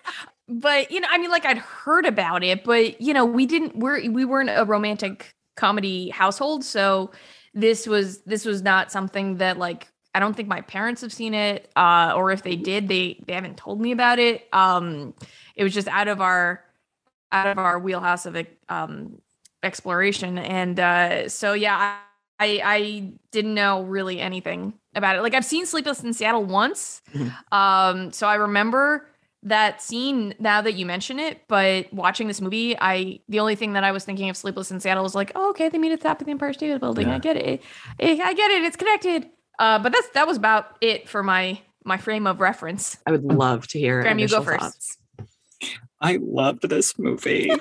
But 0.52 0.90
you 0.90 1.00
know, 1.00 1.08
I 1.12 1.20
mean, 1.20 1.30
like 1.30 1.46
I'd 1.46 1.60
heard 1.60 2.08
about 2.08 2.44
it, 2.44 2.64
but 2.64 3.00
you 3.00 3.14
know, 3.14 3.24
we 3.24 3.46
didn't. 3.46 3.76
We're 3.76 4.10
we 4.10 4.26
weren't 4.26 4.50
a 4.50 4.66
romantic 4.66 5.36
comedy 5.56 6.10
household, 6.10 6.66
so 6.66 7.12
this 7.54 7.86
was 7.86 8.24
this 8.24 8.46
was 8.46 8.64
not 8.64 8.92
something 8.92 9.38
that 9.38 9.60
like 9.60 9.88
I 10.16 10.20
don't 10.20 10.36
think 10.36 10.48
my 10.50 10.62
parents 10.62 11.02
have 11.02 11.14
seen 11.14 11.36
it, 11.36 11.70
uh, 11.76 12.14
or 12.16 12.32
if 12.32 12.42
they 12.42 12.56
did, 12.56 12.88
they 12.88 13.24
they 13.28 13.34
haven't 13.34 13.58
told 13.58 13.80
me 13.80 13.92
about 13.92 14.18
it. 14.18 14.48
Um, 14.52 15.14
it 15.56 15.64
was 15.64 15.72
just 15.72 15.88
out 15.88 16.08
of 16.08 16.20
our 16.20 16.64
out 17.32 17.46
of 17.46 17.60
our 17.60 17.78
wheelhouse 17.78 18.26
of 18.26 18.36
um 18.70 19.22
exploration, 19.64 20.38
and 20.38 20.80
uh, 20.80 21.30
so 21.30 21.54
yeah, 21.54 21.98
I 22.40 22.62
I 22.64 23.12
didn't 23.32 23.54
know 23.54 23.84
really 23.84 24.20
anything 24.20 24.74
about 24.96 25.16
it. 25.16 25.22
Like 25.22 25.34
I've 25.34 25.46
seen 25.46 25.66
Sleepless 25.66 26.04
in 26.04 26.14
Seattle 26.14 26.46
once. 26.46 27.02
Mhm. 27.14 27.34
Um 27.52 28.12
so 28.12 28.28
I 28.28 28.36
remember 28.36 29.08
that 29.44 29.82
scene 29.82 30.36
now 30.40 30.62
that 30.62 30.74
you 30.74 30.86
mention 30.86 31.20
it, 31.20 31.42
but 31.48 31.92
watching 31.94 32.28
this 32.28 32.42
movie, 32.42 32.78
I 32.80 33.20
the 33.30 33.40
only 33.40 33.56
thing 33.56 33.74
that 33.74 33.84
I 33.84 33.92
was 33.92 34.04
thinking 34.06 34.30
of 34.30 34.38
Sleepless 34.38 34.72
in 34.72 34.80
Seattle 34.80 35.04
was 35.04 35.16
like, 35.16 35.32
oh, 35.36 35.50
okay, 35.52 35.70
they 35.70 35.78
meet 35.78 35.92
at 35.92 36.00
the 36.00 36.08
top 36.08 36.22
of 36.22 36.26
the 36.26 36.32
Empire 36.32 36.54
State 36.54 36.80
Building. 36.80 37.08
Yeah. 37.08 37.16
I 37.16 37.20
get 37.20 37.38
it. 37.38 37.62
I 38.00 38.34
get 38.34 38.52
it. 38.52 38.64
It's 38.64 38.78
connected. 38.78 39.30
Uh, 39.60 39.80
but 39.80 39.92
that's 39.92 40.10
that 40.10 40.28
was 40.28 40.38
about 40.38 40.78
it 40.82 41.08
for 41.08 41.24
my 41.24 41.60
my 41.84 41.98
frame 41.98 42.28
of 42.28 42.40
reference. 42.40 42.98
I 43.06 43.12
would 43.12 43.24
love 43.24 43.68
to 43.70 43.80
hear. 43.80 44.02
Graham, 44.02 44.20
you 44.20 44.28
go 44.28 44.38
initial 44.38 44.58
first. 44.58 44.98
Thoughts. 46.02 46.14
I 46.14 46.20
loved 46.22 46.70
this 46.70 46.98
movie. 46.98 47.50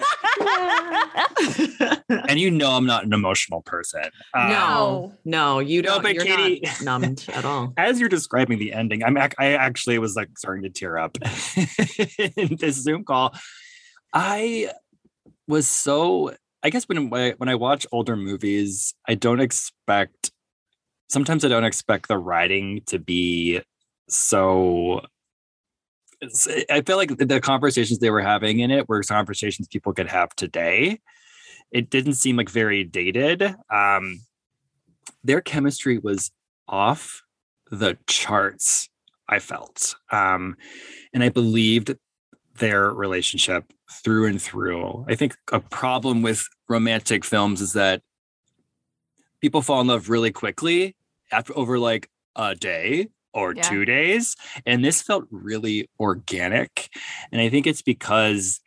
and 2.29 2.39
you 2.39 2.51
know 2.51 2.71
I'm 2.73 2.87
not 2.87 3.05
an 3.05 3.13
emotional 3.13 3.63
person. 3.63 4.05
No, 4.35 5.11
um, 5.13 5.19
no, 5.25 5.59
you 5.59 5.83
don't. 5.83 6.03
but 6.03 6.15
you're 6.15 6.25
Katie- 6.25 6.61
not 6.63 6.83
numbed 6.83 7.27
at 7.33 7.45
all. 7.45 7.73
As 7.77 8.01
you're 8.01 8.09
describing 8.09 8.59
the 8.59 8.73
ending, 8.73 9.03
I'm 9.05 9.17
ac- 9.17 9.35
I 9.39 9.55
actually 9.55 9.99
was 9.99 10.17
like 10.17 10.39
starting 10.39 10.63
to 10.65 10.71
tear 10.71 10.99
up 10.99 11.17
in 12.37 12.57
this 12.57 12.77
Zoom 12.77 13.05
call. 13.05 13.35
I 14.13 14.71
was 15.47 15.67
so 15.67 16.35
I 16.63 16.71
guess 16.71 16.85
when 16.85 17.13
I, 17.15 17.35
when 17.37 17.49
I 17.49 17.55
watch 17.55 17.87
older 17.93 18.17
movies, 18.17 18.95
I 19.09 19.15
don't 19.15 19.41
expect. 19.41 20.33
Sometimes 21.09 21.45
I 21.45 21.49
don't 21.49 21.65
expect 21.65 22.09
the 22.09 22.19
writing 22.19 22.83
to 22.87 22.99
be 22.99 23.61
so. 24.09 25.03
It's- 26.21 26.49
I 26.71 26.81
feel 26.83 26.97
like 26.97 27.17
the 27.17 27.41
conversations 27.41 27.99
they 27.99 28.11
were 28.11 28.23
having 28.23 28.61
in 28.61 28.71
it 28.71 28.89
were 28.89 29.03
conversations 29.03 29.69
people 29.69 29.93
could 29.93 30.09
have 30.09 30.35
today. 30.35 31.01
It 31.71 31.91
didn't 31.91 32.15
seem 32.15 32.37
like 32.37 32.49
very 32.51 32.85
dated. 32.85 33.55
Um, 33.71 34.21
their 35.23 35.41
chemistry 35.41 35.99
was 35.99 36.31
off 36.67 37.23
the 37.71 37.99
charts. 38.07 38.89
I 39.29 39.41
felt, 39.41 39.95
um, 40.11 40.57
and 41.13 41.23
I 41.23 41.29
believed 41.29 41.95
their 42.59 42.91
relationship 42.91 43.65
through 44.03 44.27
and 44.27 44.41
through. 44.41 45.05
I 45.07 45.15
think 45.15 45.37
a 45.53 45.61
problem 45.61 46.23
with 46.23 46.49
romantic 46.69 47.25
films 47.25 47.61
is 47.61 47.75
that 47.75 48.03
people 49.43 49.61
fall 49.61 49.83
in 49.83 49.87
love 49.87 50.09
really 50.09 50.33
quickly 50.33 50.97
after 51.31 51.57
over 51.57 51.79
like 51.79 52.09
a 52.37 52.55
day 52.55 53.09
or 53.39 53.55
Yeah. 53.55 53.63
two 53.63 53.85
days. 53.85 54.37
And 54.67 54.85
this 54.85 55.03
felt 55.03 55.25
really 55.31 55.89
organic. 56.01 56.89
And 57.33 57.41
I 57.41 57.49
think 57.49 57.67
it's 57.67 57.83
because 57.83 58.61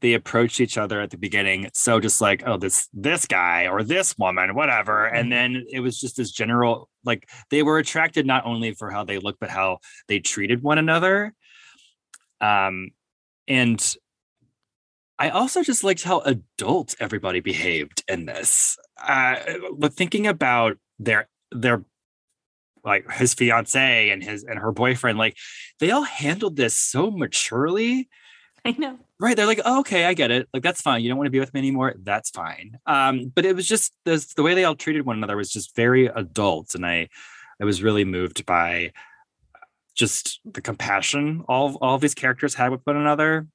they 0.00 0.12
approached 0.14 0.60
each 0.60 0.76
other 0.76 1.00
at 1.00 1.10
the 1.10 1.16
beginning 1.16 1.68
so 1.72 1.98
just 1.98 2.20
like 2.20 2.42
oh 2.46 2.58
this 2.58 2.86
this 2.92 3.24
guy 3.26 3.66
or 3.66 3.82
this 3.82 4.16
woman 4.18 4.54
whatever 4.54 5.06
and 5.06 5.32
then 5.32 5.64
it 5.70 5.80
was 5.80 5.98
just 5.98 6.18
this 6.18 6.30
general 6.30 6.88
like 7.04 7.28
they 7.50 7.62
were 7.62 7.78
attracted 7.78 8.26
not 8.26 8.44
only 8.44 8.72
for 8.72 8.90
how 8.90 9.02
they 9.04 9.18
look 9.18 9.36
but 9.40 9.48
how 9.48 9.78
they 10.06 10.20
treated 10.20 10.62
one 10.62 10.76
another 10.76 11.32
um 12.42 12.90
and 13.48 13.96
I 15.18 15.30
also 15.30 15.62
just 15.62 15.82
liked 15.82 16.02
how 16.02 16.20
adult 16.20 16.94
everybody 17.00 17.40
behaved 17.40 18.04
in 18.06 18.26
this. 18.26 18.76
Uh, 19.02 19.36
but 19.78 19.94
thinking 19.94 20.26
about 20.26 20.76
their 20.98 21.28
their 21.50 21.84
like 22.86 23.10
his 23.10 23.34
fiance 23.34 24.10
and 24.10 24.22
his 24.22 24.44
and 24.44 24.58
her 24.58 24.72
boyfriend, 24.72 25.18
like 25.18 25.36
they 25.80 25.90
all 25.90 26.04
handled 26.04 26.56
this 26.56 26.76
so 26.76 27.10
maturely. 27.10 28.08
I 28.64 28.74
know. 28.78 28.98
Right. 29.20 29.36
They're 29.36 29.46
like, 29.46 29.60
oh, 29.64 29.80
okay, 29.80 30.06
I 30.06 30.14
get 30.14 30.30
it. 30.30 30.48
Like, 30.52 30.62
that's 30.62 30.82
fine. 30.82 31.02
You 31.02 31.08
don't 31.08 31.18
want 31.18 31.26
to 31.26 31.32
be 31.32 31.38
with 31.40 31.54
me 31.54 31.60
anymore. 31.60 31.94
That's 32.02 32.30
fine. 32.30 32.78
Um, 32.86 33.32
but 33.34 33.44
it 33.44 33.54
was 33.54 33.66
just 33.66 33.92
this 34.04 34.34
the 34.34 34.42
way 34.42 34.54
they 34.54 34.64
all 34.64 34.74
treated 34.74 35.06
one 35.06 35.16
another 35.16 35.36
was 35.36 35.50
just 35.50 35.76
very 35.76 36.06
adult. 36.06 36.74
And 36.74 36.86
I 36.86 37.08
I 37.60 37.64
was 37.64 37.82
really 37.82 38.04
moved 38.04 38.46
by 38.46 38.92
just 39.94 40.40
the 40.44 40.60
compassion 40.60 41.42
all 41.48 41.78
all 41.80 41.98
these 41.98 42.14
characters 42.14 42.54
had 42.54 42.70
with 42.70 42.82
one 42.84 42.96
another. 42.96 43.46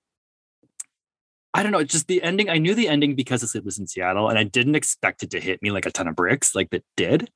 I 1.53 1.63
don't 1.63 1.73
know, 1.73 1.83
just 1.83 2.07
the 2.07 2.23
ending. 2.23 2.49
I 2.49 2.57
knew 2.57 2.73
the 2.73 2.87
ending 2.87 3.15
because 3.15 3.55
it 3.55 3.65
was 3.65 3.77
in 3.77 3.85
Seattle, 3.85 4.29
and 4.29 4.39
I 4.39 4.43
didn't 4.43 4.75
expect 4.75 5.21
it 5.23 5.31
to 5.31 5.39
hit 5.39 5.61
me 5.61 5.69
like 5.69 5.85
a 5.85 5.91
ton 5.91 6.07
of 6.07 6.15
bricks, 6.15 6.55
like 6.55 6.69
that 6.69 6.85
did. 6.95 7.29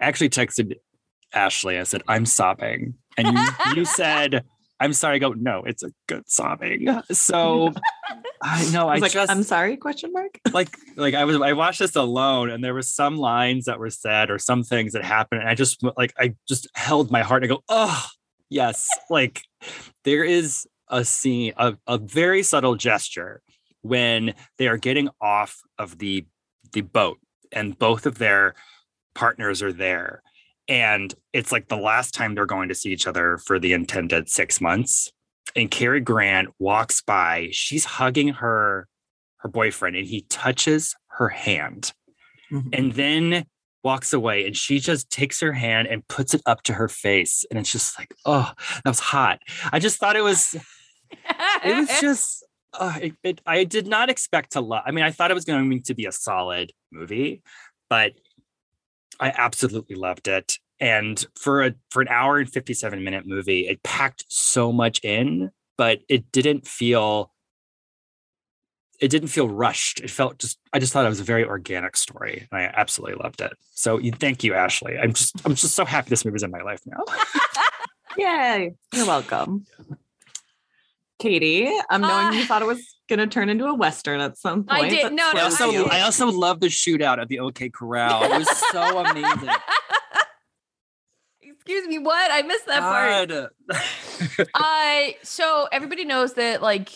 I 0.00 0.06
actually 0.06 0.30
texted 0.30 0.74
Ashley. 1.32 1.78
I 1.78 1.84
said, 1.84 2.02
"I'm 2.08 2.26
sobbing," 2.26 2.94
and 3.16 3.36
you 3.36 3.46
you 3.74 3.84
said, 3.84 4.44
"I'm 4.80 4.92
sorry." 4.92 5.16
I 5.16 5.18
go, 5.18 5.32
"No, 5.32 5.62
it's 5.64 5.82
a 5.82 5.92
good 6.06 6.28
sobbing." 6.28 6.88
So 7.12 7.72
I 8.42 8.70
know 8.70 8.88
I 8.88 8.92
I, 8.92 8.94
was 8.94 9.02
like, 9.02 9.12
just 9.12 9.30
I'm 9.30 9.42
sorry, 9.42 9.76
question 9.76 10.12
mark. 10.12 10.38
like 10.52 10.76
like 10.96 11.14
I 11.14 11.24
was 11.24 11.40
I 11.40 11.52
watched 11.52 11.78
this 11.78 11.96
alone 11.96 12.50
and 12.50 12.62
there 12.62 12.74
was 12.74 12.88
some 12.88 13.16
lines 13.16 13.64
that 13.64 13.78
were 13.78 13.90
said 13.90 14.30
or 14.30 14.38
some 14.38 14.62
things 14.62 14.92
that 14.92 15.04
happened 15.04 15.40
and 15.40 15.50
I 15.50 15.54
just 15.54 15.82
like 15.96 16.12
I 16.18 16.34
just 16.48 16.68
held 16.74 17.10
my 17.10 17.22
heart 17.22 17.42
and 17.42 17.52
I 17.52 17.54
go 17.54 17.62
oh 17.68 18.06
yes 18.50 18.88
like 19.10 19.42
there 20.04 20.24
is 20.24 20.66
a 20.88 21.04
scene 21.04 21.52
a, 21.56 21.76
a 21.86 21.98
very 21.98 22.42
subtle 22.42 22.76
gesture 22.76 23.42
when 23.82 24.34
they 24.58 24.68
are 24.68 24.76
getting 24.76 25.08
off 25.20 25.60
of 25.78 25.98
the 25.98 26.26
the 26.72 26.82
boat 26.82 27.18
and 27.52 27.78
both 27.78 28.06
of 28.06 28.18
their 28.18 28.54
partners 29.16 29.62
are 29.62 29.72
there. 29.72 30.22
And 30.68 31.14
it's 31.32 31.50
like 31.52 31.68
the 31.68 31.76
last 31.76 32.12
time 32.14 32.34
they're 32.34 32.46
going 32.46 32.68
to 32.68 32.74
see 32.74 32.90
each 32.92 33.06
other 33.06 33.38
for 33.38 33.58
the 33.58 33.72
intended 33.72 34.28
6 34.28 34.60
months. 34.60 35.10
And 35.54 35.70
Cary 35.70 36.00
Grant 36.00 36.48
walks 36.58 37.00
by 37.02 37.48
she's 37.52 37.84
hugging 37.84 38.28
her 38.34 38.86
her 39.38 39.48
boyfriend 39.48 39.96
and 39.96 40.06
he 40.06 40.22
touches 40.28 40.94
her 41.18 41.28
hand 41.28 41.92
Mhm. 42.52 42.68
and 42.72 42.92
then 42.92 43.44
walks 43.84 44.12
away. 44.12 44.44
And 44.46 44.56
she 44.56 44.78
just 44.80 45.08
takes 45.10 45.40
her 45.40 45.52
hand 45.52 45.88
and 45.88 46.06
puts 46.08 46.34
it 46.34 46.42
up 46.46 46.62
to 46.64 46.74
her 46.74 46.88
face. 46.88 47.44
And 47.48 47.58
it's 47.58 47.72
just 47.72 47.98
like 47.98 48.12
oh 48.24 48.52
that 48.84 48.90
was 48.90 49.00
hot. 49.00 49.38
I 49.72 49.78
just 49.78 49.98
thought 49.98 50.16
it 50.16 50.22
was 50.22 50.54
it 51.64 51.76
was 51.76 51.88
just 52.00 52.44
uh, 52.78 52.98
it, 53.00 53.12
it, 53.22 53.40
i 53.46 53.64
did 53.64 53.86
not 53.86 54.10
expect 54.10 54.52
to 54.52 54.60
love 54.60 54.82
i 54.84 54.90
mean 54.90 55.02
i 55.04 55.10
thought 55.10 55.30
it 55.30 55.34
was 55.34 55.46
going 55.46 55.82
to 55.82 55.94
be 55.94 56.04
a 56.04 56.12
solid 56.12 56.72
movie 56.92 57.40
but 57.88 58.12
i 59.20 59.32
absolutely 59.36 59.96
loved 59.96 60.28
it 60.28 60.58
and 60.80 61.26
for 61.34 61.62
a 61.64 61.74
for 61.90 62.02
an 62.02 62.08
hour 62.08 62.38
and 62.38 62.50
57 62.50 63.02
minute 63.02 63.26
movie 63.26 63.66
it 63.68 63.82
packed 63.82 64.24
so 64.28 64.72
much 64.72 65.00
in 65.02 65.50
but 65.78 66.00
it 66.08 66.30
didn't 66.32 66.66
feel 66.66 67.32
it 69.00 69.08
didn't 69.08 69.28
feel 69.28 69.48
rushed. 69.48 70.00
It 70.00 70.10
felt 70.10 70.38
just 70.38 70.58
I 70.72 70.78
just 70.78 70.92
thought 70.92 71.04
it 71.04 71.08
was 71.10 71.20
a 71.20 71.24
very 71.24 71.44
organic 71.44 71.96
story. 71.96 72.48
And 72.50 72.60
I 72.60 72.72
absolutely 72.74 73.22
loved 73.22 73.40
it. 73.40 73.52
So 73.72 74.00
thank 74.18 74.42
you, 74.42 74.54
Ashley. 74.54 74.98
I'm 74.98 75.12
just 75.12 75.34
I'm 75.44 75.54
just 75.54 75.74
so 75.74 75.84
happy 75.84 76.08
this 76.10 76.24
movie's 76.24 76.42
in 76.42 76.50
my 76.50 76.62
life 76.62 76.80
now. 76.86 77.02
Yay. 78.16 78.74
You're 78.94 79.06
welcome. 79.06 79.66
Katie, 81.18 81.70
I'm 81.90 82.00
knowing 82.00 82.34
you 82.34 82.42
Uh, 82.42 82.46
thought 82.46 82.62
it 82.62 82.66
was 82.66 82.95
going 83.08 83.18
to 83.20 83.26
turn 83.26 83.48
into 83.48 83.66
a 83.66 83.74
Western 83.74 84.20
at 84.20 84.36
some 84.36 84.64
point. 84.64 84.84
I 84.84 84.88
did- 84.88 85.12
no, 85.12 85.32
no, 85.32 85.40
I 85.40 85.42
also, 85.44 85.70
you. 85.70 85.84
I 85.86 86.00
also 86.02 86.26
love 86.30 86.60
the 86.60 86.66
shootout 86.68 87.18
at 87.20 87.28
the 87.28 87.40
OK 87.40 87.70
Corral. 87.70 88.24
It 88.24 88.38
was 88.38 88.48
so 88.72 88.98
amazing. 89.04 89.48
Excuse 91.42 91.86
me, 91.88 91.98
what? 91.98 92.30
I 92.30 92.42
missed 92.42 92.66
that 92.66 92.80
part. 92.80 93.28
God. 93.28 93.48
Uh 94.54 95.08
so 95.22 95.68
everybody 95.70 96.04
knows 96.06 96.34
that 96.34 96.62
like 96.62 96.90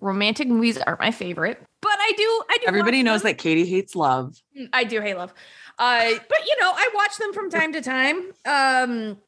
romantic 0.00 0.48
movies 0.48 0.78
aren't 0.78 1.00
my 1.00 1.10
favorite, 1.10 1.62
but 1.82 1.90
I 1.98 2.12
do 2.16 2.42
I 2.50 2.56
do 2.58 2.64
Everybody 2.68 2.98
watch 2.98 3.04
knows 3.04 3.22
them. 3.22 3.32
that 3.32 3.38
Katie 3.38 3.66
hates 3.66 3.94
love. 3.94 4.40
Mm, 4.58 4.68
I 4.72 4.84
do 4.84 5.00
hate 5.02 5.16
love. 5.16 5.34
Uh, 5.78 6.12
but 6.28 6.38
you 6.46 6.56
know, 6.60 6.72
I 6.74 6.88
watch 6.94 7.18
them 7.18 7.34
from 7.34 7.50
time 7.50 7.74
to 7.74 7.82
time. 7.82 8.32
Um, 8.46 9.18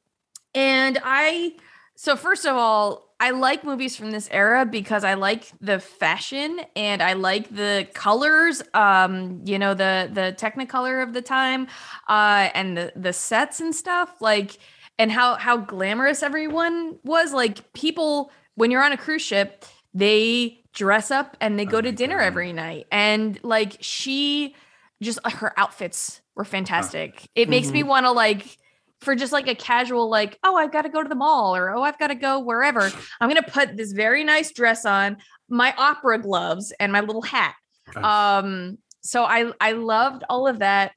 and 0.54 0.98
I 1.04 1.52
so 1.96 2.16
first 2.16 2.46
of 2.46 2.56
all, 2.56 3.07
I 3.20 3.30
like 3.30 3.64
movies 3.64 3.96
from 3.96 4.12
this 4.12 4.28
era 4.30 4.64
because 4.64 5.02
I 5.02 5.14
like 5.14 5.50
the 5.60 5.80
fashion 5.80 6.60
and 6.76 7.02
I 7.02 7.14
like 7.14 7.54
the 7.54 7.88
colors, 7.92 8.62
um, 8.74 9.40
you 9.44 9.58
know, 9.58 9.74
the 9.74 10.08
the 10.12 10.34
technicolor 10.38 11.02
of 11.02 11.12
the 11.14 11.22
time, 11.22 11.66
uh, 12.08 12.50
and 12.54 12.76
the 12.76 12.92
the 12.94 13.12
sets 13.12 13.60
and 13.60 13.74
stuff, 13.74 14.20
like 14.20 14.58
and 14.98 15.10
how 15.10 15.34
how 15.34 15.56
glamorous 15.56 16.22
everyone 16.22 16.98
was. 17.02 17.32
Like 17.32 17.72
people 17.72 18.30
when 18.54 18.70
you're 18.70 18.84
on 18.84 18.92
a 18.92 18.96
cruise 18.96 19.22
ship, 19.22 19.64
they 19.92 20.60
dress 20.72 21.10
up 21.10 21.36
and 21.40 21.58
they 21.58 21.64
go 21.64 21.78
Oh 21.78 21.80
to 21.80 21.90
dinner 21.90 22.18
God. 22.18 22.24
every 22.24 22.52
night. 22.52 22.86
And 22.92 23.38
like 23.42 23.78
she 23.80 24.54
just 25.02 25.18
her 25.26 25.52
outfits 25.58 26.20
were 26.36 26.44
fantastic. 26.44 27.28
It 27.34 27.48
makes 27.48 27.72
me 27.72 27.82
want 27.82 28.06
to 28.06 28.12
like 28.12 28.58
for 29.00 29.14
just 29.14 29.32
like 29.32 29.48
a 29.48 29.54
casual 29.54 30.10
like 30.10 30.38
oh 30.42 30.56
I've 30.56 30.72
got 30.72 30.82
to 30.82 30.88
go 30.88 31.02
to 31.02 31.08
the 31.08 31.14
mall 31.14 31.54
or 31.54 31.70
oh 31.70 31.82
I've 31.82 31.98
got 31.98 32.08
to 32.08 32.14
go 32.14 32.38
wherever. 32.40 32.90
I'm 33.20 33.30
going 33.30 33.42
to 33.42 33.50
put 33.50 33.76
this 33.76 33.92
very 33.92 34.24
nice 34.24 34.52
dress 34.52 34.84
on, 34.84 35.18
my 35.48 35.74
opera 35.76 36.18
gloves 36.18 36.72
and 36.80 36.92
my 36.92 37.00
little 37.00 37.22
hat. 37.22 37.54
Um 37.96 38.78
so 39.00 39.24
I 39.24 39.52
I 39.60 39.72
loved 39.72 40.24
all 40.28 40.46
of 40.46 40.58
that. 40.58 40.92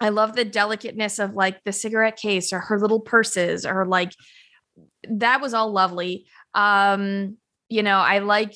I 0.00 0.10
love 0.10 0.36
the 0.36 0.44
delicateness 0.44 1.18
of 1.18 1.34
like 1.34 1.64
the 1.64 1.72
cigarette 1.72 2.16
case 2.16 2.52
or 2.52 2.60
her 2.60 2.78
little 2.78 3.00
purses 3.00 3.66
or 3.66 3.84
like 3.86 4.12
that 5.10 5.40
was 5.40 5.54
all 5.54 5.72
lovely. 5.72 6.26
Um 6.54 7.38
you 7.68 7.82
know, 7.82 7.98
I 7.98 8.18
like 8.20 8.54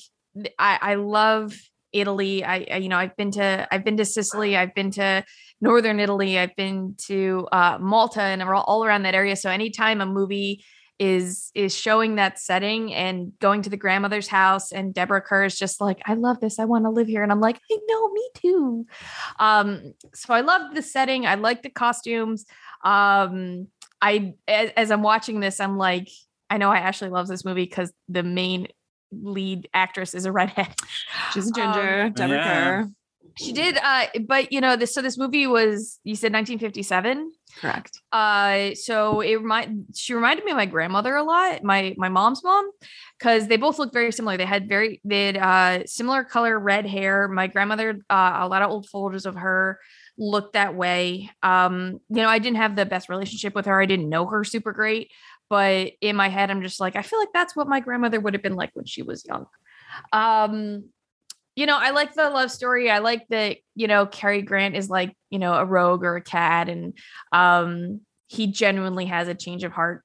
I 0.57 0.79
I 0.81 0.95
love 0.95 1.55
Italy. 1.91 2.43
I, 2.43 2.65
I 2.71 2.77
you 2.77 2.89
know, 2.89 2.97
I've 2.97 3.15
been 3.15 3.31
to 3.31 3.67
I've 3.71 3.83
been 3.83 3.97
to 3.97 4.05
Sicily, 4.05 4.57
I've 4.57 4.73
been 4.73 4.91
to 4.91 5.23
northern 5.63 5.99
Italy, 5.99 6.37
I've 6.37 6.55
been 6.55 6.95
to 7.07 7.47
uh 7.51 7.77
Malta 7.79 8.21
and 8.21 8.41
all, 8.43 8.63
all 8.67 8.85
around 8.85 9.03
that 9.03 9.15
area. 9.15 9.35
So 9.35 9.49
anytime 9.49 10.01
a 10.01 10.05
movie 10.05 10.63
is 10.99 11.51
is 11.55 11.75
showing 11.75 12.15
that 12.15 12.37
setting 12.39 12.93
and 12.93 13.33
going 13.39 13.61
to 13.63 13.69
the 13.69 13.77
grandmother's 13.77 14.27
house 14.27 14.71
and 14.71 14.93
Deborah 14.93 15.21
Kerr 15.21 15.45
is 15.45 15.57
just 15.57 15.81
like, 15.81 15.99
I 16.05 16.13
love 16.13 16.39
this. 16.39 16.59
I 16.59 16.65
want 16.65 16.85
to 16.85 16.91
live 16.91 17.07
here. 17.07 17.23
And 17.23 17.31
I'm 17.31 17.41
like, 17.41 17.59
I 17.71 17.77
know, 17.87 18.11
me 18.11 18.29
too. 18.35 18.85
Um, 19.39 19.93
so 20.13 20.33
I 20.33 20.41
love 20.41 20.75
the 20.75 20.81
setting. 20.83 21.25
I 21.25 21.35
like 21.35 21.63
the 21.63 21.71
costumes. 21.71 22.45
Um, 22.85 23.67
I 24.01 24.35
as, 24.47 24.69
as 24.77 24.91
I'm 24.91 25.01
watching 25.01 25.39
this, 25.39 25.59
I'm 25.59 25.77
like, 25.77 26.09
I 26.49 26.57
know 26.57 26.69
I 26.69 26.77
actually 26.77 27.09
loves 27.09 27.29
this 27.29 27.43
movie 27.43 27.63
because 27.65 27.91
the 28.07 28.23
main 28.23 28.67
lead 29.11 29.67
actress 29.73 30.13
is 30.13 30.25
a 30.25 30.31
redhead. 30.31 30.73
She's 31.33 31.49
a 31.49 31.53
Um, 31.61 31.73
ginger, 31.73 32.09
Deborah 32.11 32.37
Yeah. 32.37 32.53
Kerr. 32.53 32.89
She 33.35 33.51
did, 33.51 33.77
uh, 33.81 34.05
but 34.27 34.51
you 34.51 34.61
know, 34.61 34.75
this 34.75 34.93
so 34.93 35.01
this 35.01 35.17
movie 35.17 35.47
was 35.47 35.99
you 36.03 36.15
said 36.15 36.31
1957. 36.33 37.31
Correct. 37.59 37.99
Uh, 38.11 38.75
so 38.75 39.21
it 39.21 39.35
remind 39.35 39.85
she 39.95 40.13
reminded 40.13 40.45
me 40.45 40.51
of 40.51 40.57
my 40.57 40.65
grandmother 40.65 41.15
a 41.15 41.23
lot, 41.23 41.63
my 41.63 41.95
my 41.97 42.09
mom's 42.09 42.43
mom, 42.43 42.69
because 43.17 43.47
they 43.47 43.57
both 43.57 43.79
looked 43.79 43.93
very 43.93 44.11
similar. 44.11 44.37
They 44.37 44.45
had 44.45 44.69
very 44.69 45.01
they 45.03 45.27
had 45.27 45.37
uh 45.37 45.85
similar 45.85 46.23
color 46.23 46.59
red 46.59 46.85
hair. 46.85 47.27
My 47.27 47.47
grandmother, 47.47 47.99
uh, 48.09 48.39
a 48.41 48.47
lot 48.47 48.61
of 48.61 48.69
old 48.69 48.87
photos 48.87 49.25
of 49.25 49.35
her 49.35 49.79
looked 50.17 50.53
that 50.53 50.75
way. 50.75 51.31
Um, 51.41 51.99
you 52.09 52.17
know, 52.17 52.29
I 52.29 52.39
didn't 52.39 52.57
have 52.57 52.75
the 52.75 52.85
best 52.85 53.09
relationship 53.09 53.55
with 53.55 53.65
her. 53.65 53.81
I 53.81 53.87
didn't 53.87 54.09
know 54.09 54.27
her 54.27 54.43
super 54.43 54.71
great, 54.71 55.11
but 55.49 55.91
in 56.01 56.15
my 56.15 56.29
head, 56.29 56.51
I'm 56.51 56.61
just 56.61 56.79
like, 56.79 56.95
I 56.95 57.01
feel 57.01 57.19
like 57.19 57.33
that's 57.33 57.55
what 57.55 57.67
my 57.67 57.79
grandmother 57.79 58.19
would 58.19 58.33
have 58.33 58.43
been 58.43 58.55
like 58.55 58.71
when 58.73 58.85
she 58.85 59.01
was 59.01 59.25
young. 59.25 59.47
Um, 60.11 60.85
you 61.55 61.65
know, 61.65 61.77
I 61.77 61.91
like 61.91 62.13
the 62.13 62.29
love 62.29 62.51
story. 62.51 62.89
I 62.89 62.99
like 62.99 63.27
that, 63.29 63.57
you 63.75 63.87
know, 63.87 64.05
Cary 64.05 64.41
Grant 64.41 64.75
is 64.75 64.89
like, 64.89 65.15
you 65.29 65.39
know, 65.39 65.53
a 65.53 65.65
rogue 65.65 66.03
or 66.03 66.15
a 66.15 66.21
cad 66.21 66.69
and 66.69 66.97
um 67.31 68.01
he 68.27 68.47
genuinely 68.47 69.05
has 69.05 69.27
a 69.27 69.35
change 69.35 69.63
of 69.63 69.71
heart. 69.71 70.03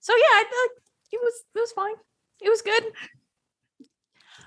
So 0.00 0.12
yeah, 0.14 0.22
I 0.22 0.44
like 0.44 0.82
it 1.12 1.20
was 1.22 1.34
it 1.54 1.60
was 1.60 1.72
fine. 1.72 1.94
It 2.42 2.48
was 2.48 2.62
good. 2.62 2.84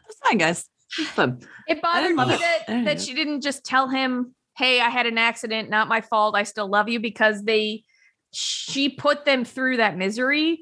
That's 0.04 0.20
fine, 0.24 0.38
guys. 0.38 0.70
It's 0.98 1.10
fun. 1.10 1.42
It 1.68 1.82
bothered 1.82 2.16
me 2.16 2.24
it. 2.24 2.40
that 2.40 2.68
that 2.68 2.84
know. 2.84 2.96
she 2.98 3.14
didn't 3.14 3.42
just 3.42 3.66
tell 3.66 3.88
him, 3.90 4.36
"Hey, 4.58 4.80
I 4.80 4.90
had 4.90 5.06
an 5.08 5.18
accident, 5.18 5.70
not 5.70 5.88
my 5.88 6.02
fault. 6.02 6.36
I 6.36 6.44
still 6.44 6.68
love 6.68 6.88
you," 6.90 7.00
because 7.00 7.44
they 7.44 7.84
she 8.32 8.90
put 8.90 9.26
them 9.26 9.46
through 9.46 9.78
that 9.78 9.96
misery 9.96 10.62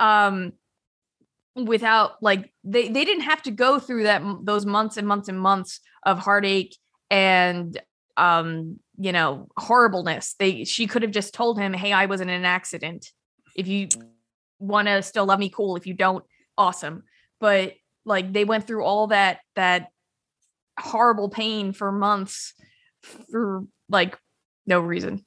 um 0.00 0.52
without 1.54 2.22
like 2.22 2.52
they 2.64 2.88
they 2.88 3.04
didn't 3.04 3.24
have 3.24 3.42
to 3.42 3.50
go 3.50 3.78
through 3.78 4.04
that 4.04 4.22
those 4.42 4.64
months 4.64 4.96
and 4.96 5.06
months 5.06 5.28
and 5.28 5.38
months 5.38 5.80
of 6.04 6.18
heartache 6.18 6.76
and 7.10 7.80
um 8.16 8.78
you 8.98 9.12
know 9.12 9.48
horribleness. 9.58 10.34
They 10.38 10.64
she 10.64 10.86
could 10.86 11.02
have 11.02 11.10
just 11.10 11.34
told 11.34 11.58
him 11.58 11.72
hey 11.72 11.92
i 11.92 12.06
was 12.06 12.20
in 12.20 12.28
an 12.28 12.44
accident. 12.44 13.10
If 13.54 13.68
you 13.68 13.88
want 14.58 14.88
to 14.88 15.02
still 15.02 15.26
love 15.26 15.38
me 15.38 15.50
cool. 15.50 15.76
If 15.76 15.86
you 15.86 15.94
don't 15.94 16.24
awesome. 16.56 17.02
But 17.40 17.74
like 18.04 18.32
they 18.32 18.44
went 18.44 18.66
through 18.66 18.84
all 18.84 19.08
that 19.08 19.40
that 19.56 19.88
horrible 20.78 21.28
pain 21.28 21.72
for 21.72 21.92
months 21.92 22.54
for 23.30 23.64
like 23.88 24.18
no 24.66 24.80
reason 24.80 25.24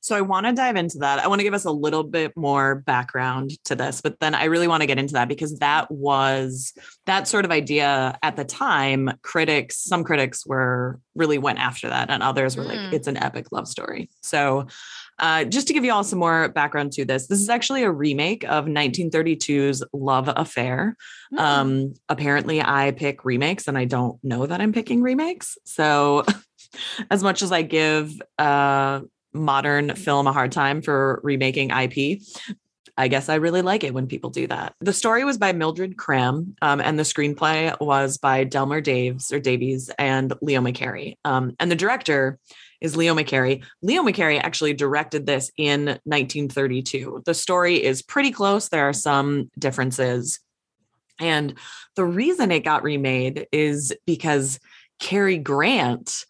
So 0.00 0.16
I 0.16 0.20
want 0.20 0.46
to 0.46 0.52
dive 0.52 0.76
into 0.76 0.98
that. 0.98 1.18
I 1.18 1.28
want 1.28 1.40
to 1.40 1.44
give 1.44 1.54
us 1.54 1.64
a 1.64 1.70
little 1.70 2.04
bit 2.04 2.36
more 2.36 2.76
background 2.76 3.52
to 3.64 3.74
this, 3.74 4.00
but 4.00 4.18
then 4.20 4.34
I 4.34 4.44
really 4.44 4.68
want 4.68 4.82
to 4.82 4.86
get 4.86 4.98
into 4.98 5.14
that 5.14 5.28
because 5.28 5.58
that 5.58 5.90
was 5.90 6.72
that 7.06 7.28
sort 7.28 7.44
of 7.44 7.50
idea 7.50 8.18
at 8.22 8.36
the 8.36 8.44
time. 8.44 9.10
Critics, 9.22 9.78
some 9.78 10.04
critics 10.04 10.46
were 10.46 11.00
really 11.14 11.38
went 11.38 11.58
after 11.58 11.88
that, 11.88 12.10
and 12.10 12.22
others 12.22 12.56
were 12.56 12.64
Mm. 12.64 12.68
like, 12.68 12.92
it's 12.94 13.06
an 13.08 13.16
epic 13.16 13.46
love 13.52 13.68
story. 13.68 14.08
So 14.22 14.66
uh, 15.18 15.44
just 15.44 15.66
to 15.66 15.74
give 15.74 15.84
you 15.84 15.92
all 15.92 16.02
some 16.04 16.18
more 16.18 16.48
background 16.48 16.92
to 16.92 17.04
this, 17.04 17.26
this 17.26 17.40
is 17.40 17.48
actually 17.50 17.82
a 17.82 17.90
remake 17.90 18.42
of 18.44 18.64
1932's 18.64 19.82
Love 19.92 20.30
Affair. 20.34 20.96
Hmm. 21.30 21.38
Um, 21.38 21.94
apparently, 22.08 22.62
I 22.62 22.92
pick 22.92 23.24
remakes, 23.24 23.68
and 23.68 23.76
I 23.76 23.84
don't 23.84 24.22
know 24.24 24.46
that 24.46 24.60
I'm 24.60 24.72
picking 24.72 25.02
remakes. 25.02 25.58
So, 25.64 26.24
as 27.10 27.22
much 27.22 27.42
as 27.42 27.52
I 27.52 27.62
give 27.62 28.12
uh, 28.38 29.00
modern 29.32 29.94
film 29.94 30.26
a 30.26 30.32
hard 30.32 30.52
time 30.52 30.82
for 30.82 31.20
remaking 31.22 31.70
IP, 31.70 32.20
I 32.96 33.08
guess 33.08 33.28
I 33.28 33.36
really 33.36 33.62
like 33.62 33.82
it 33.84 33.94
when 33.94 34.06
people 34.06 34.30
do 34.30 34.46
that. 34.48 34.74
The 34.80 34.92
story 34.92 35.24
was 35.24 35.38
by 35.38 35.52
Mildred 35.52 35.96
Cram, 35.96 36.54
um, 36.60 36.80
and 36.80 36.98
the 36.98 37.02
screenplay 37.02 37.74
was 37.80 38.18
by 38.18 38.44
Delmer 38.44 38.82
Daves 38.82 39.32
or 39.32 39.40
Davies 39.40 39.90
and 39.98 40.32
Leo 40.42 40.60
McCarey. 40.60 41.16
Um, 41.24 41.56
and 41.58 41.70
the 41.70 41.76
director 41.76 42.38
is 42.80 42.96
Leo 42.96 43.14
McCarey. 43.14 43.64
Leo 43.82 44.02
McCarey 44.02 44.38
actually 44.38 44.74
directed 44.74 45.26
this 45.26 45.50
in 45.56 45.86
1932. 46.04 47.22
The 47.24 47.34
story 47.34 47.82
is 47.82 48.02
pretty 48.02 48.32
close. 48.32 48.68
There 48.68 48.88
are 48.88 48.92
some 48.92 49.50
differences. 49.58 50.40
And 51.18 51.54
the 51.96 52.04
reason 52.04 52.50
it 52.50 52.64
got 52.64 52.82
remade 52.82 53.46
is 53.52 53.94
because 54.06 54.58
Cary 54.98 55.38
Grant 55.38 56.24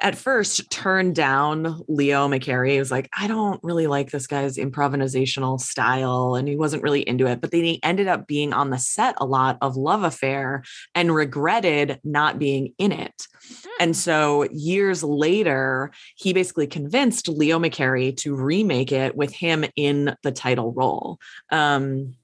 at 0.00 0.16
first 0.16 0.70
turned 0.70 1.14
down 1.14 1.82
Leo 1.88 2.28
McCarey. 2.28 2.72
He 2.72 2.78
was 2.78 2.90
like, 2.90 3.08
I 3.16 3.26
don't 3.26 3.62
really 3.62 3.86
like 3.86 4.10
this 4.10 4.26
guy's 4.26 4.56
improvisational 4.56 5.60
style. 5.60 6.34
And 6.34 6.48
he 6.48 6.56
wasn't 6.56 6.82
really 6.82 7.02
into 7.02 7.26
it. 7.26 7.40
But 7.40 7.52
then 7.52 7.64
he 7.64 7.82
ended 7.82 8.08
up 8.08 8.26
being 8.26 8.52
on 8.52 8.70
the 8.70 8.78
set 8.78 9.14
a 9.18 9.24
lot 9.24 9.58
of 9.62 9.76
Love 9.76 10.02
Affair 10.02 10.64
and 10.94 11.14
regretted 11.14 12.00
not 12.02 12.38
being 12.38 12.74
in 12.78 12.92
it. 12.92 13.26
And 13.78 13.96
so 13.96 14.48
years 14.50 15.02
later, 15.02 15.92
he 16.16 16.32
basically 16.32 16.66
convinced 16.66 17.28
Leo 17.28 17.58
McCarey 17.58 18.16
to 18.18 18.34
remake 18.34 18.92
it 18.92 19.16
with 19.16 19.32
him 19.32 19.64
in 19.76 20.16
the 20.22 20.32
title 20.32 20.72
role. 20.72 21.18
Um, 21.50 22.14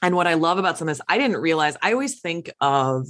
and 0.00 0.16
what 0.16 0.26
I 0.26 0.34
love 0.34 0.58
about 0.58 0.78
some 0.78 0.88
of 0.88 0.96
this, 0.96 1.04
I 1.08 1.18
didn't 1.18 1.40
realize, 1.40 1.76
I 1.80 1.92
always 1.92 2.20
think 2.20 2.50
of 2.60 3.06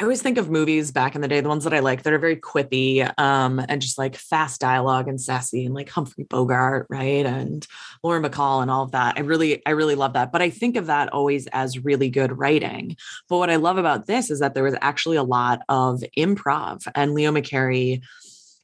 I 0.00 0.02
always 0.04 0.22
think 0.22 0.38
of 0.38 0.48
movies 0.48 0.92
back 0.92 1.14
in 1.14 1.20
the 1.20 1.28
day, 1.28 1.42
the 1.42 1.50
ones 1.50 1.64
that 1.64 1.74
I 1.74 1.80
like 1.80 2.04
that 2.04 2.12
are 2.14 2.18
very 2.18 2.36
quippy 2.36 3.06
um, 3.20 3.60
and 3.68 3.82
just 3.82 3.98
like 3.98 4.16
fast 4.16 4.58
dialogue 4.58 5.08
and 5.08 5.20
sassy 5.20 5.66
and 5.66 5.74
like 5.74 5.90
Humphrey 5.90 6.24
Bogart, 6.24 6.86
right? 6.88 7.26
And 7.26 7.66
Lauren 8.02 8.22
Bacall 8.22 8.62
and 8.62 8.70
all 8.70 8.82
of 8.82 8.92
that. 8.92 9.18
I 9.18 9.20
really, 9.20 9.60
I 9.66 9.72
really 9.72 9.96
love 9.96 10.14
that. 10.14 10.32
But 10.32 10.40
I 10.40 10.48
think 10.48 10.78
of 10.78 10.86
that 10.86 11.10
always 11.10 11.46
as 11.48 11.84
really 11.84 12.08
good 12.08 12.38
writing. 12.38 12.96
But 13.28 13.36
what 13.36 13.50
I 13.50 13.56
love 13.56 13.76
about 13.76 14.06
this 14.06 14.30
is 14.30 14.40
that 14.40 14.54
there 14.54 14.64
was 14.64 14.76
actually 14.80 15.18
a 15.18 15.22
lot 15.22 15.60
of 15.68 16.02
improv 16.16 16.88
and 16.94 17.12
Leo 17.12 17.30
McCarey 17.30 18.02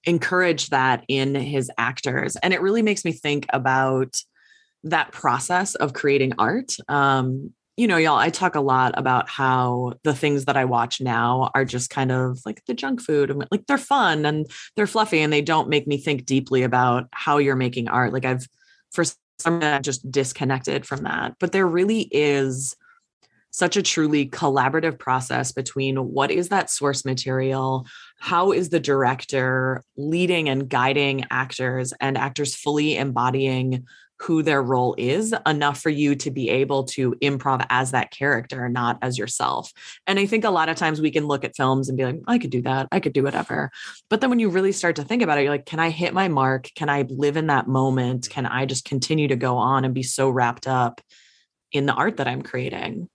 encouraged 0.04 0.70
that 0.70 1.04
in 1.06 1.34
his 1.34 1.70
actors. 1.76 2.36
And 2.36 2.54
it 2.54 2.62
really 2.62 2.80
makes 2.80 3.04
me 3.04 3.12
think 3.12 3.44
about 3.50 4.22
that 4.84 5.12
process 5.12 5.74
of 5.74 5.92
creating 5.92 6.32
art. 6.38 6.76
Um, 6.88 7.52
you 7.76 7.86
know, 7.86 7.98
y'all, 7.98 8.16
I 8.16 8.30
talk 8.30 8.54
a 8.54 8.60
lot 8.60 8.94
about 8.96 9.28
how 9.28 9.94
the 10.02 10.14
things 10.14 10.46
that 10.46 10.56
I 10.56 10.64
watch 10.64 11.00
now 11.00 11.50
are 11.54 11.64
just 11.64 11.90
kind 11.90 12.10
of 12.10 12.40
like 12.46 12.64
the 12.64 12.74
junk 12.74 13.02
food. 13.02 13.30
and, 13.30 13.46
Like 13.50 13.66
they're 13.66 13.76
fun 13.76 14.24
and 14.24 14.46
they're 14.76 14.86
fluffy 14.86 15.20
and 15.20 15.32
they 15.32 15.42
don't 15.42 15.68
make 15.68 15.86
me 15.86 15.98
think 15.98 16.24
deeply 16.24 16.62
about 16.62 17.08
how 17.12 17.36
you're 17.36 17.56
making 17.56 17.88
art. 17.88 18.14
Like 18.14 18.24
I've, 18.24 18.48
for 18.92 19.04
some, 19.38 19.62
I've 19.62 19.82
just 19.82 20.10
disconnected 20.10 20.86
from 20.86 21.02
that. 21.02 21.34
But 21.38 21.52
there 21.52 21.66
really 21.66 22.08
is 22.10 22.74
such 23.50 23.76
a 23.76 23.82
truly 23.82 24.28
collaborative 24.28 24.98
process 24.98 25.52
between 25.52 25.96
what 25.96 26.30
is 26.30 26.48
that 26.50 26.70
source 26.70 27.04
material, 27.04 27.86
how 28.18 28.52
is 28.52 28.68
the 28.68 28.80
director 28.80 29.82
leading 29.96 30.48
and 30.48 30.68
guiding 30.68 31.24
actors, 31.30 31.92
and 32.00 32.18
actors 32.18 32.54
fully 32.54 32.96
embodying 32.96 33.86
who 34.18 34.42
their 34.42 34.62
role 34.62 34.94
is 34.96 35.34
enough 35.46 35.80
for 35.80 35.90
you 35.90 36.14
to 36.14 36.30
be 36.30 36.48
able 36.48 36.84
to 36.84 37.12
improv 37.22 37.64
as 37.68 37.90
that 37.90 38.10
character, 38.10 38.68
not 38.68 38.98
as 39.02 39.18
yourself. 39.18 39.72
And 40.06 40.18
I 40.18 40.26
think 40.26 40.44
a 40.44 40.50
lot 40.50 40.68
of 40.68 40.76
times 40.76 41.00
we 41.00 41.10
can 41.10 41.26
look 41.26 41.44
at 41.44 41.54
films 41.54 41.88
and 41.88 41.98
be 41.98 42.04
like, 42.04 42.20
I 42.26 42.38
could 42.38 42.50
do 42.50 42.62
that. 42.62 42.88
I 42.90 43.00
could 43.00 43.12
do 43.12 43.22
whatever. 43.22 43.70
But 44.08 44.20
then 44.20 44.30
when 44.30 44.38
you 44.38 44.48
really 44.48 44.72
start 44.72 44.96
to 44.96 45.04
think 45.04 45.22
about 45.22 45.38
it, 45.38 45.42
you're 45.42 45.50
like, 45.50 45.66
can 45.66 45.80
I 45.80 45.90
hit 45.90 46.14
my 46.14 46.28
mark? 46.28 46.70
Can 46.74 46.88
I 46.88 47.02
live 47.08 47.36
in 47.36 47.48
that 47.48 47.68
moment? 47.68 48.30
Can 48.30 48.46
I 48.46 48.64
just 48.64 48.84
continue 48.84 49.28
to 49.28 49.36
go 49.36 49.58
on 49.58 49.84
and 49.84 49.92
be 49.92 50.02
so 50.02 50.30
wrapped 50.30 50.66
up 50.66 51.00
in 51.72 51.84
the 51.84 51.92
art 51.92 52.16
that 52.16 52.28
I'm 52.28 52.42
creating? 52.42 53.08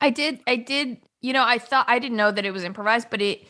I 0.00 0.10
did. 0.10 0.40
I 0.46 0.56
did. 0.56 0.98
You 1.20 1.34
know, 1.34 1.44
I 1.44 1.58
thought 1.58 1.86
I 1.88 1.98
didn't 1.98 2.16
know 2.16 2.32
that 2.32 2.44
it 2.44 2.52
was 2.52 2.64
improvised, 2.64 3.08
but 3.10 3.20
it 3.20 3.46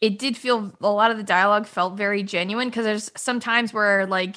it 0.00 0.18
did 0.18 0.36
feel 0.36 0.72
a 0.80 0.90
lot 0.90 1.10
of 1.10 1.16
the 1.16 1.22
dialogue 1.22 1.66
felt 1.66 1.96
very 1.96 2.22
genuine 2.22 2.68
because 2.68 2.84
there's 2.84 3.10
some 3.16 3.40
times 3.40 3.72
where 3.72 4.06
like 4.06 4.36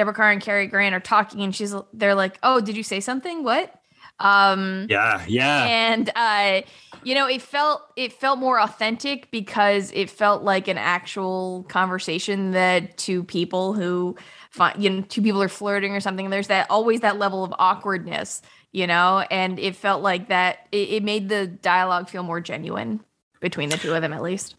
Deborah 0.00 0.14
Kerr 0.14 0.30
and 0.30 0.40
Cary 0.40 0.66
Grant 0.66 0.94
are 0.94 1.00
talking 1.00 1.42
and 1.42 1.54
she's 1.54 1.74
they're 1.92 2.14
like, 2.14 2.38
"Oh, 2.42 2.62
did 2.62 2.74
you 2.74 2.82
say 2.82 3.00
something? 3.00 3.44
What?" 3.44 3.70
Um 4.18 4.86
Yeah, 4.88 5.22
yeah. 5.28 5.64
and 5.64 6.10
uh 6.16 6.62
you 7.04 7.14
know, 7.14 7.28
it 7.28 7.42
felt 7.42 7.82
it 7.96 8.14
felt 8.14 8.38
more 8.38 8.58
authentic 8.58 9.30
because 9.30 9.92
it 9.92 10.08
felt 10.08 10.42
like 10.42 10.68
an 10.68 10.78
actual 10.78 11.66
conversation 11.68 12.52
that 12.52 12.96
two 12.96 13.24
people 13.24 13.74
who 13.74 14.16
find 14.50 14.82
you 14.82 14.88
know, 14.88 15.02
two 15.02 15.20
people 15.20 15.42
are 15.42 15.48
flirting 15.48 15.94
or 15.94 16.00
something. 16.00 16.30
There's 16.30 16.48
that 16.48 16.66
always 16.70 17.00
that 17.00 17.18
level 17.18 17.44
of 17.44 17.52
awkwardness 17.58 18.40
you 18.72 18.86
know 18.86 19.22
and 19.30 19.58
it 19.58 19.76
felt 19.76 20.02
like 20.02 20.28
that 20.28 20.66
it, 20.72 20.88
it 20.88 21.02
made 21.02 21.28
the 21.28 21.46
dialogue 21.46 22.08
feel 22.08 22.22
more 22.22 22.40
genuine 22.40 23.00
between 23.40 23.68
the 23.68 23.76
two 23.76 23.92
of 23.92 24.00
them 24.00 24.14
at 24.14 24.22
least 24.22 24.54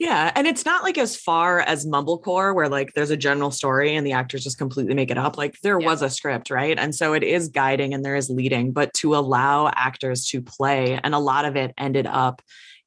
Yeah. 0.00 0.32
And 0.34 0.46
it's 0.46 0.64
not 0.64 0.82
like 0.82 0.96
as 0.96 1.14
far 1.14 1.60
as 1.60 1.84
Mumblecore, 1.86 2.54
where 2.54 2.70
like 2.70 2.94
there's 2.94 3.10
a 3.10 3.18
general 3.18 3.50
story 3.50 3.94
and 3.94 4.06
the 4.06 4.12
actors 4.12 4.42
just 4.42 4.56
completely 4.56 4.94
make 4.94 5.10
it 5.10 5.18
up. 5.18 5.36
Like 5.36 5.60
there 5.62 5.78
Yeah. 5.78 5.86
was 5.86 6.00
a 6.00 6.08
script, 6.08 6.48
right? 6.50 6.76
And 6.78 6.94
so 6.94 7.12
it 7.12 7.22
is 7.22 7.48
guiding 7.48 7.92
and 7.92 8.02
there 8.02 8.16
is 8.16 8.30
leading, 8.30 8.72
but 8.72 8.94
to 8.94 9.14
allow 9.14 9.68
actors 9.68 10.26
to 10.28 10.40
play, 10.40 10.98
and 11.04 11.14
a 11.14 11.18
lot 11.18 11.44
of 11.44 11.54
it 11.54 11.74
ended 11.76 12.06
up 12.06 12.40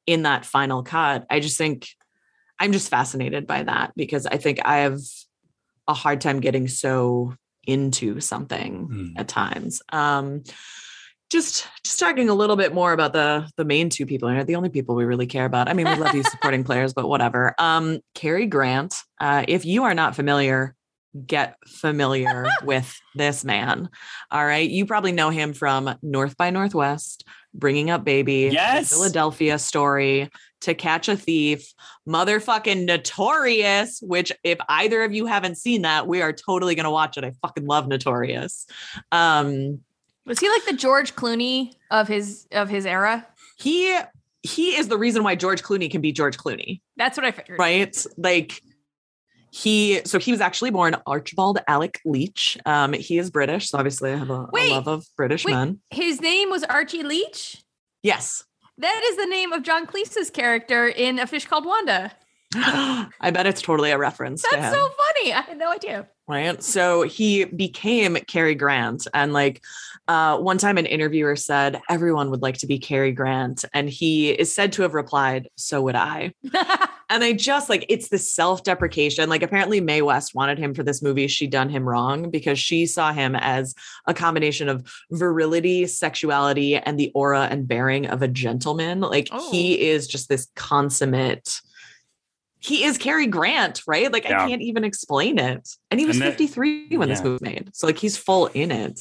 in 0.06 0.22
that 0.24 0.44
final 0.44 0.82
cut. 0.82 1.24
I 1.30 1.38
just 1.38 1.56
think 1.56 1.88
I'm 2.58 2.72
just 2.72 2.88
fascinated 2.90 3.46
by 3.46 3.62
that 3.62 3.92
because 3.96 4.26
I 4.26 4.36
think 4.36 4.58
I 4.64 4.78
have 4.78 4.98
a 5.86 5.94
hard 5.94 6.20
time 6.20 6.40
getting 6.40 6.66
so 6.66 7.34
into 7.66 8.20
something 8.20 8.86
Hmm. 8.90 9.06
at 9.16 9.28
times. 9.28 9.82
Um, 9.92 10.42
just 11.30 11.66
just 11.82 11.98
talking 11.98 12.28
a 12.28 12.34
little 12.34 12.56
bit 12.56 12.72
more 12.74 12.92
about 12.92 13.12
the 13.12 13.48
the 13.56 13.64
main 13.64 13.88
two 13.88 14.06
people 14.06 14.28
here, 14.28 14.44
the 14.44 14.56
only 14.56 14.68
people 14.68 14.94
we 14.94 15.04
really 15.04 15.26
care 15.26 15.44
about. 15.44 15.68
I 15.68 15.72
mean, 15.72 15.88
we 15.88 15.96
love 15.96 16.12
these 16.12 16.30
supporting 16.30 16.64
players, 16.64 16.92
but 16.94 17.08
whatever. 17.08 17.54
Um, 17.58 18.00
Cary 18.14 18.46
Grant. 18.46 18.94
Uh, 19.20 19.44
if 19.48 19.64
you 19.64 19.84
are 19.84 19.94
not 19.94 20.14
familiar, 20.14 20.74
get 21.26 21.56
familiar 21.66 22.46
with 22.64 22.98
this 23.14 23.44
man. 23.44 23.88
All 24.30 24.44
right, 24.44 24.68
you 24.68 24.86
probably 24.86 25.12
know 25.12 25.30
him 25.30 25.52
from 25.54 25.94
North 26.02 26.36
by 26.36 26.50
Northwest, 26.50 27.24
Bringing 27.52 27.90
Up 27.90 28.04
Baby, 28.04 28.50
Yes. 28.52 28.90
Philadelphia 28.90 29.58
Story, 29.58 30.30
To 30.62 30.74
Catch 30.74 31.08
a 31.08 31.16
Thief, 31.16 31.72
motherfucking 32.08 32.84
Notorious. 32.84 34.00
Which, 34.02 34.30
if 34.44 34.58
either 34.68 35.02
of 35.02 35.14
you 35.14 35.26
haven't 35.26 35.56
seen 35.56 35.82
that, 35.82 36.06
we 36.06 36.20
are 36.22 36.32
totally 36.32 36.74
gonna 36.74 36.90
watch 36.90 37.16
it. 37.16 37.24
I 37.24 37.32
fucking 37.42 37.66
love 37.66 37.88
Notorious. 37.88 38.66
Um, 39.10 39.80
Was 40.26 40.40
he 40.40 40.48
like 40.48 40.64
the 40.64 40.72
George 40.72 41.14
Clooney 41.14 41.74
of 41.90 42.08
his 42.08 42.46
of 42.52 42.68
his 42.68 42.86
era? 42.86 43.26
he 43.58 43.98
he 44.42 44.76
is 44.76 44.88
the 44.88 44.98
reason 44.98 45.22
why 45.24 45.34
George 45.34 45.62
Clooney 45.62 45.90
can 45.90 46.00
be 46.00 46.12
George 46.12 46.36
Clooney, 46.36 46.80
That's 46.96 47.16
what 47.16 47.24
I 47.24 47.30
figured. 47.30 47.58
right? 47.58 48.06
Like 48.16 48.60
he 49.50 50.00
so 50.04 50.18
he 50.18 50.32
was 50.32 50.40
actually 50.40 50.70
born 50.70 50.96
Archibald 51.06 51.60
Alec 51.68 52.00
Leach. 52.04 52.58
Um, 52.66 52.92
he 52.92 53.18
is 53.18 53.30
British, 53.30 53.70
so 53.70 53.78
obviously 53.78 54.12
I 54.12 54.16
have 54.16 54.30
a, 54.30 54.48
a 54.52 54.70
love 54.70 54.88
of 54.88 55.06
British 55.16 55.44
wait. 55.44 55.52
men. 55.52 55.80
His 55.90 56.20
name 56.20 56.50
was 56.50 56.64
Archie 56.64 57.02
Leach. 57.04 57.62
Yes. 58.02 58.44
That 58.78 59.02
is 59.10 59.16
the 59.16 59.26
name 59.26 59.52
of 59.52 59.62
John 59.62 59.86
Cleese's 59.86 60.30
character 60.30 60.88
in 60.88 61.20
A 61.20 61.26
Fish 61.28 61.46
Called 61.46 61.64
Wanda. 61.64 62.10
I 63.20 63.30
bet 63.32 63.46
it's 63.46 63.62
totally 63.62 63.90
a 63.90 63.98
reference 63.98 64.42
to 64.42 64.48
That's 64.52 64.74
so 64.74 64.88
funny. 64.88 65.32
I 65.32 65.40
had 65.42 65.58
no 65.58 65.70
idea. 65.70 66.08
right 66.28 66.62
so 66.62 67.02
he 67.02 67.44
became 67.44 68.16
Cary 68.26 68.54
Grant 68.54 69.06
and 69.14 69.32
like 69.32 69.62
uh 70.08 70.36
one 70.38 70.58
time 70.58 70.76
an 70.78 70.86
interviewer 70.86 71.36
said 71.36 71.80
everyone 71.90 72.30
would 72.30 72.42
like 72.42 72.58
to 72.58 72.66
be 72.66 72.78
Cary 72.78 73.12
Grant 73.12 73.64
and 73.72 73.88
he 73.88 74.30
is 74.30 74.54
said 74.54 74.72
to 74.72 74.82
have 74.82 74.94
replied 74.94 75.48
so 75.56 75.82
would 75.82 75.94
I 75.94 76.32
and 77.10 77.22
I 77.24 77.32
just 77.34 77.68
like 77.68 77.84
it's 77.88 78.08
the 78.08 78.18
self-deprecation 78.18 79.28
like 79.28 79.42
apparently 79.42 79.80
Mae 79.80 80.02
West 80.02 80.34
wanted 80.34 80.58
him 80.58 80.74
for 80.74 80.82
this 80.82 81.02
movie 81.02 81.26
she 81.28 81.46
done 81.46 81.68
him 81.68 81.88
wrong 81.88 82.30
because 82.30 82.58
she 82.58 82.86
saw 82.86 83.12
him 83.12 83.34
as 83.36 83.74
a 84.06 84.14
combination 84.14 84.68
of 84.68 84.86
virility 85.10 85.86
sexuality 85.86 86.76
and 86.76 86.98
the 86.98 87.10
aura 87.14 87.48
and 87.50 87.68
bearing 87.68 88.06
of 88.06 88.22
a 88.22 88.28
gentleman 88.28 89.00
like 89.00 89.28
Oh. 89.30 89.50
he 89.50 89.88
is 89.88 90.06
just 90.06 90.28
this 90.28 90.48
consummate 90.56 91.60
he 92.64 92.84
is 92.84 92.96
Cary 92.98 93.26
Grant, 93.26 93.82
right? 93.86 94.10
Like 94.12 94.24
Yeah. 94.24 94.42
I 94.44 94.48
can't 94.48 94.62
even 94.62 94.84
explain 94.84 95.38
it. 95.38 95.68
And 95.90 96.00
he 96.00 96.06
was 96.06 96.16
And 96.16 96.22
that- 96.24 96.30
53 96.38 96.96
when 96.96 97.08
this 97.08 97.20
movie 97.22 97.32
was 97.32 97.42
made. 97.42 97.70
So 97.74 97.86
like 97.86 97.98
he's 97.98 98.16
full 98.16 98.46
in 98.46 98.70
it. 98.70 99.00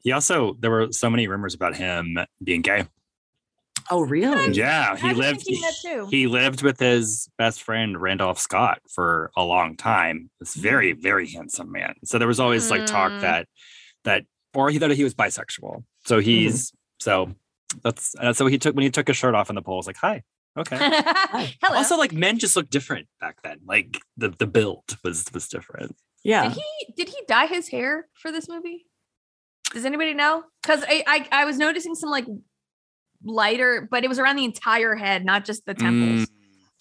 He 0.00 0.12
also 0.12 0.56
there 0.60 0.70
were 0.70 0.90
so 0.92 1.08
many 1.10 1.28
rumors 1.28 1.54
about 1.54 1.76
him 1.76 2.18
being 2.42 2.62
gay. 2.62 2.86
Oh, 3.90 4.02
really? 4.02 4.52
Yeah, 4.52 4.90
I 4.92 4.96
he 4.98 5.08
was 5.08 5.16
lived. 5.18 5.46
too. 5.82 6.08
He 6.10 6.26
lived 6.26 6.62
with 6.62 6.78
his 6.78 7.28
best 7.38 7.62
friend 7.62 7.98
Randolph 8.00 8.38
Scott 8.38 8.80
for 8.94 9.30
a 9.34 9.42
long 9.42 9.76
time. 9.76 10.28
This 10.40 10.54
very, 10.54 10.92
very 10.92 11.26
handsome 11.28 11.72
man. 11.72 11.94
So 12.04 12.18
there 12.18 12.28
was 12.28 12.38
always 12.38 12.70
like 12.70 12.84
talk 12.84 13.12
Mm. 13.12 13.20
that 13.22 13.48
that, 14.04 14.24
or 14.54 14.68
he 14.70 14.78
thought 14.78 14.90
he 14.90 15.04
was 15.04 15.14
bisexual. 15.14 15.84
So 16.04 16.18
he's 16.18 16.72
so 17.00 17.32
that's 17.82 18.14
uh, 18.18 18.32
so 18.34 18.46
he 18.46 18.58
took 18.58 18.74
when 18.76 18.82
he 18.82 18.90
took 18.90 19.08
his 19.08 19.16
shirt 19.16 19.34
off 19.34 19.48
in 19.48 19.54
the 19.56 19.62
poll. 19.62 19.74
I 19.74 19.78
was 19.78 19.86
like, 19.86 19.96
hi, 19.96 20.22
okay. 20.56 20.76
Hello. 21.62 21.76
Also, 21.76 21.96
like 21.96 22.12
men 22.12 22.38
just 22.38 22.56
looked 22.56 22.70
different 22.70 23.08
back 23.20 23.42
then. 23.42 23.58
Like 23.66 23.98
the 24.16 24.30
the 24.30 24.46
build 24.46 24.84
was 25.04 25.24
was 25.32 25.48
different. 25.48 25.96
Yeah. 26.24 26.48
did 26.48 26.52
he 26.52 26.94
did 26.96 27.08
he 27.08 27.16
dye 27.26 27.46
his 27.46 27.68
hair 27.68 28.08
for 28.14 28.32
this 28.32 28.48
movie? 28.48 28.86
Does 29.72 29.84
anybody 29.84 30.14
know? 30.14 30.44
Because 30.62 30.84
I, 30.88 31.04
I 31.06 31.42
I 31.42 31.44
was 31.44 31.58
noticing 31.58 31.94
some 31.94 32.10
like 32.10 32.26
lighter, 33.24 33.86
but 33.90 34.04
it 34.04 34.08
was 34.08 34.18
around 34.18 34.36
the 34.36 34.44
entire 34.44 34.94
head, 34.94 35.24
not 35.24 35.44
just 35.44 35.66
the 35.66 35.74
temples. 35.74 36.26
Mm. 36.26 36.32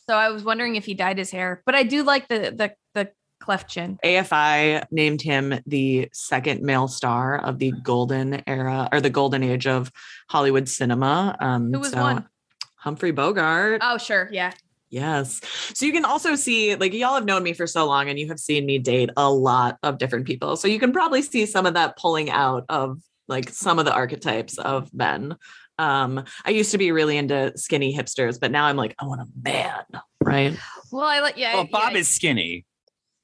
So 0.10 0.16
I 0.16 0.30
was 0.30 0.44
wondering 0.44 0.76
if 0.76 0.86
he 0.86 0.94
dyed 0.94 1.18
his 1.18 1.32
hair. 1.32 1.62
But 1.66 1.76
I 1.76 1.84
do 1.84 2.04
like 2.04 2.28
the 2.28 2.54
the 2.56 2.74
the 2.94 3.12
cleft 3.40 3.70
chin. 3.70 4.00
AFI 4.04 4.86
named 4.92 5.22
him 5.22 5.60
the 5.66 6.10
second 6.14 6.62
male 6.62 6.88
star 6.88 7.38
of 7.38 7.60
the 7.60 7.72
golden 7.84 8.42
era 8.48 8.90
or 8.92 9.02
the 9.02 9.10
golden 9.10 9.44
age 9.44 9.68
of 9.68 9.92
Hollywood 10.30 10.70
cinema. 10.70 11.36
Um, 11.40 11.74
Who 11.74 11.80
was 11.80 11.92
so 11.92 12.02
one? 12.02 12.28
Humphrey 12.78 13.12
Bogart. 13.12 13.82
Oh, 13.84 13.98
sure, 13.98 14.30
yeah. 14.32 14.52
Yes. 14.90 15.42
So 15.74 15.86
you 15.86 15.92
can 15.92 16.06
also 16.06 16.36
see, 16.36 16.76
like, 16.76 16.94
y'all 16.94 17.16
have 17.16 17.26
known 17.26 17.44
me 17.44 17.52
for 17.54 17.68
so 17.68 17.86
long 17.86 18.08
and 18.10 18.18
you 18.18 18.28
have 18.30 18.40
seen 18.40 18.66
me 18.66 18.80
date 18.80 19.10
a 19.18 19.30
lot 19.30 19.78
of 19.84 19.98
different 19.98 20.26
people. 20.26 20.56
So 20.56 20.68
you 20.70 20.80
can 20.80 20.94
probably 20.94 21.22
see 21.22 21.46
some 21.46 21.66
of 21.66 21.74
that 21.74 21.98
pulling 21.98 22.30
out 22.30 22.64
of 22.70 23.00
like 23.28 23.50
some 23.50 23.80
of 23.80 23.86
the 23.86 23.92
archetypes 23.94 24.58
of 24.58 24.94
men. 24.94 25.36
Um, 25.78 26.24
I 26.46 26.52
used 26.52 26.72
to 26.72 26.78
be 26.78 26.94
really 26.94 27.18
into 27.18 27.52
skinny 27.58 27.94
hipsters, 27.94 28.40
but 28.40 28.50
now 28.52 28.64
I'm 28.66 28.78
like, 28.78 28.96
I 28.98 29.06
want 29.06 29.20
a 29.22 29.28
man, 29.44 29.84
right? 30.24 30.58
Well, 30.92 31.06
I 31.06 31.20
like 31.20 31.36
yeah. 31.38 31.56
Well, 31.56 31.68
Bob 31.70 31.92
yeah, 31.92 31.98
is 32.00 32.08
skinny. 32.08 32.66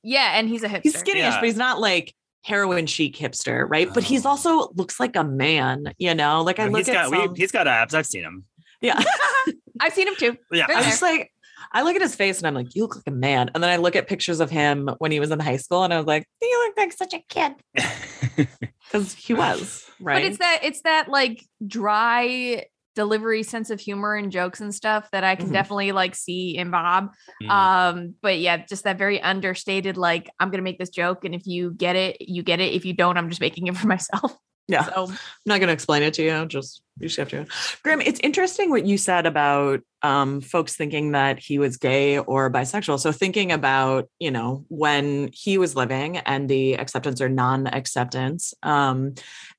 yeah, 0.03 0.37
and 0.37 0.49
he's 0.49 0.63
a 0.63 0.67
hipster. 0.67 0.81
He's 0.83 0.99
skinny 0.99 1.19
Yeah. 1.21 1.39
but 1.39 1.45
he's 1.45 1.55
not 1.55 1.79
like 1.79 2.13
heroin 2.43 2.85
chic 2.87 3.15
hipster, 3.15 3.65
right? 3.69 3.91
But 3.93 4.03
he's 4.03 4.25
Oh. 4.25 4.31
also 4.31 4.69
looks 4.75 4.99
like 4.99 5.15
a 5.15 5.23
man, 5.23 5.93
you 5.97 6.13
know. 6.13 6.41
Like 6.43 6.59
I 6.59 6.67
look 6.67 6.79
he's 6.79 6.89
at 6.89 6.93
got 6.93 7.09
some, 7.09 7.31
we, 7.31 7.39
he's 7.39 7.53
got 7.53 7.67
abs. 7.69 7.93
I've 7.95 8.05
seen 8.05 8.23
him. 8.23 8.43
Yeah. 8.83 9.01
I've 9.81 9.93
seen 9.93 10.07
him 10.07 10.15
too. 10.15 10.37
Yeah, 10.51 10.67
Been 10.67 10.75
I'm 10.77 10.83
there. 10.83 10.91
just 10.91 11.01
like, 11.01 11.31
I 11.71 11.81
look 11.81 11.95
at 11.95 12.01
his 12.03 12.13
face 12.15 12.37
and 12.37 12.45
I'm 12.47 12.53
like, 12.53 12.75
you 12.75 12.83
look 12.83 12.95
like 12.97 13.07
a 13.07 13.11
man. 13.11 13.49
And 13.55 13.63
then 13.63 13.71
I 13.71 13.77
look 13.77 13.95
at 13.95 14.07
pictures 14.07 14.39
of 14.39 14.51
him 14.51 14.87
when 14.99 15.11
he 15.11 15.19
was 15.19 15.31
in 15.31 15.39
high 15.39 15.57
school 15.57 15.83
and 15.83 15.91
I 15.93 15.97
was 15.97 16.05
like, 16.05 16.27
you 16.41 16.65
look 16.67 16.77
like 16.77 16.93
such 16.93 17.13
a 17.15 17.19
kid. 17.27 17.53
Because 18.91 19.13
he 19.13 19.33
was, 19.33 19.83
right? 19.99 20.17
But 20.17 20.23
it's 20.23 20.37
that 20.37 20.59
it's 20.61 20.81
that 20.83 21.09
like 21.09 21.43
dry 21.65 22.65
delivery 22.95 23.41
sense 23.41 23.71
of 23.71 23.79
humor 23.79 24.13
and 24.13 24.31
jokes 24.31 24.61
and 24.61 24.73
stuff 24.75 25.09
that 25.11 25.23
I 25.23 25.35
can 25.35 25.49
Mhm. 25.49 25.53
definitely 25.53 25.91
like 25.93 26.13
see 26.13 26.55
in 26.55 26.69
Bob. 26.69 27.09
Mm. 27.41 27.49
Um, 27.49 28.15
but 28.21 28.37
yeah, 28.37 28.57
just 28.67 28.83
that 28.83 28.99
very 28.99 29.19
understated, 29.19 29.97
like, 29.97 30.29
I'm 30.39 30.51
gonna 30.51 30.61
make 30.61 30.77
this 30.77 30.91
joke, 30.91 31.25
and 31.25 31.33
if 31.33 31.47
you 31.47 31.71
get 31.71 31.95
it, 31.95 32.17
you 32.21 32.43
get 32.43 32.59
it. 32.59 32.73
If 32.73 32.85
you 32.85 32.93
don't, 32.93 33.17
I'm 33.17 33.29
just 33.29 33.41
making 33.41 33.65
it 33.65 33.75
for 33.75 33.87
myself. 33.95 34.35
yeah. 34.67 34.83
So 34.85 35.05
I'm 35.07 35.17
not 35.47 35.57
going 35.59 35.67
to 35.69 35.73
explain 35.73 36.03
it 36.03 36.13
to 36.15 36.23
you. 36.23 36.45
Just 36.45 36.82
you 36.99 37.07
just 37.07 37.17
have 37.17 37.29
to. 37.29 37.45
Graham, 37.83 38.01
it's 38.01 38.19
interesting 38.21 38.69
what 38.69 38.85
you 38.85 38.97
said 38.97 39.25
about 39.25 39.81
um, 40.03 40.41
folks 40.41 40.75
thinking 40.75 41.13
that 41.13 41.39
he 41.39 41.57
was 41.57 41.77
gay 41.77 42.19
or 42.19 42.51
bisexual. 42.51 42.99
So 42.99 43.11
thinking 43.11 43.51
about 43.51 44.09
you 44.19 44.31
know 44.31 44.65
when 44.67 45.29
he 45.33 45.57
was 45.57 45.75
living 45.75 46.17
and 46.17 46.49
the 46.49 46.73
acceptance 46.73 47.19
or 47.21 47.29
non-acceptance. 47.29 48.53
Um, 48.61 49.15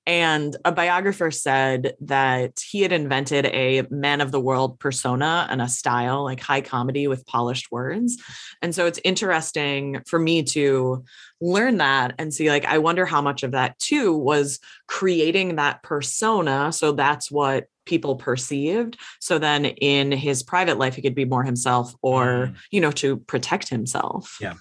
and 0.07 0.55
a 0.67 0.71
biographer 0.71 1.31
said 1.31 1.95
that 2.03 2.61
he 2.61 2.83
had 2.83 2.93
invented 2.93 3.47
a 3.47 3.83
man 3.91 4.21
of 4.21 4.33
the 4.33 4.41
world 4.41 4.79
persona 4.79 5.47
and 5.49 5.63
a 5.63 5.69
style 5.69 6.25
like 6.25 6.41
high 6.41 6.61
comedy 6.61 7.09
with 7.09 7.27
polished 7.27 7.73
words. 7.73 8.19
And 8.61 8.75
so 8.75 8.85
it's 8.87 9.01
interesting 9.03 10.03
for 10.07 10.19
me 10.19 10.43
to 10.43 11.05
learn 11.41 11.79
that 11.79 12.15
and 12.19 12.33
see 12.33 12.51
like 12.51 12.65
I 12.65 12.79
wonder 12.79 13.07
how 13.07 13.23
much 13.23 13.43
of 13.43 13.53
that 13.53 13.79
too 13.79 14.17
was 14.17 14.61
creating 14.89 15.57
that 15.57 15.83
persona. 15.83 16.71
So 16.73 16.93
that's 16.93 17.24
what 17.31 17.67
people 17.87 18.17
perceived. 18.17 18.97
So 19.21 19.39
then 19.39 19.65
in 19.67 20.11
his 20.13 20.43
private 20.43 20.79
life, 20.79 20.95
he 20.95 21.03
could 21.03 21.15
be 21.15 21.25
more 21.25 21.43
himself 21.43 21.95
or, 22.03 22.25
Mm. 22.25 22.57
you 22.71 22.81
know, 22.81 22.91
to 22.93 23.19
protect 23.19 23.69
himself. 23.69 24.39
Yeah. 24.41 24.55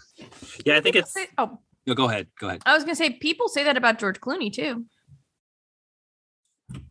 yeah, 0.66 0.76
I 0.78 0.82
think 0.82 0.96
People 0.96 1.00
it's. 1.02 1.14
say- 1.14 1.28
oh, 1.38 1.60
No, 1.88 1.94
go 1.96 2.10
ahead. 2.10 2.28
Go 2.40 2.48
ahead. 2.48 2.62
I 2.66 2.74
was 2.74 2.84
gonna 2.84 2.96
say 2.96 3.12
people 3.12 3.48
say 3.48 3.64
that 3.64 3.78
about 3.78 4.00
George 4.00 4.20
Clooney 4.20 4.52
too. 4.52 4.86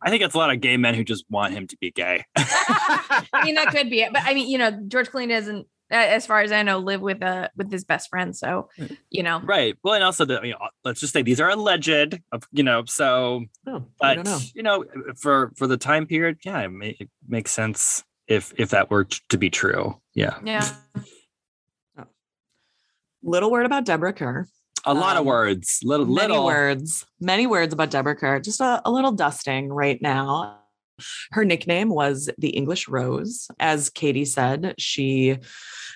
I 0.01 0.11
think 0.11 0.23
it's 0.23 0.35
a 0.35 0.39
lot 0.39 0.51
of 0.53 0.61
gay 0.61 0.77
men 0.77 0.95
who 0.95 1.03
just 1.05 1.25
want 1.31 1.55
him 1.55 1.67
to 1.67 1.77
be 1.81 1.91
gay. 1.91 2.25
I 2.37 3.25
mean, 3.45 3.55
that 3.57 3.69
could 3.69 3.91
be 3.91 4.01
it, 4.03 4.13
but 4.13 4.23
I 4.25 4.35
mean, 4.35 4.49
you 4.49 4.59
know, 4.59 4.71
George 4.89 5.09
Clooney 5.09 5.29
doesn't, 5.29 5.59
a- 5.61 5.67
as 5.93 6.27
far 6.27 6.41
as 6.41 6.51
I 6.53 6.63
know, 6.63 6.79
live 6.79 7.01
with 7.01 7.23
uh 7.23 7.49
with 7.57 7.71
his 7.71 7.85
best 7.85 8.09
friend. 8.09 8.35
So, 8.37 8.69
you 9.11 9.23
know, 9.23 9.41
right. 9.45 9.77
Well, 9.85 9.95
and 9.95 10.03
also 10.03 10.25
the 10.25 10.41
you 10.43 10.53
know, 10.53 10.59
let's 10.85 11.01
just 11.01 11.13
say 11.13 11.23
these 11.23 11.41
are 11.41 11.51
alleged. 11.51 12.19
You 12.53 12.63
know, 12.63 12.85
so 12.87 13.45
Oh, 13.67 13.85
but 14.01 14.25
know. 14.25 14.39
you 14.55 14.63
know, 14.63 14.85
for 15.17 15.53
for 15.57 15.67
the 15.67 15.77
time 15.77 16.07
period, 16.07 16.39
yeah, 16.45 16.61
it, 16.63 16.69
may, 16.71 16.97
it 16.99 17.09
makes 17.29 17.53
sense 17.53 18.03
if 18.27 18.53
if 18.57 18.71
that 18.71 18.91
were 18.91 19.05
to 19.29 19.37
be 19.39 19.51
true. 19.51 20.01
Yeah, 20.15 20.39
yeah. 20.45 20.67
Little 23.23 23.51
word 23.51 23.67
about 23.67 23.85
Deborah 23.85 24.13
Kerr. 24.13 24.49
a 24.85 24.95
lot 24.95 25.17
of 25.17 25.21
Um, 25.21 25.27
words, 25.27 25.79
little 25.85 26.07
many 26.07 26.29
little 26.33 26.45
words, 26.45 27.07
many 27.21 27.47
words 27.47 27.73
about 27.73 27.91
Deborah 27.91 28.17
Kerr. 28.17 28.41
Just 28.41 28.61
a, 28.61 28.83
a 28.85 28.91
little 28.91 29.13
dusting 29.13 29.69
right 29.73 30.01
now. 30.03 30.59
Her 31.33 31.45
nickname 31.45 31.89
was 31.89 32.31
the 32.39 32.51
English 32.51 32.89
Rose. 32.89 33.49
As 33.59 33.91
Katie 33.91 34.25
said, 34.25 34.75
she, 34.79 35.39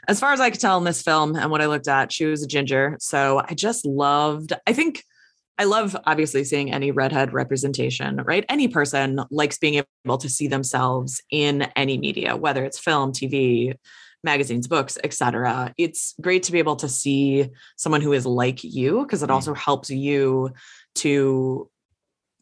as 0.09 0.21
far 0.21 0.33
as 0.33 0.41
I 0.41 0.51
could 0.51 0.61
tell 0.61 0.79
in 0.79 0.85
this 0.85 1.03
film 1.03 1.37
and 1.37 1.51
what 1.51 1.63
I 1.63 1.67
looked 1.67 1.89
at, 1.89 2.13
she 2.13 2.27
was 2.27 2.43
a 2.43 2.47
ginger. 2.47 2.97
So 3.01 3.43
I 3.45 3.55
just 3.55 3.85
loved, 3.85 4.53
I 4.67 4.73
think 4.73 5.03
I 5.59 5.65
love 5.65 5.97
obviously 6.05 6.45
seeing 6.45 6.71
any 6.73 6.91
redhead 6.91 7.33
representation, 7.33 8.17
right? 8.17 8.45
Any 8.49 8.69
person 8.69 9.21
likes 9.31 9.57
being 9.59 9.83
able 10.05 10.19
to 10.19 10.29
see 10.29 10.49
themselves 10.49 11.23
in 11.31 11.63
any 11.77 11.97
media, 11.97 12.37
whether 12.37 12.63
it's 12.65 12.79
film, 12.79 13.13
TV, 13.13 13.75
magazines, 14.23 14.67
books, 14.69 14.99
etc. 15.03 15.73
It's 15.79 16.15
great 16.21 16.43
to 16.45 16.53
be 16.53 16.59
able 16.59 16.77
to 16.77 16.89
see 16.89 17.49
someone 17.77 18.03
who 18.03 18.13
is 18.13 18.27
like 18.27 18.63
you 18.65 19.03
because 19.03 19.23
it 19.23 19.31
Mm. 19.31 19.35
also 19.35 19.55
helps 19.55 19.89
you 19.89 20.51
to 20.97 21.71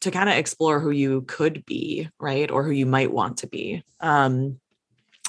to 0.04 0.10
kind 0.10 0.28
of 0.28 0.36
explore 0.36 0.80
who 0.80 0.90
you 0.90 1.22
could 1.22 1.64
be, 1.64 2.08
right? 2.20 2.50
Or 2.50 2.62
who 2.62 2.70
you 2.70 2.86
might 2.86 3.10
want 3.10 3.38
to 3.38 3.46
be. 3.46 3.82
Um, 4.00 4.60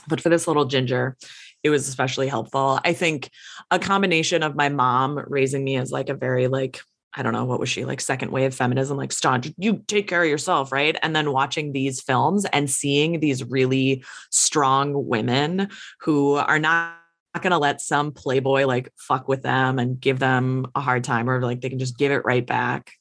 but 0.08 0.22
for 0.22 0.30
this 0.30 0.48
little 0.48 0.66
ginger, 0.66 1.18
it 1.64 1.70
was 1.70 1.88
especially 1.88 2.28
helpful. 2.28 2.80
I 2.84 2.94
think 2.94 3.30
a 3.72 3.80
combination 3.80 4.44
of 4.44 4.56
my 4.56 4.70
mom 4.70 5.24
raising 5.28 5.64
me 5.64 5.78
as 5.78 5.92
like 5.92 6.10
a 6.10 6.14
very 6.14 6.48
like 6.48 6.82
I 7.18 7.24
don't 7.24 7.32
know 7.32 7.46
what 7.46 7.62
was 7.62 7.70
she 7.70 7.86
like 7.86 8.02
second 8.02 8.32
wave 8.32 8.54
feminism 8.54 8.98
like 8.98 9.14
staunch 9.14 9.50
you 9.58 9.82
take 9.88 10.10
care 10.10 10.22
of 10.22 10.28
yourself 10.28 10.74
right 10.74 10.98
and 11.02 11.16
then 11.16 11.32
watching 11.32 11.72
these 11.72 12.02
films 12.02 12.44
and 12.44 12.70
seeing 12.70 13.22
these 13.22 13.42
really 13.42 14.04
strong 14.32 15.08
women 15.08 15.70
who 16.02 16.34
are 16.34 16.60
not 16.60 16.98
going 17.40 17.52
to 17.52 17.58
let 17.58 17.80
some 17.80 18.12
playboy 18.12 18.66
like 18.66 18.92
fuck 18.98 19.30
with 19.30 19.44
them 19.44 19.80
and 19.80 19.98
give 19.98 20.20
them 20.20 20.68
a 20.76 20.82
hard 20.82 21.06
time 21.06 21.30
or 21.30 21.42
like 21.42 21.62
they 21.62 21.70
can 21.70 21.80
just 21.80 21.98
give 21.98 22.12
it 22.12 22.26
right 22.26 22.46
back 22.46 22.92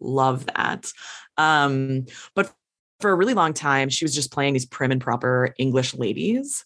love 0.00 0.46
that 0.46 0.92
um 1.36 2.04
but 2.34 2.52
for 3.00 3.10
a 3.10 3.14
really 3.14 3.34
long 3.34 3.52
time 3.52 3.88
she 3.88 4.04
was 4.04 4.14
just 4.14 4.32
playing 4.32 4.52
these 4.52 4.66
prim 4.66 4.90
and 4.90 5.00
proper 5.00 5.54
english 5.58 5.94
ladies 5.94 6.64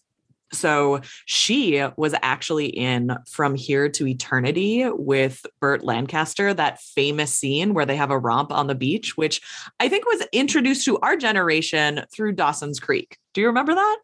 so 0.53 1.01
she 1.25 1.83
was 1.97 2.15
actually 2.21 2.67
in 2.67 3.15
From 3.27 3.55
Here 3.55 3.89
to 3.89 4.07
Eternity 4.07 4.87
with 4.89 5.45
Burt 5.59 5.83
Lancaster, 5.83 6.53
that 6.53 6.81
famous 6.81 7.33
scene 7.33 7.73
where 7.73 7.85
they 7.85 7.95
have 7.95 8.11
a 8.11 8.19
romp 8.19 8.51
on 8.51 8.67
the 8.67 8.75
beach, 8.75 9.17
which 9.17 9.41
I 9.79 9.89
think 9.89 10.05
was 10.05 10.25
introduced 10.31 10.85
to 10.85 10.99
our 10.99 11.17
generation 11.17 12.05
through 12.13 12.33
Dawson's 12.33 12.79
Creek. 12.79 13.17
Do 13.33 13.41
you 13.41 13.47
remember 13.47 13.73
that? 13.73 13.97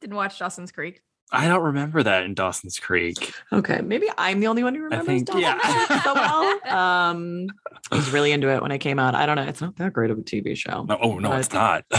Didn't 0.00 0.16
watch 0.16 0.38
Dawson's 0.38 0.72
Creek. 0.72 1.02
I 1.32 1.46
don't 1.48 1.62
remember 1.62 2.02
that 2.02 2.24
in 2.24 2.34
Dawson's 2.34 2.78
Creek. 2.78 3.32
Okay, 3.52 3.80
maybe 3.82 4.08
I'm 4.18 4.40
the 4.40 4.48
only 4.48 4.64
one 4.64 4.74
who 4.74 4.82
remembers 4.82 5.06
think- 5.06 5.26
Dawson's 5.26 5.42
yeah. 5.44 5.86
Creek 5.86 6.02
so 6.02 6.14
well. 6.14 6.60
Um, 6.70 7.46
I 7.90 7.96
was 7.96 8.10
really 8.10 8.32
into 8.32 8.48
it 8.48 8.62
when 8.62 8.70
it 8.72 8.78
came 8.78 8.98
out. 8.98 9.14
I 9.14 9.26
don't 9.26 9.36
know. 9.36 9.42
It's 9.44 9.60
not 9.60 9.76
that 9.76 9.92
great 9.92 10.10
of 10.10 10.18
a 10.18 10.22
TV 10.22 10.56
show. 10.56 10.84
No, 10.84 10.98
oh 11.00 11.18
no, 11.18 11.32
it's 11.32 11.52
not. 11.52 11.84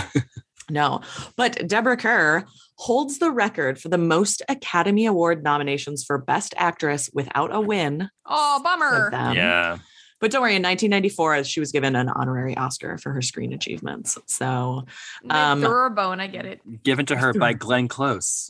No, 0.70 1.02
but 1.36 1.68
Deborah 1.68 1.98
Kerr 1.98 2.46
holds 2.76 3.20
the 3.20 3.30
record 3.30 3.78
for 3.82 3.90
the 3.90 3.98
most 3.98 4.42
Academy 4.48 5.06
Award 5.06 5.44
nominations 5.44 6.06
for 6.06 6.18
Best 6.18 6.54
Actress 6.56 7.10
without 7.14 7.54
a 7.54 7.60
win. 7.60 8.10
Oh, 8.26 8.62
bummer. 8.64 9.10
yeah. 9.36 9.80
But 10.22 10.32
don't 10.32 10.42
worry, 10.42 10.56
in 10.56 10.62
1994, 10.64 11.44
she 11.44 11.60
was 11.60 11.74
given 11.74 11.96
an 11.98 12.08
honorary 12.08 12.56
Oscar 12.56 12.98
for 13.00 13.12
her 13.12 13.22
screen 13.22 13.52
achievements. 13.52 14.18
So, 14.28 14.86
Um, 15.30 15.60
threw 15.60 15.70
her 15.70 15.86
a 15.88 15.90
bone. 15.90 16.22
I 16.22 16.28
get 16.28 16.46
it. 16.46 16.62
Given 16.84 17.06
to 17.08 17.18
her 17.18 17.34
by 17.34 17.52
Glenn 17.66 17.90
Close, 17.90 18.50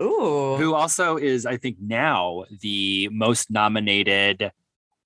ooh, 0.00 0.56
who 0.56 0.74
also 0.74 1.16
is, 1.16 1.46
I 1.46 1.56
think, 1.56 1.76
now 1.80 2.44
the 2.60 3.08
most 3.12 3.50
nominated 3.50 4.50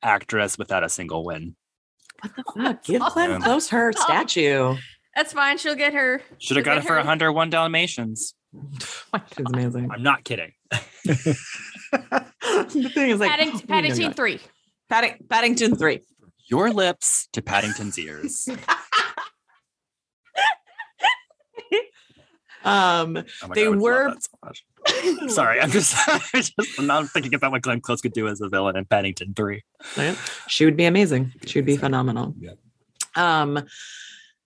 actress 0.03 0.59
without 0.59 0.85
a 0.85 0.89
single 0.89 1.25
win. 1.25 1.57
what 2.21 2.37
the 2.37 2.45
oh, 2.47 2.63
fuck? 2.63 2.85
Give 2.85 3.03
Glenn 3.13 3.43
Close 3.43 3.69
her 3.71 3.93
oh. 3.97 4.01
statue. 4.01 4.77
That's 5.15 5.33
fine. 5.33 5.59
She'll 5.59 5.75
get 5.75 5.95
her. 5.95 6.23
Should 6.39 6.57
have 6.57 6.65
got 6.65 6.79
it 6.79 6.85
for 6.85 6.95
her- 6.95 6.99
101 6.99 7.51
Dalmatians. 7.51 8.35
She's 9.37 9.47
amazing. 9.47 9.91
I'm 9.91 10.03
not 10.03 10.25
kidding. 10.25 10.53
the 11.05 11.37
thing 12.95 13.11
is, 13.11 13.21
like, 13.21 13.31
Padding- 13.31 13.53
we 13.55 13.61
Paddington 13.63 14.13
three. 14.13 14.41
Padding- 14.89 15.19
Paddington 15.29 15.77
3. 15.77 16.01
Your 16.51 16.71
lips 16.71 17.29
to 17.35 17.43
Paddington's 17.43 17.99
ears. 17.99 18.49
Um, 22.69 23.17
Oh 23.43 23.49
They 23.55 23.65
God, 23.65 23.67
I 23.67 23.69
would 23.69 23.79
love 23.79 23.83
were- 23.83 24.17
so. 24.21 25.29
Sorry, 25.29 25.61
I'm 25.61 25.71
just, 25.71 25.95
I'm 26.09 26.21
just 26.35 26.53
I'm 26.79 26.87
not 26.87 27.09
thinking 27.11 27.35
about 27.35 27.51
what 27.53 27.63
Glenn 27.63 27.81
Close 27.81 28.01
could 28.01 28.13
do 28.13 28.29
as 28.29 28.41
a 28.41 28.49
villain 28.49 28.77
in 28.77 28.85
Paddington 28.85 29.35
3. 29.35 29.63
Right? 29.97 30.17
She 30.47 30.65
would 30.65 30.77
be 30.77 30.85
amazing. 30.85 31.33
She 31.47 31.59
would 31.59 31.67
be 31.67 31.77
phenomenal. 31.77 32.35
Yeah. 32.39 32.53
Um, 33.17 33.65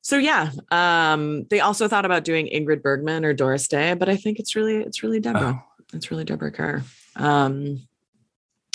so 0.01 0.17
yeah, 0.17 0.51
um, 0.71 1.45
they 1.51 1.61
also 1.61 1.87
thought 1.87 2.05
about 2.05 2.25
doing 2.25 2.47
Ingrid 2.53 2.83
Bergman 2.83 3.25
or 3.25 3.33
Doris 3.35 3.69
Day, 3.69 3.95
but 3.95 4.09
I 4.09 4.17
think 4.17 4.39
it's 4.41 4.57
really 4.57 4.77
it's 4.79 5.03
really 5.05 5.21
Deborah. 5.21 5.63
It's 5.93 6.11
really 6.11 6.25
Deborah 6.25 6.51
Kerr. 6.51 6.83
Um, 7.15 7.87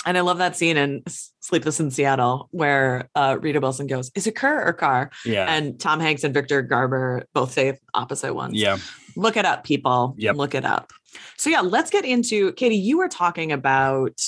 and 0.06 0.16
I 0.16 0.20
love 0.20 0.38
that 0.38 0.56
scene 0.56 0.76
in 0.76 1.02
Sleepless 1.40 1.80
in 1.80 1.90
Seattle 1.90 2.48
where 2.50 3.08
uh, 3.14 3.36
Rita 3.40 3.60
Wilson 3.60 3.86
goes, 3.86 4.10
"Is 4.14 4.26
it 4.26 4.36
Kerr 4.36 4.64
or 4.66 4.72
Carr?" 4.72 5.10
Yeah. 5.24 5.46
And 5.48 5.78
Tom 5.78 6.00
Hanks 6.00 6.24
and 6.24 6.32
Victor 6.32 6.62
Garber 6.62 7.24
both 7.34 7.52
say 7.52 7.78
opposite 7.94 8.34
ones. 8.34 8.54
yeah. 8.54 8.78
Look 9.16 9.36
it 9.36 9.44
up, 9.44 9.64
people. 9.64 10.14
Yeah, 10.16 10.32
Look 10.32 10.54
it 10.54 10.64
up. 10.64 10.92
So 11.36 11.50
yeah, 11.50 11.60
let's 11.60 11.90
get 11.90 12.04
into 12.04 12.52
Katie. 12.52 12.76
You 12.76 12.98
were 12.98 13.08
talking 13.08 13.50
about 13.50 14.20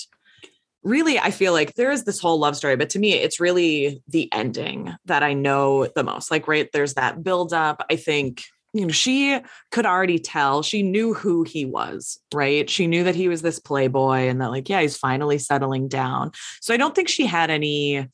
really, 0.82 1.18
I 1.18 1.30
feel 1.30 1.52
like 1.52 1.74
there 1.74 1.90
is 1.92 2.04
this 2.04 2.18
whole 2.18 2.38
love 2.40 2.56
story, 2.56 2.74
but 2.74 2.90
to 2.90 2.98
me, 2.98 3.12
it's 3.12 3.38
really 3.38 4.02
the 4.08 4.32
ending 4.32 4.92
that 5.04 5.22
I 5.22 5.34
know 5.34 5.86
the 5.94 6.02
most. 6.02 6.30
Like, 6.30 6.48
right, 6.48 6.68
there's 6.72 6.94
that 6.94 7.22
build 7.22 7.52
up. 7.52 7.84
I 7.90 7.96
think 7.96 8.42
you 8.72 8.86
know 8.86 8.92
she 8.92 9.38
could 9.70 9.86
already 9.86 10.18
tell 10.18 10.62
she 10.62 10.82
knew 10.82 11.14
who 11.14 11.42
he 11.44 11.64
was 11.64 12.18
right? 12.32 12.70
She 12.70 12.86
knew 12.86 13.04
that 13.04 13.16
he 13.16 13.28
was 13.28 13.42
this 13.42 13.58
playboy 13.58 14.28
and 14.28 14.40
that 14.40 14.50
like 14.50 14.68
yeah 14.68 14.80
he's 14.80 14.96
finally 14.96 15.38
settling 15.38 15.88
down. 15.88 16.32
So 16.60 16.74
i 16.74 16.76
don't 16.76 16.94
think 16.94 17.08
she 17.08 17.26
had 17.26 17.50
any 17.50 18.08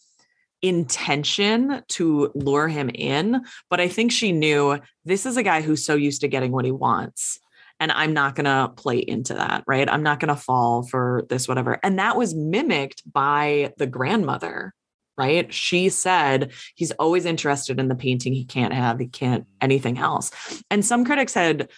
intention 0.62 1.82
to 1.88 2.32
lure 2.34 2.66
him 2.66 2.90
in 2.94 3.44
but 3.68 3.78
i 3.78 3.88
think 3.88 4.10
she 4.10 4.32
knew 4.32 4.78
this 5.04 5.26
is 5.26 5.36
a 5.36 5.42
guy 5.42 5.60
who's 5.60 5.84
so 5.84 5.94
used 5.94 6.22
to 6.22 6.28
getting 6.28 6.50
what 6.50 6.64
he 6.64 6.72
wants 6.72 7.38
and 7.78 7.92
i'm 7.92 8.14
not 8.14 8.34
going 8.34 8.46
to 8.46 8.72
play 8.74 8.98
into 8.98 9.34
that 9.34 9.62
right? 9.66 9.88
I'm 9.88 10.02
not 10.02 10.18
going 10.18 10.34
to 10.34 10.40
fall 10.40 10.82
for 10.82 11.24
this 11.28 11.46
whatever 11.46 11.78
and 11.82 11.98
that 11.98 12.16
was 12.16 12.34
mimicked 12.34 13.02
by 13.10 13.74
the 13.76 13.86
grandmother 13.86 14.72
right? 15.16 15.52
She 15.52 15.88
said 15.88 16.52
he's 16.74 16.92
always 16.92 17.24
interested 17.24 17.80
in 17.80 17.88
the 17.88 17.94
painting 17.94 18.32
he 18.32 18.44
can't 18.44 18.74
have 18.74 18.98
he 18.98 19.06
can't 19.06 19.46
anything 19.60 19.98
else. 19.98 20.30
And 20.70 20.84
some 20.84 21.04
critics 21.04 21.34
had 21.34 21.68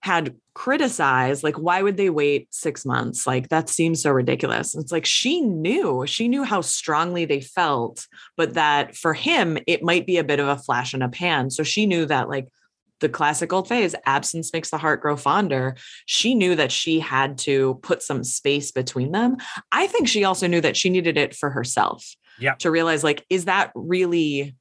had 0.00 0.34
criticized 0.54 1.44
like 1.44 1.54
why 1.54 1.80
would 1.80 1.96
they 1.96 2.10
wait 2.10 2.52
6 2.52 2.84
months? 2.84 3.26
Like 3.26 3.48
that 3.50 3.68
seems 3.68 4.02
so 4.02 4.10
ridiculous. 4.10 4.74
It's 4.74 4.90
like 4.92 5.06
she 5.06 5.40
knew 5.40 6.04
she 6.06 6.26
knew 6.28 6.42
how 6.42 6.60
strongly 6.60 7.24
they 7.24 7.40
felt 7.40 8.06
but 8.36 8.54
that 8.54 8.96
for 8.96 9.14
him 9.14 9.58
it 9.66 9.82
might 9.82 10.06
be 10.06 10.18
a 10.18 10.24
bit 10.24 10.40
of 10.40 10.48
a 10.48 10.58
flash 10.58 10.92
in 10.92 11.02
a 11.02 11.08
pan. 11.08 11.50
So 11.50 11.62
she 11.62 11.86
knew 11.86 12.04
that 12.06 12.28
like 12.28 12.48
the 12.98 13.08
classic 13.08 13.52
old 13.52 13.68
phase 13.68 13.94
absence 14.06 14.52
makes 14.52 14.70
the 14.70 14.78
heart 14.78 15.00
grow 15.00 15.16
fonder. 15.16 15.76
She 16.06 16.34
knew 16.34 16.54
that 16.56 16.72
she 16.72 17.00
had 17.00 17.38
to 17.38 17.74
put 17.82 18.02
some 18.02 18.24
space 18.24 18.70
between 18.70 19.12
them. 19.12 19.36
I 19.72 19.88
think 19.88 20.08
she 20.08 20.24
also 20.24 20.46
knew 20.46 20.60
that 20.60 20.76
she 20.76 20.88
needed 20.88 21.16
it 21.16 21.34
for 21.34 21.50
herself 21.50 22.16
Yeah. 22.38 22.54
to 22.56 22.70
realize 22.70 23.04
like 23.04 23.24
is 23.30 23.44
that 23.46 23.72
really 23.74 24.56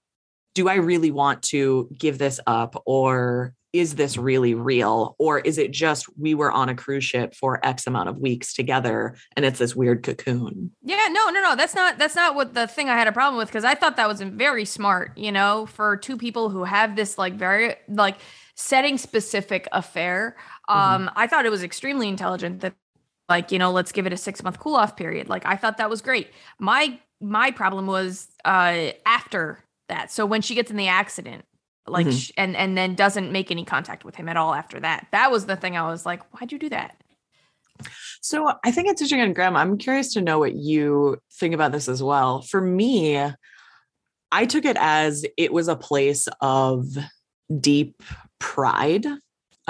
do 0.56 0.68
i 0.68 0.76
really 0.76 1.12
want 1.12 1.42
to 1.44 1.90
give 1.98 2.18
this 2.18 2.40
up 2.46 2.82
or 2.86 3.54
is 3.74 3.96
this 3.96 4.18
really 4.18 4.54
real 4.54 5.16
or 5.18 5.40
is 5.40 5.58
it 5.58 5.72
just 5.72 6.06
we 6.20 6.36
were 6.36 6.52
on 6.52 6.68
a 6.68 6.76
cruise 6.76 7.06
ship 7.06 7.34
for 7.34 7.66
x 7.66 7.88
amount 7.88 8.10
of 8.10 8.18
weeks 8.18 8.54
together 8.54 9.16
and 9.36 9.46
it's 9.46 9.60
this 9.60 9.76
weird 9.76 10.04
cocoon 10.04 10.72
Yeah, 10.84 11.08
no, 11.10 11.30
no, 11.30 11.42
no. 11.42 11.56
That's 11.56 11.74
not 11.74 11.98
that's 11.98 12.16
not 12.16 12.36
what 12.36 12.54
the 12.54 12.68
thing 12.68 12.90
I 12.90 12.98
had 12.98 13.08
a 13.08 13.14
problem 13.14 13.38
with 13.38 13.48
because 13.48 13.64
I 13.64 13.76
thought 13.76 13.96
that 13.96 14.10
was 14.10 14.22
very 14.22 14.66
smart, 14.66 15.18
you 15.18 15.32
know, 15.32 15.66
for 15.68 15.96
two 15.96 16.18
people 16.18 16.50
who 16.50 16.66
have 16.66 16.96
this 16.98 17.18
like 17.18 17.36
very 17.36 17.76
like 17.88 18.18
setting 18.56 18.98
specific 18.98 19.68
affair. 19.72 20.36
Um, 20.68 21.10
I 21.16 21.28
thought 21.28 21.46
it 21.46 21.52
was 21.52 21.64
extremely 21.64 22.08
intelligent 22.08 22.62
that 22.62 22.74
like, 23.32 23.52
you 23.52 23.58
know, 23.60 23.72
let's 23.72 23.92
give 23.94 24.06
it 24.06 24.14
a 24.14 24.18
six 24.18 24.44
month 24.44 24.60
cool 24.60 24.76
off 24.76 24.96
period. 24.96 25.30
Like 25.30 25.46
I 25.46 25.56
thought 25.56 25.78
that 25.78 25.90
was 25.90 26.02
great. 26.02 26.28
My 26.60 27.00
my 27.22 27.52
problem 27.52 27.88
was 27.88 28.28
uh 28.46 28.90
after 29.06 29.64
that. 29.88 30.12
So 30.12 30.26
when 30.26 30.42
she 30.42 30.54
gets 30.54 30.70
in 30.70 30.78
the 30.78 30.90
accident, 30.90 31.46
like 31.88 32.08
Mhm. 32.08 32.20
sh- 32.20 32.32
and 32.38 32.56
and 32.56 32.78
then 32.78 32.94
doesn't 32.96 33.32
make 33.32 33.50
any 33.50 33.64
contact 33.66 34.04
with 34.06 34.16
him 34.16 34.28
at 34.30 34.38
all 34.38 34.54
after 34.54 34.80
that. 34.82 35.08
That 35.12 35.32
was 35.32 35.46
the 35.46 35.56
thing 35.56 35.78
I 35.78 35.90
was 35.90 36.06
like, 36.06 36.22
why'd 36.34 36.52
you 36.52 36.60
do 36.60 36.70
that? 36.70 36.96
So 38.22 38.52
I 38.64 38.72
think 38.72 38.88
it's 38.88 39.02
interesting, 39.02 39.22
and 39.22 39.34
Graham, 39.34 39.56
I'm 39.56 39.78
curious 39.78 40.14
to 40.14 40.22
know 40.22 40.38
what 40.38 40.54
you 40.54 41.18
think 41.40 41.54
about 41.56 41.72
this 41.72 41.88
as 41.88 42.04
well. 42.04 42.42
For 42.42 42.62
me, 42.62 43.18
I 44.32 44.46
took 44.46 44.66
it 44.66 44.78
as 44.80 45.26
it 45.38 45.52
was 45.52 45.68
a 45.68 45.76
place 45.76 46.28
of 46.42 46.86
deep 47.60 48.04
pride 48.40 49.08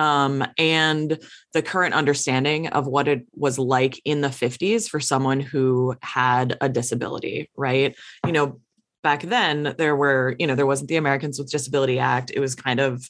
um, 0.01 0.43
and 0.57 1.19
the 1.53 1.61
current 1.61 1.93
understanding 1.93 2.67
of 2.69 2.87
what 2.87 3.07
it 3.07 3.23
was 3.35 3.59
like 3.59 4.01
in 4.03 4.21
the 4.21 4.29
50s 4.29 4.89
for 4.89 4.99
someone 4.99 5.39
who 5.39 5.95
had 6.01 6.57
a 6.59 6.67
disability, 6.67 7.51
right? 7.55 7.95
You 8.25 8.31
know, 8.31 8.59
back 9.03 9.21
then 9.21 9.75
there 9.77 9.95
were, 9.95 10.35
you 10.39 10.47
know, 10.47 10.55
there 10.55 10.65
wasn't 10.65 10.89
the 10.89 10.95
Americans 10.95 11.37
with 11.37 11.51
Disability 11.51 11.99
Act. 11.99 12.31
It 12.33 12.39
was 12.39 12.55
kind 12.55 12.79
of 12.79 13.07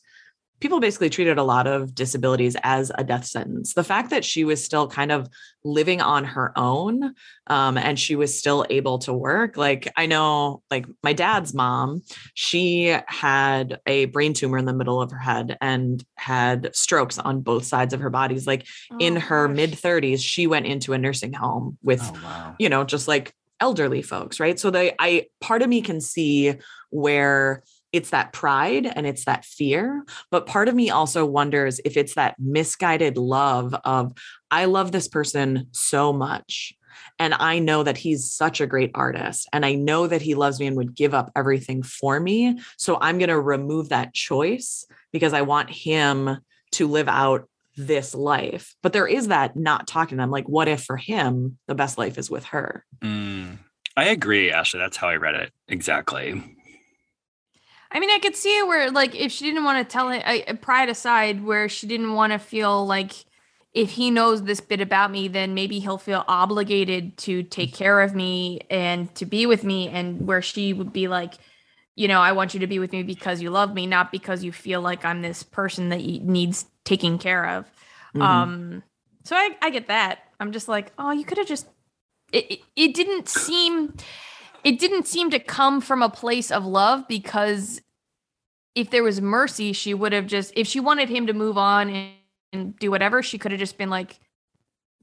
people 0.62 0.80
basically 0.80 1.09
treated 1.09 1.38
a 1.38 1.43
lot 1.43 1.68
of 1.68 1.93
disabilities 1.93 2.55
as 2.64 2.91
a 2.95 3.03
death 3.03 3.26
sentence. 3.26 3.74
The 3.74 3.84
fact 3.84 4.12
that 4.12 4.24
she 4.24 4.43
was 4.45 4.64
still 4.64 4.88
kind 4.88 5.12
of 5.12 5.28
living 5.66 6.01
on 6.01 6.24
her 6.24 6.53
own 6.57 7.14
um, 7.47 7.78
and 7.78 7.99
she 7.99 8.16
was 8.16 8.38
still 8.38 8.66
able 8.70 8.99
to 8.99 9.14
work. 9.14 9.57
Like, 9.57 9.91
I 9.97 10.05
know, 10.05 10.64
like, 10.72 10.86
my 11.03 11.14
dad's 11.14 11.53
mom, 11.53 12.03
she 12.36 12.95
had 13.07 13.80
a 13.86 14.05
brain 14.05 14.34
tumor 14.34 14.57
in 14.57 14.66
the 14.66 14.74
middle 14.74 15.01
of 15.01 15.12
her 15.12 15.18
head 15.20 15.57
and 15.62 16.03
had 16.16 16.74
strokes 16.76 17.20
on 17.20 17.41
both 17.41 17.66
sides 17.66 17.93
of 17.93 17.99
her 17.99 18.09
bodies. 18.09 18.47
Like, 18.47 18.66
in 18.99 19.18
Oh, 19.18 19.20
her 19.20 19.47
mid 19.49 19.72
30s, 19.72 20.22
she 20.24 20.47
went 20.47 20.68
into 20.68 20.93
a 20.93 20.97
nursing 20.97 21.34
home 21.34 21.78
with 21.84 22.01
Oh, 22.01 22.20
wow. 22.24 22.55
you 22.59 22.70
know, 22.70 22.84
just 22.84 23.07
like 23.07 23.34
elderly 23.59 24.01
folks, 24.01 24.39
right? 24.39 24.59
So 24.59 24.72
they 24.72 24.93
I 24.97 25.28
part 25.39 25.62
of 25.62 25.70
me 25.70 25.82
can 25.82 26.01
see 26.01 26.53
where 26.89 27.64
it's 27.91 28.11
that 28.11 28.33
pride 28.33 28.85
and 28.85 29.05
it's 29.05 29.25
that 29.25 29.45
fear. 29.45 30.05
But 30.29 30.45
part 30.45 30.67
of 30.67 30.75
me 30.75 30.89
also 30.89 31.25
wonders 31.25 31.79
if 31.83 31.97
it's 31.97 32.15
that 32.15 32.35
misguided 32.39 33.17
love 33.17 33.75
of, 33.85 34.13
I 34.49 34.65
love 34.65 34.91
this 34.91 35.07
person 35.07 35.67
so 35.71 36.13
much. 36.13 36.73
And 37.19 37.33
I 37.35 37.59
know 37.59 37.83
that 37.83 37.97
he's 37.97 38.31
such 38.31 38.61
a 38.61 38.67
great 38.67 38.91
artist. 38.95 39.47
And 39.53 39.65
I 39.65 39.75
know 39.75 40.07
that 40.07 40.21
he 40.21 40.35
loves 40.35 40.59
me 40.59 40.67
and 40.67 40.77
would 40.77 40.95
give 40.95 41.13
up 41.13 41.31
everything 41.35 41.83
for 41.83 42.19
me. 42.19 42.59
So 42.77 42.97
I'm 42.99 43.19
going 43.19 43.29
to 43.29 43.39
remove 43.39 43.89
that 43.89 44.13
choice 44.13 44.85
because 45.11 45.33
I 45.33 45.41
want 45.41 45.69
him 45.69 46.37
to 46.71 46.87
live 46.87 47.07
out 47.07 47.47
this 47.77 48.15
life. 48.15 48.75
But 48.81 48.93
there 48.93 49.07
is 49.07 49.27
that 49.27 49.55
not 49.55 49.87
talking 49.87 50.17
to 50.17 50.21
them. 50.23 50.31
Like, 50.31 50.47
what 50.49 50.67
if 50.67 50.83
for 50.83 50.97
him, 50.97 51.57
the 51.67 51.75
best 51.75 51.97
life 51.97 52.17
is 52.17 52.29
with 52.29 52.45
her? 52.45 52.85
Mm, 53.01 53.59
I 53.95 54.05
agree, 54.05 54.51
Ashley. 54.51 54.79
That's 54.79 54.97
how 54.97 55.07
I 55.07 55.17
read 55.17 55.35
it. 55.35 55.51
Exactly. 55.67 56.43
I 57.93 57.99
mean, 57.99 58.09
I 58.09 58.19
could 58.19 58.35
see 58.35 58.57
it 58.57 58.67
where, 58.67 58.89
like, 58.89 59.15
if 59.15 59.31
she 59.31 59.45
didn't 59.45 59.65
want 59.65 59.87
to 59.87 59.91
tell 59.91 60.09
it, 60.09 60.23
I, 60.25 60.53
pride 60.53 60.89
aside, 60.89 61.43
where 61.43 61.67
she 61.67 61.87
didn't 61.87 62.13
want 62.13 62.31
to 62.31 62.39
feel 62.39 62.85
like 62.85 63.11
if 63.73 63.91
he 63.91 64.11
knows 64.11 64.43
this 64.43 64.61
bit 64.61 64.79
about 64.79 65.11
me, 65.11 65.27
then 65.27 65.53
maybe 65.53 65.79
he'll 65.79 65.97
feel 65.97 66.23
obligated 66.27 67.17
to 67.17 67.43
take 67.43 67.73
care 67.73 68.01
of 68.01 68.15
me 68.15 68.61
and 68.69 69.13
to 69.15 69.25
be 69.25 69.45
with 69.45 69.63
me. 69.63 69.89
And 69.89 70.25
where 70.25 70.41
she 70.41 70.73
would 70.73 70.93
be 70.93 71.07
like, 71.07 71.33
you 71.95 72.07
know, 72.07 72.21
I 72.21 72.31
want 72.31 72.53
you 72.53 72.61
to 72.61 72.67
be 72.67 72.79
with 72.79 72.93
me 72.93 73.03
because 73.03 73.41
you 73.41 73.49
love 73.49 73.73
me, 73.73 73.87
not 73.87 74.11
because 74.11 74.43
you 74.43 74.51
feel 74.51 74.81
like 74.81 75.03
I'm 75.03 75.21
this 75.21 75.43
person 75.43 75.89
that 75.89 76.01
needs 76.01 76.65
taking 76.85 77.17
care 77.17 77.45
of. 77.45 77.65
Mm-hmm. 78.15 78.21
Um, 78.21 78.83
so 79.23 79.35
I, 79.35 79.49
I 79.61 79.69
get 79.69 79.87
that. 79.87 80.19
I'm 80.39 80.51
just 80.51 80.67
like, 80.67 80.91
oh, 80.97 81.11
you 81.11 81.25
could 81.25 81.37
have 81.37 81.47
just. 81.47 81.67
It, 82.31 82.51
it, 82.51 82.59
it 82.77 82.93
didn't 82.93 83.27
seem 83.27 83.93
it 84.64 84.80
didn't 84.80 85.07
seem 85.07 85.30
to 85.32 85.39
come 85.39 85.82
from 85.82 86.01
a 86.01 86.09
place 86.09 86.51
of 86.51 86.66
love 86.66 87.07
because 87.07 87.82
if 88.76 88.89
there 88.89 89.03
was 89.03 89.22
mercy, 89.22 89.74
she 89.74 89.93
would 89.93 90.14
have 90.14 90.28
just, 90.28 90.53
if 90.55 90.68
she 90.68 90.80
wanted 90.80 91.09
him 91.09 91.28
to 91.28 91.34
move 91.34 91.57
on 91.57 91.89
and, 91.89 92.12
and 92.53 92.80
do 92.80 92.91
whatever, 92.91 93.22
she 93.22 93.38
could 93.38 93.51
have 93.51 93.59
just 93.59 93.78
been 93.78 93.89
like, 93.89 94.20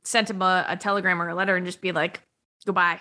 sent 0.04 0.30
him 0.30 0.40
a, 0.40 0.64
a, 0.68 0.76
telegram 0.76 1.20
or 1.20 1.28
a 1.28 1.34
letter 1.34 1.56
and 1.56 1.66
just 1.66 1.80
be 1.80 1.92
like, 1.92 2.22
goodbye. 2.64 2.98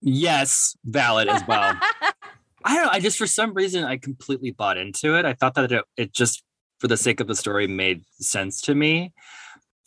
Yes, 0.00 0.76
valid 0.84 1.28
as 1.28 1.42
well. 1.46 1.76
I 2.64 2.76
don't 2.76 2.84
know. 2.84 2.90
I 2.92 3.00
just, 3.00 3.18
for 3.18 3.26
some 3.26 3.52
reason, 3.54 3.84
I 3.84 3.96
completely 3.96 4.50
bought 4.50 4.76
into 4.76 5.16
it. 5.16 5.24
I 5.24 5.32
thought 5.34 5.54
that 5.54 5.72
it, 5.72 5.84
it 5.96 6.12
just, 6.12 6.42
for 6.78 6.88
the 6.88 6.96
sake 6.96 7.20
of 7.20 7.26
the 7.26 7.34
story, 7.34 7.66
made 7.66 8.04
sense 8.12 8.60
to 8.62 8.74
me. 8.74 9.12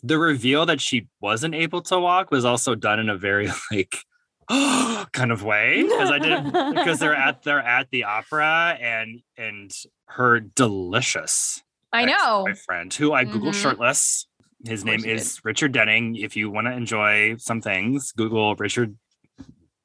The 0.01 0.17
reveal 0.17 0.65
that 0.65 0.81
she 0.81 1.07
wasn't 1.21 1.55
able 1.55 1.81
to 1.83 1.99
walk 1.99 2.29
was 2.29 2.45
also 2.45 2.75
done 2.75 2.99
in 2.99 3.09
a 3.09 3.17
very 3.17 3.49
like 3.71 4.03
kind 5.13 5.31
of 5.31 5.43
way 5.43 5.83
because 5.83 6.11
I 6.11 6.19
did 6.19 6.45
because 6.75 6.99
they're 6.99 7.15
at 7.15 7.43
they're 7.43 7.59
at 7.59 7.89
the 7.91 8.05
opera 8.05 8.77
and 8.79 9.21
and 9.37 9.71
her 10.07 10.39
delicious 10.39 11.61
I 11.93 12.05
know 12.05 12.43
my 12.45 12.53
friend 12.53 12.93
who 12.93 13.13
I 13.13 13.23
Google 13.23 13.51
mm-hmm. 13.51 13.61
shirtless. 13.61 14.27
His 14.65 14.85
name 14.85 15.03
is 15.05 15.35
did. 15.35 15.45
Richard 15.45 15.71
Denning. 15.73 16.15
If 16.15 16.35
you 16.35 16.49
want 16.49 16.67
to 16.67 16.73
enjoy 16.73 17.35
some 17.37 17.61
things, 17.61 18.13
Google 18.13 18.55
Richard 18.55 18.97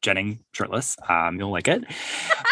Denning 0.03 0.41
shirtless. 0.53 0.97
Um, 1.09 1.39
you'll 1.39 1.51
like 1.51 1.69
it. 1.69 1.85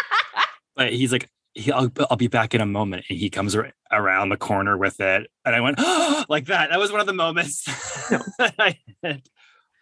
but 0.75 0.91
he's 0.91 1.11
like, 1.11 1.29
he, 1.53 1.71
I'll, 1.71 1.91
I'll 2.09 2.17
be 2.17 2.27
back 2.27 2.53
in 2.53 2.61
a 2.61 2.65
moment, 2.65 3.05
and 3.09 3.17
he 3.17 3.29
comes 3.29 3.55
around 3.91 4.29
the 4.29 4.37
corner 4.37 4.77
with 4.77 4.99
it, 4.99 5.27
and 5.43 5.55
I 5.55 5.61
went 5.61 5.77
oh, 5.79 6.25
like 6.29 6.45
that. 6.45 6.69
That 6.69 6.79
was 6.79 6.91
one 6.91 7.01
of 7.01 7.07
the 7.07 7.13
moments 7.13 7.63
that 8.37 8.53
I 8.59 8.77
had 9.01 9.23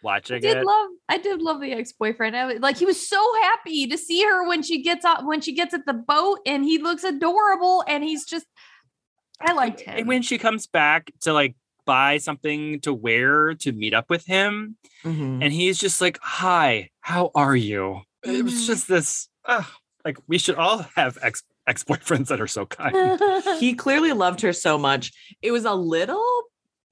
watching 0.02 0.36
I 0.36 0.40
did 0.40 0.56
it. 0.58 0.64
love 0.64 0.88
I 1.08 1.18
did 1.18 1.42
love 1.42 1.60
the 1.60 1.72
ex-boyfriend. 1.72 2.36
I 2.36 2.46
was, 2.46 2.58
like 2.60 2.76
he 2.76 2.86
was 2.86 3.08
so 3.08 3.22
happy 3.42 3.86
to 3.88 3.98
see 3.98 4.22
her 4.24 4.46
when 4.46 4.62
she 4.62 4.82
gets 4.82 5.04
up 5.04 5.24
when 5.24 5.40
she 5.40 5.52
gets 5.52 5.74
at 5.74 5.86
the 5.86 5.94
boat 5.94 6.40
and 6.46 6.64
he 6.64 6.78
looks 6.78 7.04
adorable 7.04 7.84
and 7.88 8.04
he's 8.04 8.24
just 8.24 8.46
I 9.40 9.52
liked 9.52 9.80
him. 9.80 9.98
And 9.98 10.08
when 10.08 10.22
she 10.22 10.38
comes 10.38 10.66
back 10.66 11.10
to 11.22 11.32
like 11.32 11.56
buy 11.84 12.18
something 12.18 12.80
to 12.80 12.92
wear 12.92 13.54
to 13.54 13.72
meet 13.72 13.94
up 13.94 14.10
with 14.10 14.26
him 14.26 14.76
mm-hmm. 15.04 15.42
and 15.42 15.52
he's 15.52 15.78
just 15.78 16.00
like, 16.00 16.18
"Hi, 16.22 16.90
how 17.00 17.30
are 17.34 17.56
you?" 17.56 18.02
Mm-hmm. 18.24 18.36
It 18.36 18.44
was 18.44 18.54
mm-hmm. 18.54 18.66
just 18.66 18.88
this 18.88 19.28
uh, 19.44 19.62
like 20.04 20.18
we 20.26 20.38
should 20.38 20.56
all 20.56 20.86
have 20.96 21.18
ex 21.22 21.42
ex-boyfriends 21.66 22.28
that 22.28 22.40
are 22.40 22.46
so 22.46 22.64
kind. 22.66 23.20
he 23.60 23.74
clearly 23.74 24.12
loved 24.12 24.40
her 24.40 24.52
so 24.52 24.78
much. 24.78 25.12
It 25.42 25.50
was 25.50 25.64
a 25.64 25.74
little 25.74 26.44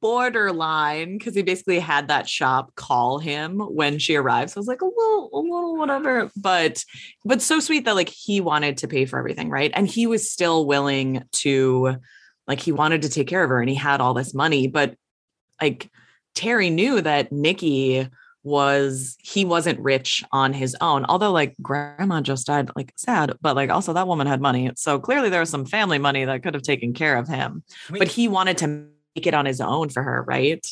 borderline 0.05 1.16
because 1.16 1.34
he 1.34 1.40
basically 1.40 1.78
had 1.78 2.09
that 2.09 2.28
shop 2.28 2.74
call 2.74 3.18
him 3.18 3.59
when 3.59 3.98
she 3.98 4.16
arrives. 4.16 4.52
So 4.52 4.59
I 4.59 4.61
was 4.61 4.66
like 4.68 4.82
a 4.82 4.84
little, 4.84 5.30
a 5.32 5.38
little 5.40 5.78
whatever, 5.78 6.30
but 6.36 6.84
but 7.24 7.40
so 7.40 7.59
sweet 7.59 7.86
that 7.86 7.94
like 7.94 8.11
he 8.11 8.42
wanted 8.42 8.76
to 8.78 8.86
pay 8.86 9.07
for 9.07 9.18
everything, 9.18 9.48
right? 9.48 9.70
And 9.72 9.88
he 9.88 10.07
was 10.07 10.30
still 10.30 10.66
willing 10.66 11.24
to 11.36 11.96
like 12.46 12.61
he 12.61 12.70
wanted 12.70 13.00
to 13.02 13.09
take 13.09 13.28
care 13.28 13.42
of 13.42 13.48
her 13.48 13.61
and 13.61 13.70
he 13.70 13.74
had 13.74 14.02
all 14.02 14.12
this 14.12 14.34
money, 14.34 14.66
but 14.66 14.94
like 15.62 15.90
Terry 16.34 16.68
knew 16.68 17.00
that 17.00 17.32
Nikki 17.32 18.07
was 18.42 19.16
he 19.22 19.46
wasn't 19.46 19.80
rich 19.80 20.22
on 20.30 20.52
his 20.52 20.76
own 20.82 21.07
although 21.09 21.32
like 21.32 21.55
grandma 21.62 22.20
just 22.20 22.46
died 22.46 22.70
like 22.76 22.92
sad 22.94 23.32
but 23.40 23.57
like 23.57 23.70
also 23.70 23.94
that 23.94 24.07
woman 24.07 24.26
had 24.26 24.38
money 24.38 24.70
so 24.76 24.98
clearly 24.98 25.30
there 25.30 25.40
was 25.40 25.48
some 25.48 25.64
family 25.64 25.96
money 25.96 26.26
that 26.26 26.42
could 26.42 26.52
have 26.52 26.62
taken 26.62 26.92
care 26.92 27.16
of 27.16 27.26
him 27.26 27.62
Wait. 27.88 28.00
but 28.00 28.07
he 28.07 28.28
wanted 28.28 28.59
to 28.59 28.86
it 29.14 29.34
on 29.34 29.46
his 29.46 29.60
own 29.60 29.88
for 29.88 30.02
her, 30.02 30.22
right? 30.22 30.66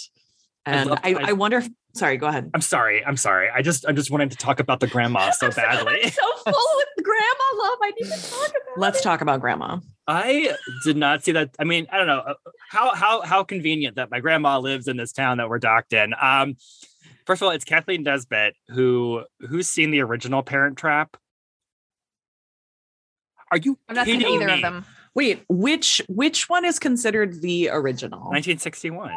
And 0.65 0.91
I, 0.91 0.99
I, 1.03 1.15
I, 1.29 1.33
wonder 1.33 1.59
if 1.59 1.69
sorry, 1.95 2.17
go 2.17 2.27
ahead. 2.27 2.51
I'm 2.55 2.61
sorry. 2.61 3.05
I'm 3.05 3.17
sorry. 3.17 3.51
I 3.51 3.63
just 3.63 3.85
I 3.87 3.93
just 3.93 4.11
wanted 4.11 4.31
to 4.31 4.37
talk 4.37 4.61
about 4.61 4.79
the 4.79 4.87
grandma 4.87 5.31
so 5.33 5.51
badly. 5.57 6.05
I'm 6.05 6.11
so 6.11 6.33
full 6.45 6.53
with 6.77 7.05
grandma 7.05 7.65
love. 7.65 7.79
I 7.83 7.93
need 8.01 8.11
to 8.11 8.31
talk 8.31 8.49
about 8.49 8.79
Let's 8.79 9.01
it. 9.01 9.03
talk 9.03 9.21
about 9.23 9.41
grandma. 9.41 9.79
I 10.07 10.55
did 10.85 10.97
not 10.97 11.25
see 11.25 11.33
that. 11.33 11.51
I 11.59 11.65
mean, 11.65 11.87
I 11.91 11.99
don't 11.99 12.07
know 12.07 12.21
uh, 12.21 12.35
how 12.71 12.95
how 12.95 13.23
how 13.23 13.43
convenient 13.43 13.97
that 13.97 14.11
my 14.11 14.21
grandma 14.21 14.59
lives 14.59 14.87
in 14.87 14.97
this 14.97 15.13
town 15.13 15.39
that 15.39 15.49
we're 15.49 15.59
docked 15.59 15.93
in. 15.93 16.15
Um, 16.21 16.55
first 17.27 17.43
of 17.43 17.47
all, 17.47 17.53
it's 17.53 17.65
Kathleen 17.65 18.05
Nesbitt 18.05 18.55
who 18.69 19.25
who's 19.41 19.69
seen 19.69 19.91
the 19.91 20.01
original 20.01 20.45
Parent 20.45 20.79
Trap. 20.79 21.17
Are 23.51 23.59
you 23.59 23.79
I'm 23.89 23.97
not 23.97 24.07
kidding 24.07 24.27
either 24.27 24.47
me? 24.47 24.53
of 24.53 24.61
them. 24.61 24.87
Wait, 25.15 25.45
which 25.49 26.01
which 26.09 26.49
one 26.49 26.65
is 26.65 26.79
considered 26.79 27.43
the 27.43 27.69
original? 27.71 28.21
1961 28.21 29.13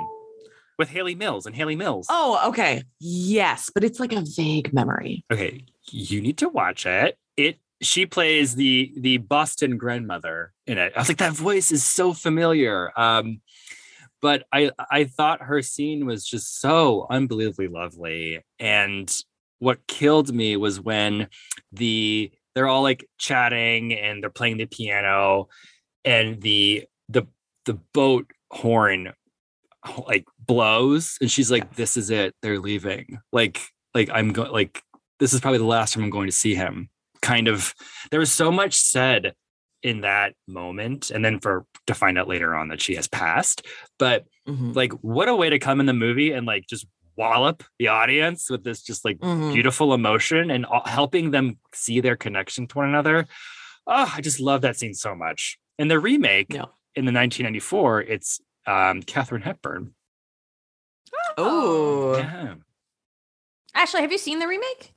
with 0.77 0.89
Hayley 0.89 1.15
Mills 1.15 1.45
and 1.45 1.55
Hayley 1.55 1.75
Mills. 1.75 2.07
Oh, 2.09 2.49
okay. 2.49 2.83
Yes, 2.99 3.69
but 3.73 3.83
it's 3.83 3.99
like 3.99 4.11
a 4.11 4.23
vague 4.35 4.73
memory. 4.73 5.23
Okay, 5.31 5.65
you 5.89 6.21
need 6.21 6.37
to 6.39 6.49
watch 6.49 6.85
it. 6.85 7.17
It 7.37 7.59
she 7.81 8.05
plays 8.05 8.55
the 8.55 8.93
the 8.97 9.17
Boston 9.17 9.77
grandmother 9.77 10.53
in 10.65 10.77
it. 10.77 10.93
I 10.95 10.99
was 10.99 11.07
like, 11.07 11.17
that 11.17 11.33
voice 11.33 11.71
is 11.71 11.83
so 11.83 12.13
familiar. 12.13 12.91
Um, 12.99 13.41
but 14.21 14.43
I 14.51 14.71
I 14.91 15.05
thought 15.05 15.41
her 15.43 15.61
scene 15.61 16.05
was 16.05 16.25
just 16.25 16.59
so 16.59 17.07
unbelievably 17.09 17.67
lovely. 17.67 18.43
And 18.59 19.13
what 19.59 19.87
killed 19.87 20.33
me 20.33 20.57
was 20.57 20.79
when 20.79 21.27
the 21.71 22.31
they're 22.53 22.67
all 22.67 22.83
like 22.83 23.05
chatting 23.17 23.93
and 23.93 24.23
they're 24.23 24.29
playing 24.29 24.57
the 24.57 24.65
piano 24.65 25.49
and 26.05 26.41
the 26.41 26.85
the 27.09 27.27
the 27.65 27.73
boat 27.93 28.31
horn 28.51 29.11
like 30.07 30.25
blows 30.39 31.17
and 31.19 31.29
she's 31.29 31.51
like 31.51 31.75
this 31.75 31.97
is 31.97 32.09
it. 32.09 32.35
They're 32.41 32.59
leaving. 32.59 33.19
Like 33.31 33.61
like 33.93 34.09
i'm 34.13 34.33
going 34.33 34.51
like 34.51 34.81
this 35.19 35.33
is 35.33 35.39
probably 35.39 35.57
the 35.57 35.65
last 35.65 35.93
time 35.93 36.03
i'm 36.03 36.09
going 36.09 36.27
to 36.27 36.31
see 36.31 36.55
him. 36.55 36.89
Kind 37.21 37.47
of 37.47 37.73
there 38.11 38.19
was 38.19 38.31
so 38.31 38.51
much 38.51 38.75
said 38.75 39.33
in 39.81 40.01
that 40.01 40.33
moment 40.47 41.11
and 41.11 41.23
then 41.23 41.39
for 41.39 41.65
to 41.87 41.93
find 41.93 42.17
out 42.17 42.27
later 42.27 42.55
on 42.55 42.69
that 42.69 42.81
she 42.81 42.95
has 42.95 43.07
passed 43.07 43.63
but 43.99 44.25
mm-hmm. 44.47 44.71
like 44.71 44.91
what 45.03 45.29
a 45.29 45.35
way 45.35 45.47
to 45.47 45.59
come 45.59 45.79
in 45.79 45.85
the 45.85 45.93
movie 45.93 46.31
and 46.31 46.47
like 46.47 46.65
just 46.67 46.87
wallop 47.15 47.63
the 47.77 47.87
audience 47.87 48.49
with 48.49 48.63
this 48.63 48.81
just 48.81 49.05
like 49.05 49.19
mm-hmm. 49.19 49.53
beautiful 49.53 49.93
emotion 49.93 50.49
and 50.49 50.65
helping 50.85 51.29
them 51.29 51.59
see 51.71 51.99
their 51.99 52.15
connection 52.15 52.67
to 52.67 52.79
one 52.79 52.89
another. 52.89 53.27
Oh 53.87 54.11
i 54.15 54.21
just 54.21 54.39
love 54.39 54.61
that 54.61 54.75
scene 54.75 54.95
so 54.95 55.13
much 55.15 55.59
in 55.77 55.87
the 55.87 55.99
remake 55.99 56.53
yeah. 56.53 56.65
in 56.95 57.05
the 57.05 57.11
1994, 57.11 58.01
it's 58.01 58.41
um, 58.65 59.01
Katharine 59.01 59.41
Hepburn. 59.41 59.93
Oh, 61.37 62.17
yeah. 62.17 62.55
Ashley, 63.73 64.01
have 64.01 64.11
you 64.11 64.17
seen 64.17 64.39
the 64.39 64.47
remake? 64.47 64.93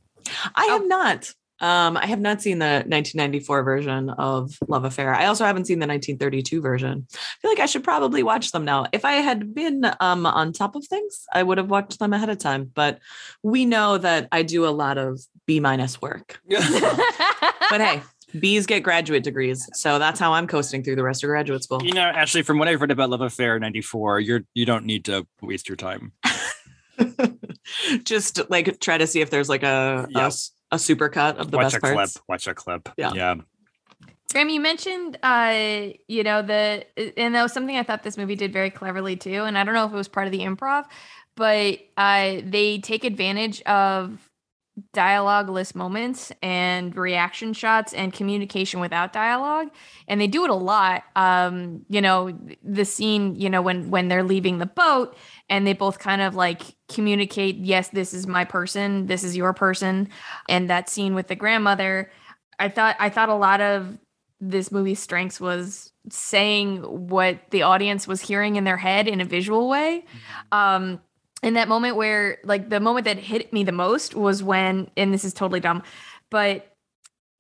I 0.55 0.67
oh. 0.69 0.79
have 0.79 0.89
not. 0.89 1.33
Um, 1.61 1.97
I 1.97 2.07
have 2.07 2.21
not 2.21 2.41
seen 2.41 2.61
the 2.61 2.85
1994 2.87 3.65
version 3.65 4.11
of 4.11 4.57
Love 4.69 4.85
Affair. 4.85 5.13
I 5.13 5.27
also 5.27 5.45
haven't 5.45 5.65
seen 5.65 5.81
the 5.81 5.89
1932 5.89 6.61
version. 6.61 7.07
I 7.13 7.19
feel 7.43 7.51
like 7.51 7.59
I 7.59 7.67
should 7.67 7.83
probably 7.83 8.23
watch 8.23 8.53
them 8.53 8.65
now. 8.65 8.87
If 8.93 9.05
I 9.05 9.15
had 9.15 9.55
been 9.55 9.85
um, 9.99 10.25
on 10.25 10.53
top 10.53 10.77
of 10.77 10.87
things, 10.87 11.25
I 11.33 11.43
would 11.43 11.59
have 11.59 11.71
watched 11.71 11.99
them 11.99 12.13
ahead 12.13 12.29
of 12.29 12.39
time. 12.39 12.71
But 12.73 13.01
we 13.43 13.65
know 13.65 13.99
that 13.99 14.29
I 14.31 14.43
do 14.45 14.67
a 14.67 14.71
lot 14.71 14.99
of 14.99 15.21
B 15.47 15.59
minus 15.59 16.01
work. 16.01 16.41
but 16.49 17.81
hey, 17.81 18.03
Bees 18.39 18.67
get 18.67 18.83
graduate 18.83 19.23
degrees, 19.23 19.69
so 19.75 19.99
that's 19.99 20.21
how 20.21 20.35
I'm 20.35 20.47
coasting 20.47 20.83
through 20.83 20.97
the 20.97 21.03
rest 21.03 21.25
of 21.25 21.29
graduate 21.29 21.63
school. 21.65 21.83
You 21.83 21.93
know, 21.93 22.03
actually, 22.03 22.43
from 22.43 22.59
what 22.59 22.69
I've 22.69 22.81
read 22.81 22.91
about 22.91 23.11
Love 23.11 23.21
Affair 23.21 23.59
'94, 23.59 24.21
you're 24.21 24.43
you 24.55 24.67
don't 24.67 24.85
need 24.85 25.05
to 25.07 25.27
waste 25.41 25.69
your 25.69 25.77
time. 25.77 26.13
Just 28.05 28.51
like 28.51 28.81
try 28.81 28.99
to 28.99 29.07
see 29.07 29.21
if 29.21 29.31
there's 29.31 29.49
like 29.49 29.63
a 29.63 30.07
yep. 30.11 30.33
a, 30.71 30.77
a 30.77 30.79
super 30.79 31.09
cut 31.09 31.39
of 31.39 31.51
the 31.51 31.57
Watch 31.57 31.65
best 31.65 31.77
a 31.77 31.81
parts. 31.81 32.13
Clip. 32.13 32.25
Watch 32.29 32.47
a 32.47 32.55
clip. 32.55 32.89
Yeah. 32.97 33.13
Yeah. 33.15 33.35
Graham, 34.33 34.51
you 34.51 34.61
mentioned, 34.61 35.19
uh, 35.23 35.89
you 36.07 36.23
know, 36.23 36.43
the, 36.43 36.85
and 37.19 37.35
that 37.35 37.43
was 37.43 37.53
something 37.53 37.77
I 37.77 37.83
thought 37.83 38.03
this 38.03 38.19
movie 38.19 38.37
did 38.37 38.53
very 38.53 38.69
cleverly 38.69 39.17
too. 39.17 39.45
And 39.45 39.57
I 39.57 39.65
don't 39.65 39.73
know 39.73 39.87
if 39.87 39.93
it 39.93 39.97
was 39.97 40.07
part 40.07 40.27
of 40.27 40.33
the 40.33 40.41
improv, 40.41 40.85
but 41.35 41.79
uh, 41.97 42.43
they 42.45 42.79
take 42.79 43.05
advantage 43.05 43.63
of 43.63 44.28
dialogueless 44.95 45.75
moments 45.75 46.33
and 46.43 46.97
reaction 46.97 47.53
shots 47.53 47.93
and 47.93 48.13
communication 48.13 48.81
without 48.81 49.13
dialogue. 49.13 49.69
And 50.07 50.21
they 50.21 50.27
do 50.27 50.45
it 50.45 50.51
a 50.51 50.55
lot. 50.55 51.05
Um 51.17 51.85
you 51.89 52.01
know 52.01 52.37
the 52.63 52.85
scene 52.85 53.35
you 53.37 53.51
know 53.51 53.63
when 53.63 53.91
when 53.91 54.09
they're 54.09 54.25
leaving 54.25 54.59
the 54.59 54.67
boat 54.67 55.17
and 55.49 55.67
they 55.67 55.73
both 55.73 55.99
kind 55.99 56.23
of 56.23 56.35
like 56.35 56.63
communicate 56.89 57.57
yes 57.57 57.89
this 57.89 58.13
is 58.15 58.27
my 58.27 58.45
person. 58.45 59.07
This 59.07 59.25
is 59.25 59.37
your 59.37 59.53
person. 59.53 60.09
And 60.49 60.71
that 60.71 60.89
scene 60.89 61.15
with 61.15 61.29
the 61.29 61.37
grandmother 61.37 62.11
i 62.59 62.69
thought 62.69 62.97
i 62.99 63.09
thought 63.09 63.29
a 63.29 63.35
lot 63.35 63.61
of 63.61 63.99
this 64.41 64.71
movie's 64.71 65.01
strengths 65.01 65.41
was 65.41 65.93
saying 66.11 66.83
what 66.83 67.41
the 67.51 67.63
audience 67.63 68.07
was 68.07 68.21
hearing 68.21 68.57
in 68.57 68.65
their 68.65 68.77
head 68.77 69.09
in 69.09 69.21
a 69.21 69.25
visual 69.25 69.69
way. 69.69 70.05
Um 70.53 71.01
in 71.43 71.55
that 71.55 71.69
moment 71.69 71.97
where 71.97 72.39
like 72.45 72.69
the 72.69 72.81
moment 72.81 73.05
that 73.05 73.19
hit 73.19 73.53
me 73.53 73.65
the 73.65 73.73
most 73.73 74.15
was 74.15 74.43
when 74.43 74.91
and 74.97 75.13
this 75.13 75.25
is 75.25 75.33
totally 75.33 75.61
dumb 75.61 75.83
but 76.31 76.75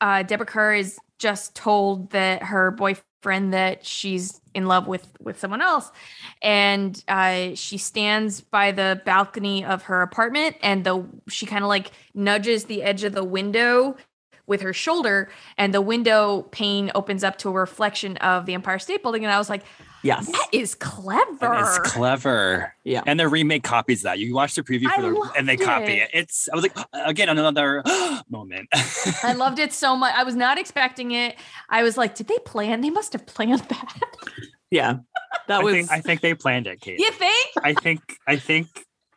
uh 0.00 0.22
deborah 0.22 0.46
kerr 0.46 0.74
is 0.74 0.98
just 1.18 1.54
told 1.54 2.10
that 2.10 2.42
her 2.44 2.70
boyfriend 2.70 3.52
that 3.52 3.84
she's 3.84 4.40
in 4.54 4.66
love 4.66 4.86
with 4.86 5.06
with 5.20 5.38
someone 5.38 5.60
else. 5.60 5.90
And 6.42 7.02
uh 7.08 7.54
she 7.54 7.78
stands 7.78 8.40
by 8.40 8.72
the 8.72 9.02
balcony 9.04 9.64
of 9.64 9.82
her 9.84 10.02
apartment 10.02 10.56
and 10.62 10.84
the 10.84 11.04
she 11.28 11.46
kind 11.46 11.64
of 11.64 11.68
like 11.68 11.90
nudges 12.14 12.64
the 12.64 12.82
edge 12.82 13.04
of 13.04 13.12
the 13.12 13.24
window 13.24 13.96
with 14.46 14.62
her 14.62 14.72
shoulder 14.72 15.28
and 15.58 15.74
the 15.74 15.80
window 15.80 16.42
pane 16.50 16.90
opens 16.94 17.22
up 17.22 17.36
to 17.38 17.50
a 17.50 17.52
reflection 17.52 18.16
of 18.18 18.46
the 18.46 18.54
empire 18.54 18.78
state 18.78 19.02
building. 19.02 19.24
And 19.24 19.32
i 19.32 19.38
was 19.38 19.50
like 19.50 19.64
Yes. 20.02 20.26
that 20.26 20.48
is 20.52 20.74
clever 20.74 21.54
It's 21.60 21.78
clever. 21.78 22.74
Yeah. 22.84 23.02
And 23.06 23.18
the 23.18 23.28
remake 23.28 23.64
copies 23.64 24.02
that. 24.02 24.18
You 24.18 24.34
watch 24.34 24.54
the 24.54 24.62
preview 24.62 24.88
for 24.94 25.02
the 25.02 25.32
and 25.36 25.48
they 25.48 25.56
loved 25.56 25.66
copy 25.66 25.92
it. 25.94 26.02
it. 26.02 26.10
It's 26.14 26.48
I 26.52 26.54
was 26.56 26.62
like 26.62 26.76
again 26.92 27.28
another 27.28 27.82
moment. 28.30 28.68
I 29.22 29.32
loved 29.36 29.58
it 29.58 29.72
so 29.72 29.96
much. 29.96 30.14
I 30.14 30.22
was 30.24 30.36
not 30.36 30.58
expecting 30.58 31.10
it. 31.12 31.36
I 31.68 31.82
was 31.82 31.96
like, 31.96 32.14
did 32.14 32.28
they 32.28 32.38
plan? 32.44 32.80
They 32.80 32.90
must 32.90 33.12
have 33.12 33.26
planned 33.26 33.60
that. 33.68 33.98
Yeah. 34.70 34.98
That 35.48 35.60
I 35.60 35.64
was 35.64 35.74
think, 35.74 35.90
I 35.90 36.00
think 36.00 36.20
they 36.20 36.34
planned 36.34 36.66
it, 36.66 36.80
Kate. 36.80 36.98
you 37.00 37.10
think? 37.10 37.48
I 37.62 37.74
think 37.74 38.00
I 38.26 38.36
think 38.36 38.68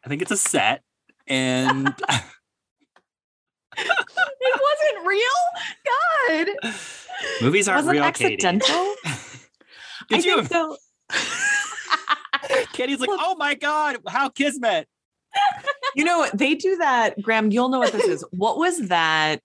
I 0.05 0.09
think 0.09 0.21
it's 0.21 0.31
a 0.31 0.37
set. 0.37 0.81
And 1.27 1.87
It 3.77 4.61
wasn't 4.61 5.07
real? 5.07 5.21
God. 6.65 6.73
movies 7.41 7.67
aren't 7.69 7.85
was 7.85 7.87
it 7.87 7.91
real, 7.97 8.03
accidental. 8.03 8.95
Did 10.09 10.19
I 10.19 10.27
you 10.27 10.43
think 10.43 10.49
so. 10.49 10.77
Katie's 12.73 12.99
like, 12.99 13.09
oh 13.11 13.35
my 13.37 13.53
god, 13.53 13.97
how 14.07 14.29
kismet. 14.29 14.87
You 15.95 16.03
know, 16.03 16.27
they 16.33 16.55
do 16.55 16.77
that. 16.77 17.21
Graham, 17.21 17.51
you'll 17.51 17.69
know 17.69 17.79
what 17.79 17.93
this 17.93 18.05
is. 18.05 18.25
What 18.31 18.57
was 18.57 18.87
that 18.87 19.41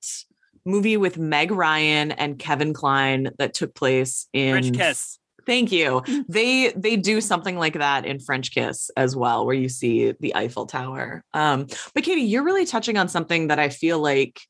movie 0.67 0.97
with 0.97 1.17
Meg 1.17 1.51
Ryan 1.51 2.13
and 2.13 2.39
Kevin 2.39 2.75
Kline 2.75 3.31
that 3.39 3.55
took 3.55 3.75
place 3.75 4.27
in 4.33 4.53
French 4.53 4.77
kiss. 4.77 5.19
Thank 5.47 5.71
you. 5.73 6.03
They 6.29 6.73
they 6.73 6.97
do 6.97 7.21
something 7.21 7.57
like 7.57 7.75
that 7.75 8.05
in 8.05 8.19
French 8.19 8.53
Kiss 8.53 8.91
as 8.97 9.15
well, 9.15 9.47
where 9.47 9.55
you 9.55 9.69
see 9.69 10.13
the 10.19 10.35
Eiffel 10.35 10.67
Tower. 10.67 11.23
Um, 11.33 11.69
but 11.95 12.03
Katie, 12.03 12.23
you're 12.23 12.43
really 12.43 12.67
touching 12.67 12.99
on 12.99 13.09
something 13.09 13.47
that 13.47 13.59
I 13.59 13.69
feel 13.69 14.01
like 14.01 14.41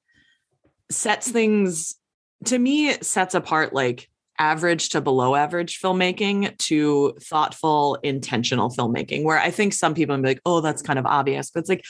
sets 0.90 1.30
things 1.30 1.96
to 2.46 2.58
me 2.58 2.92
sets 3.02 3.34
apart 3.34 3.74
like 3.74 4.08
average 4.38 4.90
to 4.90 5.00
below 5.00 5.34
average 5.34 5.80
filmmaking 5.80 6.56
to 6.58 7.16
thoughtful, 7.20 7.98
intentional 8.02 8.70
filmmaking, 8.70 9.24
where 9.24 9.38
I 9.38 9.50
think 9.50 9.74
some 9.74 9.94
people 9.94 10.16
be 10.16 10.28
like, 10.28 10.40
oh, 10.46 10.60
that's 10.60 10.82
kind 10.82 10.98
of 10.98 11.06
obvious. 11.06 11.50
But 11.50 11.60
it's 11.60 11.68
like 11.68 11.84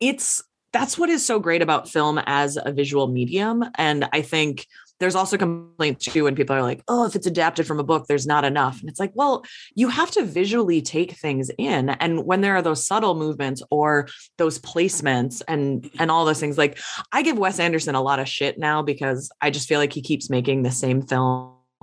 it's 0.00 0.42
that's 0.72 0.98
what 0.98 1.08
is 1.08 1.24
so 1.24 1.38
great 1.38 1.62
about 1.62 1.88
film 1.88 2.20
as 2.26 2.58
a 2.62 2.72
visual 2.72 3.06
medium. 3.06 3.64
And 3.76 4.08
I 4.12 4.22
think 4.22 4.66
there's 5.00 5.14
also 5.14 5.36
complaints 5.36 6.04
too 6.04 6.24
when 6.24 6.34
people 6.34 6.54
are 6.54 6.62
like, 6.62 6.82
oh, 6.88 7.04
if 7.04 7.16
it's 7.16 7.26
adapted 7.26 7.66
from 7.66 7.80
a 7.80 7.84
book, 7.84 8.06
there's 8.06 8.26
not 8.26 8.44
enough. 8.44 8.80
And 8.80 8.88
it's 8.88 9.00
like, 9.00 9.12
well, 9.14 9.44
you 9.74 9.88
have 9.88 10.10
to 10.12 10.24
visually 10.24 10.82
take 10.82 11.12
things 11.12 11.50
in. 11.58 11.90
And 11.90 12.24
when 12.24 12.40
there 12.40 12.56
are 12.56 12.62
those 12.62 12.86
subtle 12.86 13.14
movements 13.14 13.62
or 13.70 14.08
those 14.38 14.58
placements 14.58 15.42
and 15.48 15.90
and 15.98 16.10
all 16.10 16.24
those 16.24 16.40
things, 16.40 16.58
like 16.58 16.78
I 17.12 17.22
give 17.22 17.38
Wes 17.38 17.58
Anderson 17.58 17.94
a 17.94 18.02
lot 18.02 18.20
of 18.20 18.28
shit 18.28 18.58
now 18.58 18.82
because 18.82 19.30
I 19.40 19.50
just 19.50 19.68
feel 19.68 19.80
like 19.80 19.92
he 19.92 20.02
keeps 20.02 20.30
making 20.30 20.62
the 20.62 20.70
same 20.70 21.02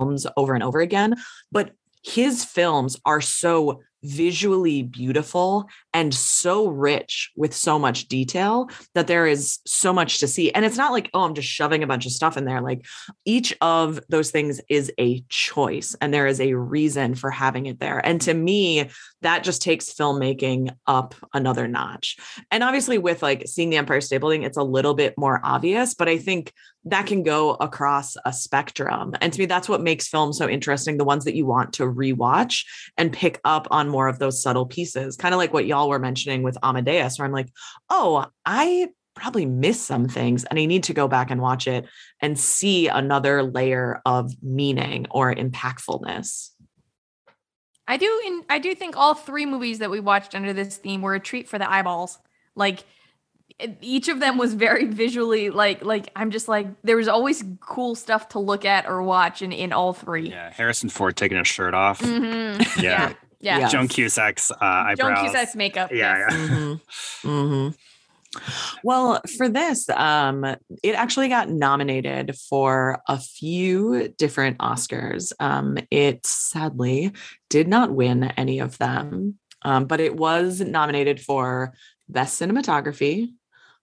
films 0.02 0.26
over 0.36 0.54
and 0.54 0.62
over 0.62 0.80
again. 0.80 1.16
But 1.50 1.72
his 2.04 2.44
films 2.44 2.96
are 3.04 3.20
so 3.20 3.80
visually 4.02 4.82
beautiful 4.82 5.68
and 5.94 6.14
so 6.14 6.66
rich 6.68 7.30
with 7.36 7.54
so 7.54 7.78
much 7.78 8.08
detail 8.08 8.68
that 8.94 9.06
there 9.06 9.26
is 9.26 9.60
so 9.66 9.92
much 9.92 10.18
to 10.20 10.26
see. 10.26 10.50
And 10.52 10.64
it's 10.64 10.76
not 10.76 10.92
like, 10.92 11.10
oh, 11.14 11.22
I'm 11.22 11.34
just 11.34 11.48
shoving 11.48 11.82
a 11.82 11.86
bunch 11.86 12.06
of 12.06 12.12
stuff 12.12 12.36
in 12.36 12.44
there. 12.44 12.60
Like 12.60 12.84
each 13.24 13.54
of 13.60 14.00
those 14.08 14.30
things 14.30 14.60
is 14.68 14.92
a 14.98 15.22
choice 15.28 15.94
and 16.00 16.12
there 16.12 16.26
is 16.26 16.40
a 16.40 16.54
reason 16.54 17.14
for 17.14 17.30
having 17.30 17.66
it 17.66 17.80
there. 17.80 18.04
And 18.04 18.20
to 18.22 18.34
me, 18.34 18.90
that 19.22 19.44
just 19.44 19.62
takes 19.62 19.92
filmmaking 19.92 20.74
up 20.86 21.14
another 21.32 21.68
notch. 21.68 22.16
And 22.50 22.62
obviously, 22.62 22.98
with 22.98 23.22
like 23.22 23.46
seeing 23.46 23.70
the 23.70 23.76
Empire 23.76 24.00
State 24.00 24.18
Building, 24.18 24.42
it's 24.42 24.56
a 24.56 24.62
little 24.62 24.94
bit 24.94 25.14
more 25.16 25.40
obvious, 25.44 25.94
but 25.94 26.08
I 26.08 26.18
think 26.18 26.52
that 26.84 27.06
can 27.06 27.22
go 27.22 27.52
across 27.54 28.16
a 28.24 28.32
spectrum. 28.32 29.14
And 29.20 29.32
to 29.32 29.38
me, 29.38 29.46
that's 29.46 29.68
what 29.68 29.82
makes 29.82 30.08
film 30.08 30.32
so 30.32 30.48
interesting 30.48 30.96
the 30.96 31.04
ones 31.04 31.24
that 31.24 31.36
you 31.36 31.46
want 31.46 31.74
to 31.74 31.84
rewatch 31.84 32.64
and 32.98 33.12
pick 33.12 33.40
up 33.44 33.68
on 33.70 33.88
more 33.88 34.08
of 34.08 34.18
those 34.18 34.42
subtle 34.42 34.66
pieces, 34.66 35.16
kind 35.16 35.34
of 35.34 35.38
like 35.38 35.52
what 35.52 35.66
y'all 35.66 35.81
were 35.88 35.98
mentioning 35.98 36.42
with 36.42 36.56
Amadeus, 36.62 37.18
where 37.18 37.26
I'm 37.26 37.32
like, 37.32 37.48
oh, 37.90 38.26
I 38.44 38.88
probably 39.14 39.46
missed 39.46 39.84
some 39.84 40.08
things 40.08 40.44
and 40.44 40.58
I 40.58 40.64
need 40.64 40.84
to 40.84 40.94
go 40.94 41.06
back 41.06 41.30
and 41.30 41.40
watch 41.40 41.66
it 41.66 41.86
and 42.20 42.38
see 42.38 42.88
another 42.88 43.42
layer 43.42 44.00
of 44.06 44.32
meaning 44.42 45.06
or 45.10 45.34
impactfulness. 45.34 46.50
I 47.86 47.96
do 47.96 48.22
in 48.26 48.44
I 48.48 48.58
do 48.58 48.74
think 48.74 48.96
all 48.96 49.14
three 49.14 49.44
movies 49.44 49.80
that 49.80 49.90
we 49.90 50.00
watched 50.00 50.34
under 50.34 50.52
this 50.52 50.76
theme 50.76 51.02
were 51.02 51.14
a 51.14 51.20
treat 51.20 51.48
for 51.48 51.58
the 51.58 51.70
eyeballs. 51.70 52.18
Like 52.54 52.84
each 53.80 54.08
of 54.08 54.20
them 54.20 54.38
was 54.38 54.54
very 54.54 54.86
visually 54.86 55.50
like 55.50 55.84
like 55.84 56.08
I'm 56.16 56.30
just 56.30 56.48
like 56.48 56.68
there 56.82 56.96
was 56.96 57.08
always 57.08 57.44
cool 57.60 57.94
stuff 57.94 58.30
to 58.30 58.38
look 58.38 58.64
at 58.64 58.88
or 58.88 59.02
watch 59.02 59.42
in 59.42 59.52
in 59.52 59.72
all 59.72 59.92
three. 59.92 60.30
Yeah, 60.30 60.50
Harrison 60.50 60.88
Ford 60.88 61.16
taking 61.16 61.36
his 61.38 61.48
shirt 61.48 61.74
off. 61.74 62.00
Mhm. 62.00 62.82
Yeah. 62.82 63.10
yeah. 63.10 63.12
Yeah. 63.42 63.58
Yeah. 63.58 63.68
Joan 63.68 63.88
Cusack's 63.88 64.50
uh, 64.50 64.56
eyebrows. 64.60 64.98
Joan 65.18 65.24
Cusack's 65.26 65.56
makeup. 65.56 65.90
Yeah, 65.92 66.16
yes. 66.18 66.32
yeah. 66.32 66.46
Mhm. 66.46 66.80
Mhm. 67.22 67.74
Well, 68.82 69.20
for 69.36 69.48
this, 69.48 69.90
um, 69.90 70.44
it 70.82 70.94
actually 70.94 71.28
got 71.28 71.50
nominated 71.50 72.34
for 72.48 73.02
a 73.06 73.18
few 73.18 74.08
different 74.16 74.56
Oscars. 74.58 75.32
Um, 75.38 75.76
it 75.90 76.24
sadly 76.24 77.12
did 77.50 77.68
not 77.68 77.90
win 77.92 78.24
any 78.24 78.58
of 78.60 78.78
them, 78.78 79.38
um, 79.62 79.84
but 79.84 80.00
it 80.00 80.16
was 80.16 80.60
nominated 80.60 81.20
for 81.20 81.74
Best 82.08 82.40
Cinematography, 82.40 83.32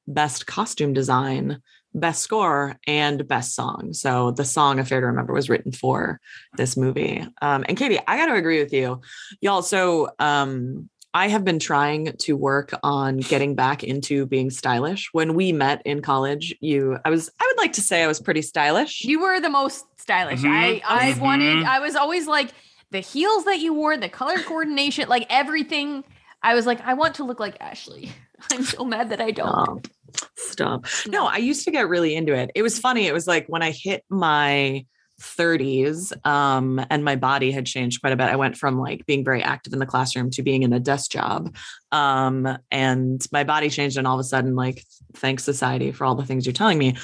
Best 0.08 0.48
Costume 0.48 0.94
Design, 0.94 1.62
Best 1.94 2.22
Score, 2.22 2.78
and 2.88 3.28
Best 3.28 3.56
Song. 3.56 3.94
So 3.94 4.32
the 4.32 4.46
song, 4.46 4.74
An 4.74 4.80
Affair 4.80 5.02
to 5.02 5.08
Remember, 5.08 5.34
was 5.34 5.50
written 5.50 5.72
for 5.72 6.20
this 6.58 6.78
movie. 6.78 7.26
Um, 7.42 7.66
and 7.68 7.78
Katie, 7.78 8.00
I 8.08 8.18
got 8.18 8.28
to 8.28 8.36
agree 8.36 8.62
with 8.62 8.72
you, 8.74 9.02
y'all. 9.42 9.62
So 9.64 10.10
um, 10.20 10.90
I 11.14 11.28
have 11.30 11.44
been 11.44 11.58
trying 11.60 12.14
to 12.20 12.38
work 12.38 12.72
on 12.84 13.18
getting 13.18 13.56
back 13.56 13.84
into 13.84 14.28
being 14.28 14.52
stylish. 14.52 15.10
When 15.14 15.34
we 15.34 15.52
met 15.52 15.82
in 15.86 16.02
college, 16.02 16.56
you, 16.62 16.98
I 17.04 17.10
was, 17.10 17.32
I 17.40 17.46
would 17.48 17.58
like 17.62 17.74
to 17.74 17.82
say 17.82 18.04
I 18.04 18.08
was 18.08 18.20
pretty 18.20 18.44
stylish. 18.44 19.04
You 19.04 19.20
were 19.22 19.40
the 19.40 19.50
most 19.50 19.86
stylish. 20.00 20.42
Mhm. 20.42 20.50
I 20.52 20.82
I 20.88 21.12
Mhm. 21.14 21.20
wanted 21.20 21.64
I 21.64 21.80
was 21.80 21.96
always 21.96 22.28
like 22.28 22.52
the 22.92 23.00
heels 23.00 23.46
that 23.46 23.60
you 23.60 23.74
wore, 23.74 23.98
the 23.98 24.10
color 24.10 24.38
coordination, 24.44 25.10
like 25.10 25.26
everything. 25.30 26.04
I 26.42 26.54
was 26.56 26.66
like, 26.66 26.80
I 26.82 26.94
want 26.94 27.16
to 27.16 27.24
look 27.24 27.40
like 27.40 27.58
Ashley. 27.60 28.12
I'm 28.52 28.64
so 28.64 28.86
mad 28.86 29.10
that 29.10 29.22
I 29.22 29.32
don't. 29.32 29.88
Stop. 30.36 30.86
Stop. 30.86 30.86
No, 31.08 31.28
I 31.28 31.38
used 31.38 31.66
to 31.66 31.72
get 31.72 31.88
really 31.88 32.16
into 32.16 32.34
it. 32.34 32.52
It 32.56 32.62
was 32.62 32.80
funny. 32.80 33.08
It 33.08 33.14
was 33.14 33.28
like 33.28 33.48
when 33.48 33.62
I 33.62 33.72
hit 33.72 34.04
my 34.10 34.86
30s 35.20 36.14
um, 36.26 36.84
and 36.90 37.04
my 37.04 37.16
body 37.16 37.52
had 37.52 37.66
changed 37.66 38.02
quite 38.02 38.14
a 38.14 38.16
bit. 38.16 38.28
I 38.28 38.36
went 38.36 38.58
from 38.58 38.80
like 38.80 39.06
being 39.06 39.24
very 39.24 39.44
active 39.44 39.74
in 39.74 39.80
the 39.80 39.86
classroom 39.86 40.30
to 40.32 40.42
being 40.42 40.64
in 40.64 40.74
a 40.74 40.80
desk 40.80 41.12
job. 41.12 41.56
Um, 41.92 42.58
and 42.72 43.22
my 43.32 43.44
body 43.44 43.70
changed. 43.70 43.98
And 43.98 44.08
all 44.08 44.16
of 44.16 44.20
a 44.20 44.24
sudden, 44.24 44.56
like, 44.56 44.84
thanks 45.14 45.44
society 45.44 45.92
for 45.92 46.06
all 46.06 46.16
the 46.16 46.26
things 46.26 46.46
you're 46.46 46.54
telling 46.54 46.78
me. 46.78 46.96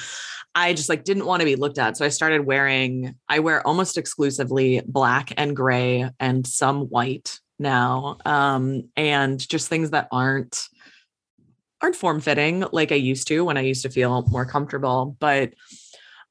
I 0.54 0.72
just 0.72 0.88
like 0.88 1.04
didn't 1.04 1.26
want 1.26 1.40
to 1.40 1.46
be 1.46 1.56
looked 1.56 1.78
at. 1.78 1.96
So 1.96 2.04
I 2.04 2.08
started 2.08 2.46
wearing, 2.46 3.14
I 3.28 3.40
wear 3.40 3.66
almost 3.66 3.98
exclusively 3.98 4.80
black 4.86 5.32
and 5.36 5.54
gray 5.54 6.08
and 6.18 6.46
some 6.46 6.82
white 6.86 7.38
now. 7.58 8.16
Um, 8.24 8.88
and 8.96 9.38
just 9.38 9.68
things 9.68 9.90
that 9.90 10.08
aren't 10.10 10.66
aren't 11.82 11.96
form 11.96 12.20
fitting 12.20 12.64
like 12.72 12.92
I 12.92 12.96
used 12.96 13.28
to 13.28 13.44
when 13.44 13.56
I 13.56 13.62
used 13.62 13.82
to 13.82 13.90
feel 13.90 14.22
more 14.28 14.46
comfortable. 14.46 15.16
But 15.18 15.54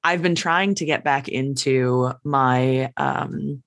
I've 0.04 0.22
been 0.22 0.36
trying 0.36 0.76
to 0.76 0.86
get 0.86 1.04
back 1.04 1.28
into 1.28 2.12
my 2.24 2.92
um 2.98 3.64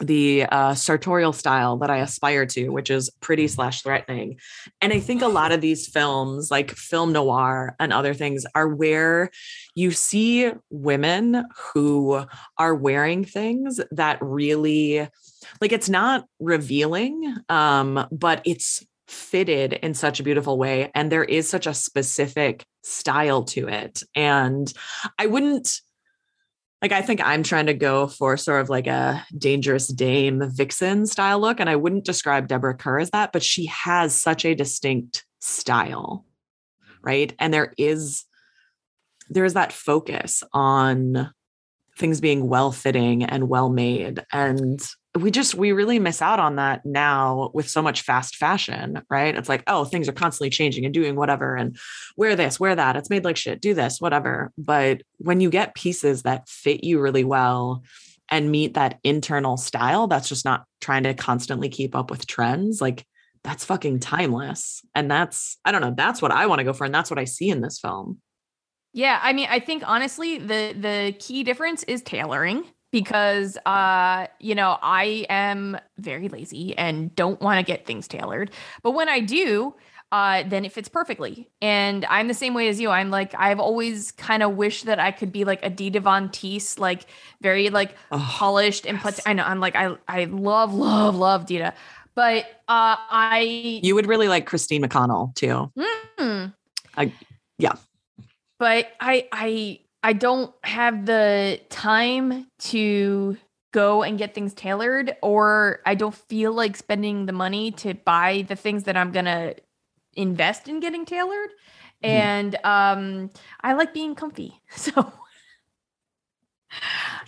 the 0.00 0.44
uh, 0.44 0.74
sartorial 0.74 1.32
style 1.32 1.76
that 1.76 1.90
I 1.90 1.98
aspire 1.98 2.46
to, 2.46 2.70
which 2.70 2.90
is 2.90 3.10
pretty 3.20 3.46
slash 3.48 3.82
threatening. 3.82 4.38
And 4.80 4.92
I 4.92 4.98
think 5.00 5.22
a 5.22 5.28
lot 5.28 5.52
of 5.52 5.60
these 5.60 5.86
films, 5.86 6.50
like 6.50 6.70
film 6.70 7.12
noir 7.12 7.76
and 7.78 7.92
other 7.92 8.14
things, 8.14 8.46
are 8.54 8.68
where 8.68 9.30
you 9.74 9.90
see 9.90 10.52
women 10.70 11.44
who 11.74 12.24
are 12.56 12.74
wearing 12.74 13.24
things 13.24 13.80
that 13.90 14.18
really, 14.20 15.06
like, 15.60 15.72
it's 15.72 15.88
not 15.88 16.24
revealing, 16.38 17.36
um, 17.48 18.06
but 18.10 18.40
it's 18.44 18.84
fitted 19.10 19.72
in 19.72 19.94
such 19.94 20.20
a 20.20 20.22
beautiful 20.22 20.56
way. 20.56 20.90
And 20.94 21.10
there 21.10 21.24
is 21.24 21.48
such 21.48 21.66
a 21.66 21.74
specific 21.74 22.64
style 22.82 23.44
to 23.44 23.68
it. 23.68 24.02
And 24.14 24.72
I 25.18 25.26
wouldn't 25.26 25.80
like 26.82 26.92
I 26.92 27.02
think 27.02 27.20
I'm 27.22 27.42
trying 27.42 27.66
to 27.66 27.74
go 27.74 28.06
for 28.06 28.38
sort 28.38 28.62
of 28.62 28.70
like 28.70 28.86
a 28.86 29.24
dangerous 29.36 29.88
dame 29.88 30.42
vixen 30.50 31.06
style 31.06 31.38
look. 31.38 31.60
And 31.60 31.68
I 31.68 31.76
wouldn't 31.76 32.06
describe 32.06 32.48
Deborah 32.48 32.76
Kerr 32.76 33.00
as 33.00 33.10
that, 33.10 33.32
but 33.32 33.42
she 33.42 33.66
has 33.66 34.18
such 34.18 34.46
a 34.46 34.54
distinct 34.54 35.26
style. 35.40 36.24
Right. 37.02 37.34
And 37.38 37.52
there 37.52 37.74
is 37.76 38.24
there 39.28 39.44
is 39.44 39.54
that 39.54 39.72
focus 39.72 40.42
on 40.52 41.32
things 41.96 42.20
being 42.20 42.48
well 42.48 42.72
fitting 42.72 43.24
and 43.24 43.48
well 43.48 43.68
made. 43.68 44.24
And 44.32 44.80
we 45.18 45.30
just 45.30 45.54
we 45.54 45.72
really 45.72 45.98
miss 45.98 46.22
out 46.22 46.38
on 46.38 46.56
that 46.56 46.86
now 46.86 47.50
with 47.52 47.68
so 47.68 47.82
much 47.82 48.02
fast 48.02 48.36
fashion 48.36 49.02
right? 49.10 49.36
It's 49.36 49.48
like 49.48 49.64
oh 49.66 49.84
things 49.84 50.08
are 50.08 50.12
constantly 50.12 50.50
changing 50.50 50.84
and 50.84 50.94
doing 50.94 51.16
whatever 51.16 51.56
and 51.56 51.76
wear 52.16 52.36
this 52.36 52.60
wear 52.60 52.76
that. 52.76 52.96
It's 52.96 53.10
made 53.10 53.24
like 53.24 53.36
shit. 53.36 53.60
Do 53.60 53.74
this 53.74 54.00
whatever. 54.00 54.52
But 54.56 55.02
when 55.18 55.40
you 55.40 55.50
get 55.50 55.74
pieces 55.74 56.22
that 56.22 56.48
fit 56.48 56.84
you 56.84 57.00
really 57.00 57.24
well 57.24 57.82
and 58.28 58.52
meet 58.52 58.74
that 58.74 59.00
internal 59.02 59.56
style 59.56 60.06
that's 60.06 60.28
just 60.28 60.44
not 60.44 60.64
trying 60.80 61.02
to 61.02 61.14
constantly 61.14 61.68
keep 61.68 61.96
up 61.96 62.10
with 62.10 62.26
trends 62.26 62.80
like 62.80 63.04
that's 63.42 63.64
fucking 63.64 63.98
timeless. 63.98 64.82
And 64.94 65.10
that's 65.10 65.58
i 65.64 65.72
don't 65.72 65.80
know 65.80 65.94
that's 65.96 66.22
what 66.22 66.30
i 66.30 66.46
want 66.46 66.60
to 66.60 66.64
go 66.64 66.72
for 66.72 66.84
and 66.84 66.94
that's 66.94 67.10
what 67.10 67.18
i 67.18 67.24
see 67.24 67.50
in 67.50 67.62
this 67.62 67.80
film. 67.80 68.18
Yeah 68.92 69.18
i 69.20 69.32
mean 69.32 69.48
i 69.50 69.58
think 69.58 69.82
honestly 69.84 70.38
the 70.38 70.72
the 70.78 71.16
key 71.18 71.42
difference 71.42 71.82
is 71.84 72.00
tailoring 72.02 72.64
because 72.90 73.56
uh 73.66 74.26
you 74.40 74.54
know 74.54 74.78
I 74.82 75.26
am 75.28 75.78
very 75.98 76.28
lazy 76.28 76.76
and 76.76 77.14
don't 77.14 77.40
want 77.40 77.58
to 77.58 77.62
get 77.64 77.86
things 77.86 78.08
tailored 78.08 78.50
but 78.82 78.92
when 78.92 79.08
I 79.08 79.20
do 79.20 79.74
uh 80.12 80.42
then 80.46 80.64
it 80.64 80.72
fits 80.72 80.88
perfectly 80.88 81.48
and 81.62 82.04
I'm 82.06 82.26
the 82.28 82.34
same 82.34 82.52
way 82.54 82.68
as 82.68 82.80
you 82.80 82.90
I'm 82.90 83.10
like 83.10 83.32
I've 83.38 83.60
always 83.60 84.10
kind 84.12 84.42
of 84.42 84.56
wished 84.56 84.86
that 84.86 84.98
I 84.98 85.12
could 85.12 85.30
be 85.32 85.44
like 85.44 85.64
a 85.64 85.70
Dita 85.70 86.00
Von 86.00 86.28
Teese 86.30 86.78
like 86.78 87.06
very 87.40 87.70
like 87.70 87.94
Oh, 88.10 88.18
polished 88.18 88.86
and 88.86 88.98
put 89.00 89.14
yes. 89.14 89.22
I 89.26 89.34
know 89.34 89.44
I'm 89.44 89.60
like 89.60 89.76
I 89.76 89.96
I 90.08 90.24
love 90.24 90.74
love 90.88 91.14
love 91.14 91.46
Dita 91.46 91.74
but 92.16 92.44
uh 92.68 92.96
I 93.08 93.80
you 93.82 93.94
would 93.94 94.06
really 94.06 94.26
like 94.28 94.46
christine 94.46 94.82
mcconnell 94.82 95.34
too 95.36 95.70
Hmm. 95.78 96.46
I- 96.96 97.12
yeah. 97.58 97.74
But 98.58 98.88
I 99.00 99.28
I 99.32 99.80
I 100.02 100.12
don't 100.12 100.54
have 100.64 101.06
the 101.06 101.60
time 101.68 102.46
to 102.60 103.36
go 103.72 104.02
and 104.02 104.18
get 104.18 104.34
things 104.34 104.54
tailored 104.54 105.16
or 105.22 105.80
I 105.86 105.94
don't 105.94 106.14
feel 106.14 106.52
like 106.52 106.76
spending 106.76 107.26
the 107.26 107.32
money 107.32 107.70
to 107.72 107.94
buy 107.94 108.44
the 108.48 108.56
things 108.56 108.84
that 108.84 108.96
I'm 108.96 109.12
going 109.12 109.26
to 109.26 109.54
invest 110.16 110.68
in 110.68 110.80
getting 110.80 111.04
tailored. 111.04 111.50
Mhm. 112.02 112.08
And 112.10 112.56
um 112.64 113.30
I 113.62 113.74
like 113.74 113.94
being 113.94 114.14
comfy. 114.14 114.60
So 114.76 115.12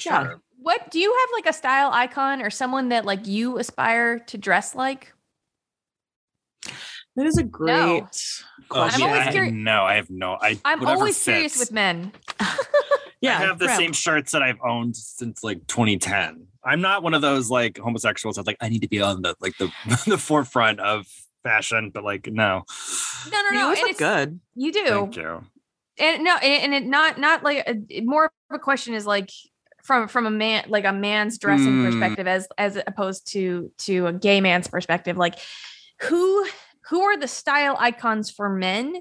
Yeah. 0.05 0.23
Sure. 0.25 0.41
What 0.59 0.91
do 0.91 1.01
you 1.01 1.11
have 1.13 1.29
like 1.35 1.47
a 1.47 1.53
style 1.57 1.91
icon 1.93 2.41
or 2.41 2.51
someone 2.51 2.91
that 2.91 3.05
like 3.05 3.27
you 3.27 3.59
aspire 3.59 4.19
to 4.21 4.39
dress 4.39 4.75
like? 4.77 5.13
That 7.17 7.27
is 7.27 7.37
a 7.39 7.43
great 7.43 8.05
Oh, 8.71 8.81
I'm 8.81 9.01
yeah, 9.01 9.07
always 9.07 9.27
I- 9.29 9.33
curious- 9.33 9.53
No, 9.55 9.85
I 9.85 9.95
have 9.97 10.09
no. 10.11 10.39
I 10.41 10.59
I'm 10.65 10.85
always 10.87 11.23
curious 11.23 11.53
fits. 11.53 11.61
with 11.61 11.73
men. 11.73 12.13
yeah 13.21 13.39
I 13.39 13.43
have 13.43 13.59
the 13.59 13.67
Graham. 13.67 13.79
same 13.79 13.93
shirts 13.93 14.33
that 14.33 14.43
I've 14.43 14.59
owned 14.65 14.97
since 14.97 15.43
like 15.45 15.67
2010. 15.67 16.47
I'm 16.65 16.81
not 16.81 17.03
one 17.03 17.13
of 17.15 17.23
those 17.23 17.51
like 17.51 17.79
homosexuals 17.79 18.37
that 18.37 18.47
like 18.47 18.57
I 18.61 18.69
need 18.69 18.83
to 18.83 18.89
be 18.89 19.01
on 19.03 19.23
the 19.23 19.35
like 19.41 19.57
the 19.59 19.71
the 20.07 20.17
forefront 20.19 20.81
of 20.81 21.07
fashion, 21.43 21.91
but 21.93 22.05
like 22.05 22.29
no. 22.29 22.63
No, 23.31 23.43
no, 23.43 23.49
you 23.51 23.59
no. 23.59 23.65
always 23.65 23.79
and 23.81 23.89
look 23.89 24.01
it's- 24.01 24.25
good 24.27 24.41
You 24.55 24.73
do. 24.73 24.85
Thank 24.87 25.17
you. 25.17 25.45
and 25.99 26.25
no 26.25 26.37
and, 26.37 26.65
and 26.65 26.75
it 26.75 26.89
not 26.89 27.19
not 27.19 27.43
like 27.43 27.65
a, 27.69 28.01
more 28.03 28.27
of 28.27 28.31
a 28.55 28.59
question 28.59 28.95
is 28.95 29.07
like 29.07 29.31
from 29.83 30.07
from 30.09 30.25
a 30.27 30.31
man 30.31 30.65
like 30.69 30.85
a 30.85 30.93
man's 30.93 31.37
dressing 31.39 31.73
Mm. 31.83 31.91
perspective 31.91 32.27
as 32.27 32.47
as 32.57 32.79
opposed 32.87 33.31
to 33.33 33.71
to 33.79 34.07
a 34.07 34.13
gay 34.13 34.41
man's 34.41 34.69
perspective 34.69 35.17
like 35.19 35.39
who 36.03 36.47
who 36.93 37.01
are 37.03 37.17
the 37.17 37.27
style 37.27 37.75
icons 37.81 38.31
for 38.31 38.51
men 38.51 38.95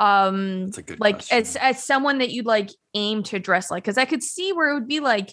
um 0.00 0.70
a 0.76 0.82
good 0.82 0.98
like 1.00 1.14
question. 1.16 1.38
as 1.38 1.56
as 1.56 1.82
someone 1.84 2.18
that 2.18 2.30
you'd 2.30 2.46
like 2.46 2.68
aim 2.94 3.22
to 3.22 3.38
dress 3.38 3.70
like 3.70 3.84
because 3.84 3.96
i 3.96 4.04
could 4.04 4.22
see 4.24 4.52
where 4.52 4.70
it 4.70 4.74
would 4.74 4.88
be 4.88 4.98
like 4.98 5.32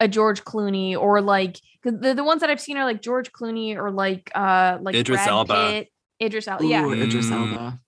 a 0.00 0.08
george 0.08 0.42
clooney 0.44 0.96
or 0.96 1.20
like 1.20 1.60
the, 1.84 2.14
the 2.14 2.24
ones 2.24 2.40
that 2.40 2.48
i've 2.48 2.60
seen 2.60 2.78
are 2.78 2.84
like 2.86 3.02
george 3.02 3.30
clooney 3.32 3.76
or 3.76 3.90
like 3.90 4.30
uh 4.34 4.78
like 4.80 4.94
Idris 4.94 5.18
Brad 5.18 5.28
Elba. 5.28 5.54
Pitt, 5.54 5.88
idris 6.22 6.48
elba 6.48 6.64
yeah 6.64 6.84
Ooh, 6.86 6.92
Idris 6.94 7.26
Mm. 7.26 7.32
Elba. 7.50 7.78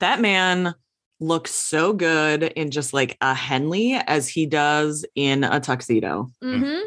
That 0.00 0.20
man 0.20 0.74
looks 1.20 1.52
so 1.52 1.92
good 1.92 2.42
in 2.42 2.70
just 2.70 2.92
like 2.92 3.16
a 3.20 3.34
Henley 3.34 3.94
as 3.94 4.28
he 4.28 4.44
does 4.46 5.04
in 5.14 5.44
a 5.44 5.60
tuxedo. 5.60 6.28
mm-hmm 6.42 6.80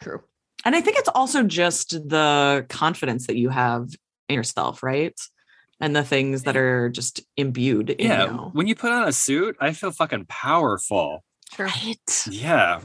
true 0.00 0.22
And 0.64 0.74
I 0.76 0.80
think 0.80 0.96
it's 0.98 1.08
also 1.14 1.42
just 1.42 1.90
the 2.08 2.64
confidence 2.68 3.26
that 3.26 3.36
you 3.36 3.50
have 3.50 3.88
in 3.88 4.05
yourself, 4.28 4.82
right? 4.82 5.18
And 5.80 5.94
the 5.94 6.02
things 6.04 6.44
that 6.44 6.56
are 6.56 6.88
just 6.88 7.20
imbued 7.36 7.90
in 7.90 8.06
Yeah, 8.06 8.24
you. 8.30 8.36
when 8.52 8.66
you 8.66 8.74
put 8.74 8.92
on 8.92 9.06
a 9.06 9.12
suit, 9.12 9.56
I 9.60 9.72
feel 9.72 9.90
fucking 9.90 10.24
powerful. 10.26 11.22
Right. 11.58 12.26
Yeah. 12.30 12.80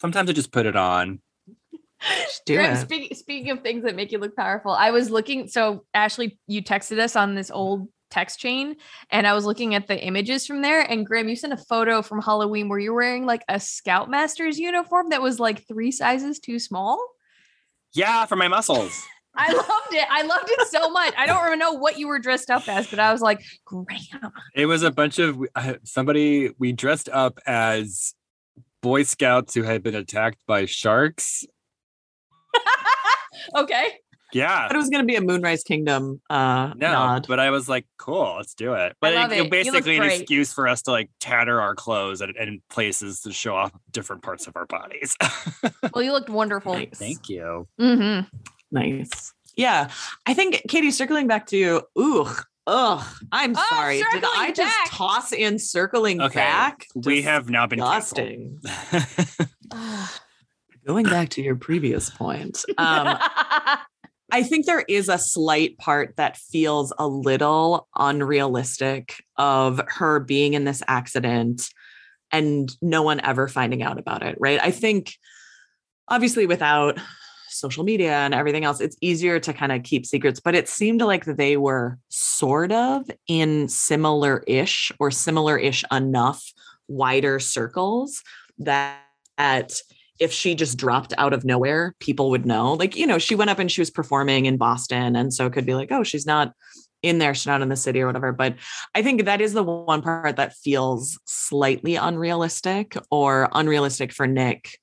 Sometimes 0.00 0.30
I 0.30 0.32
just 0.32 0.52
put 0.52 0.66
it 0.66 0.76
on. 0.76 1.20
Do 2.46 2.54
Graham, 2.54 2.74
it. 2.76 2.80
speak, 2.80 3.16
speaking 3.16 3.50
of 3.50 3.62
things 3.62 3.82
that 3.84 3.96
make 3.96 4.12
you 4.12 4.18
look 4.18 4.36
powerful, 4.36 4.70
I 4.72 4.90
was 4.92 5.10
looking. 5.10 5.48
So, 5.48 5.84
Ashley, 5.92 6.38
you 6.46 6.62
texted 6.62 6.98
us 6.98 7.16
on 7.16 7.34
this 7.34 7.50
old 7.50 7.88
text 8.10 8.38
chain, 8.38 8.76
and 9.10 9.26
I 9.26 9.34
was 9.34 9.44
looking 9.44 9.74
at 9.74 9.86
the 9.88 10.00
images 10.00 10.46
from 10.46 10.62
there. 10.62 10.80
And 10.80 11.04
Graham, 11.04 11.28
you 11.28 11.36
sent 11.36 11.52
a 11.52 11.56
photo 11.58 12.00
from 12.00 12.22
Halloween 12.22 12.68
where 12.68 12.78
you're 12.78 12.94
wearing 12.94 13.26
like 13.26 13.42
a 13.48 13.56
Scoutmaster's 13.56 14.58
uniform 14.58 15.10
that 15.10 15.20
was 15.20 15.40
like 15.40 15.66
three 15.66 15.90
sizes 15.90 16.38
too 16.38 16.58
small. 16.58 17.04
Yeah, 17.92 18.24
for 18.26 18.36
my 18.36 18.48
muscles. 18.48 19.02
I 19.36 19.52
loved 19.52 19.92
it. 19.94 20.06
I 20.10 20.22
loved 20.22 20.48
it 20.48 20.68
so 20.68 20.90
much. 20.90 21.14
I 21.16 21.26
don't 21.26 21.46
even 21.46 21.58
know 21.58 21.72
what 21.72 21.98
you 21.98 22.08
were 22.08 22.18
dressed 22.18 22.50
up 22.50 22.68
as, 22.68 22.88
but 22.88 22.98
I 22.98 23.12
was 23.12 23.20
like, 23.20 23.40
Graham. 23.64 24.32
It 24.54 24.66
was 24.66 24.82
a 24.82 24.90
bunch 24.90 25.18
of 25.18 25.38
uh, 25.54 25.74
somebody 25.84 26.50
we 26.58 26.72
dressed 26.72 27.08
up 27.08 27.38
as 27.46 28.14
Boy 28.82 29.02
Scouts 29.04 29.54
who 29.54 29.62
had 29.62 29.82
been 29.82 29.94
attacked 29.94 30.38
by 30.46 30.64
sharks. 30.66 31.44
Okay. 33.56 33.92
Yeah. 34.32 34.66
But 34.68 34.74
it 34.74 34.78
was 34.78 34.90
going 34.90 35.02
to 35.02 35.06
be 35.06 35.14
a 35.16 35.20
Moonrise 35.20 35.62
Kingdom 35.62 36.20
uh, 36.28 36.72
No, 36.76 36.92
nod. 36.92 37.26
but 37.28 37.40
I 37.40 37.50
was 37.50 37.68
like, 37.68 37.86
cool, 37.96 38.34
let's 38.36 38.52
do 38.54 38.74
it. 38.74 38.94
But 39.00 39.14
love 39.14 39.32
it, 39.32 39.46
it. 39.46 39.50
Basically 39.50 39.96
an 39.96 40.02
great. 40.02 40.20
excuse 40.20 40.52
for 40.52 40.68
us 40.68 40.82
to 40.82 40.90
like 40.90 41.08
tatter 41.18 41.60
our 41.60 41.74
clothes 41.74 42.20
and, 42.20 42.36
and 42.36 42.60
places 42.68 43.20
to 43.20 43.32
show 43.32 43.54
off 43.54 43.72
different 43.90 44.22
parts 44.22 44.46
of 44.46 44.56
our 44.56 44.66
bodies. 44.66 45.16
Well, 45.94 46.02
you 46.04 46.12
looked 46.12 46.28
wonderful. 46.28 46.74
Nice. 46.74 46.90
Thank 46.94 47.28
you. 47.28 47.66
hmm 47.78 48.20
Nice. 48.70 49.32
Yeah. 49.56 49.88
I 50.26 50.34
think, 50.34 50.62
Katie, 50.68 50.90
circling 50.90 51.26
back 51.26 51.46
to 51.46 51.56
you, 51.56 51.82
ooh, 51.98 52.28
ugh, 52.66 53.04
I'm 53.32 53.54
Oh, 53.56 53.66
sorry. 53.70 53.98
Did 54.12 54.24
I 54.24 54.52
just 54.52 54.76
back. 54.76 54.90
toss 54.90 55.32
in 55.32 55.58
circling 55.58 56.20
Okay, 56.20 56.34
back? 56.38 56.86
We 56.94 57.22
have 57.22 57.50
now 57.50 57.66
been 57.66 57.78
canceled. 57.80 58.60
Disgusting. 58.62 59.48
Going 60.86 61.04
back 61.04 61.28
to 61.30 61.42
your 61.42 61.56
previous 61.56 62.08
point, 62.08 62.64
um, 62.78 63.18
I 64.30 64.42
think 64.42 64.66
there 64.66 64.84
is 64.88 65.08
a 65.08 65.18
slight 65.18 65.76
part 65.78 66.16
that 66.16 66.36
feels 66.36 66.92
a 66.98 67.06
little 67.08 67.88
unrealistic 67.96 69.14
of 69.36 69.80
her 69.88 70.20
being 70.20 70.54
in 70.54 70.64
this 70.64 70.82
accident 70.86 71.68
and 72.30 72.70
no 72.82 73.02
one 73.02 73.20
ever 73.20 73.48
finding 73.48 73.82
out 73.82 73.98
about 73.98 74.22
it, 74.22 74.36
right? 74.38 74.60
I 74.62 74.70
think 74.70 75.14
obviously 76.08 76.46
without 76.46 76.98
social 77.48 77.84
media 77.84 78.12
and 78.12 78.34
everything 78.34 78.64
else, 78.64 78.80
it's 78.80 78.96
easier 79.00 79.40
to 79.40 79.52
kind 79.52 79.72
of 79.72 79.82
keep 79.82 80.06
secrets, 80.06 80.40
but 80.40 80.54
it 80.54 80.68
seemed 80.68 81.00
like 81.00 81.24
they 81.24 81.56
were 81.56 81.98
sort 82.08 82.72
of 82.72 83.10
in 83.26 83.68
similar 83.68 84.42
ish 84.46 84.92
or 84.98 85.10
similar 85.10 85.58
ish 85.58 85.84
enough 85.90 86.52
wider 86.88 87.38
circles 87.38 88.22
that 88.58 88.98
at 89.36 89.80
if 90.18 90.32
she 90.32 90.54
just 90.54 90.76
dropped 90.76 91.14
out 91.16 91.32
of 91.32 91.44
nowhere, 91.44 91.94
people 92.00 92.30
would 92.30 92.44
know. 92.44 92.74
Like, 92.74 92.96
you 92.96 93.06
know, 93.06 93.18
she 93.18 93.34
went 93.34 93.50
up 93.50 93.58
and 93.58 93.70
she 93.70 93.80
was 93.80 93.90
performing 93.90 94.46
in 94.46 94.56
Boston. 94.56 95.14
And 95.14 95.32
so 95.32 95.46
it 95.46 95.52
could 95.52 95.66
be 95.66 95.74
like, 95.74 95.92
oh, 95.92 96.02
she's 96.02 96.26
not 96.26 96.52
in 97.02 97.18
there, 97.18 97.34
she's 97.34 97.46
not 97.46 97.62
in 97.62 97.68
the 97.68 97.76
city 97.76 98.00
or 98.00 98.06
whatever. 98.06 98.32
But 98.32 98.56
I 98.94 99.02
think 99.02 99.24
that 99.24 99.40
is 99.40 99.52
the 99.52 99.62
one 99.62 100.02
part 100.02 100.36
that 100.36 100.54
feels 100.54 101.18
slightly 101.24 101.94
unrealistic 101.94 102.96
or 103.10 103.48
unrealistic 103.52 104.12
for 104.12 104.26
Nick 104.26 104.78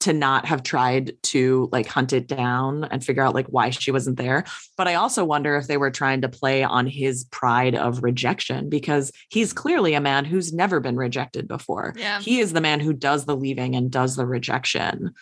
to 0.00 0.12
not 0.12 0.46
have 0.46 0.62
tried 0.62 1.12
to 1.22 1.68
like 1.72 1.86
hunt 1.86 2.12
it 2.12 2.26
down 2.26 2.84
and 2.84 3.04
figure 3.04 3.22
out 3.22 3.34
like 3.34 3.46
why 3.48 3.70
she 3.70 3.90
wasn't 3.90 4.16
there. 4.16 4.44
But 4.76 4.88
I 4.88 4.94
also 4.94 5.24
wonder 5.24 5.56
if 5.56 5.66
they 5.66 5.76
were 5.76 5.90
trying 5.90 6.22
to 6.22 6.28
play 6.28 6.62
on 6.62 6.86
his 6.86 7.24
pride 7.24 7.74
of 7.74 8.02
rejection 8.02 8.68
because 8.68 9.12
he's 9.28 9.52
clearly 9.52 9.94
a 9.94 10.00
man 10.00 10.24
who's 10.24 10.52
never 10.52 10.80
been 10.80 10.96
rejected 10.96 11.46
before. 11.46 11.94
Yeah. 11.96 12.20
He 12.20 12.40
is 12.40 12.52
the 12.52 12.62
man 12.62 12.80
who 12.80 12.92
does 12.92 13.26
the 13.26 13.36
leaving 13.36 13.76
and 13.76 13.90
does 13.90 14.16
the 14.16 14.26
rejection. 14.26 15.12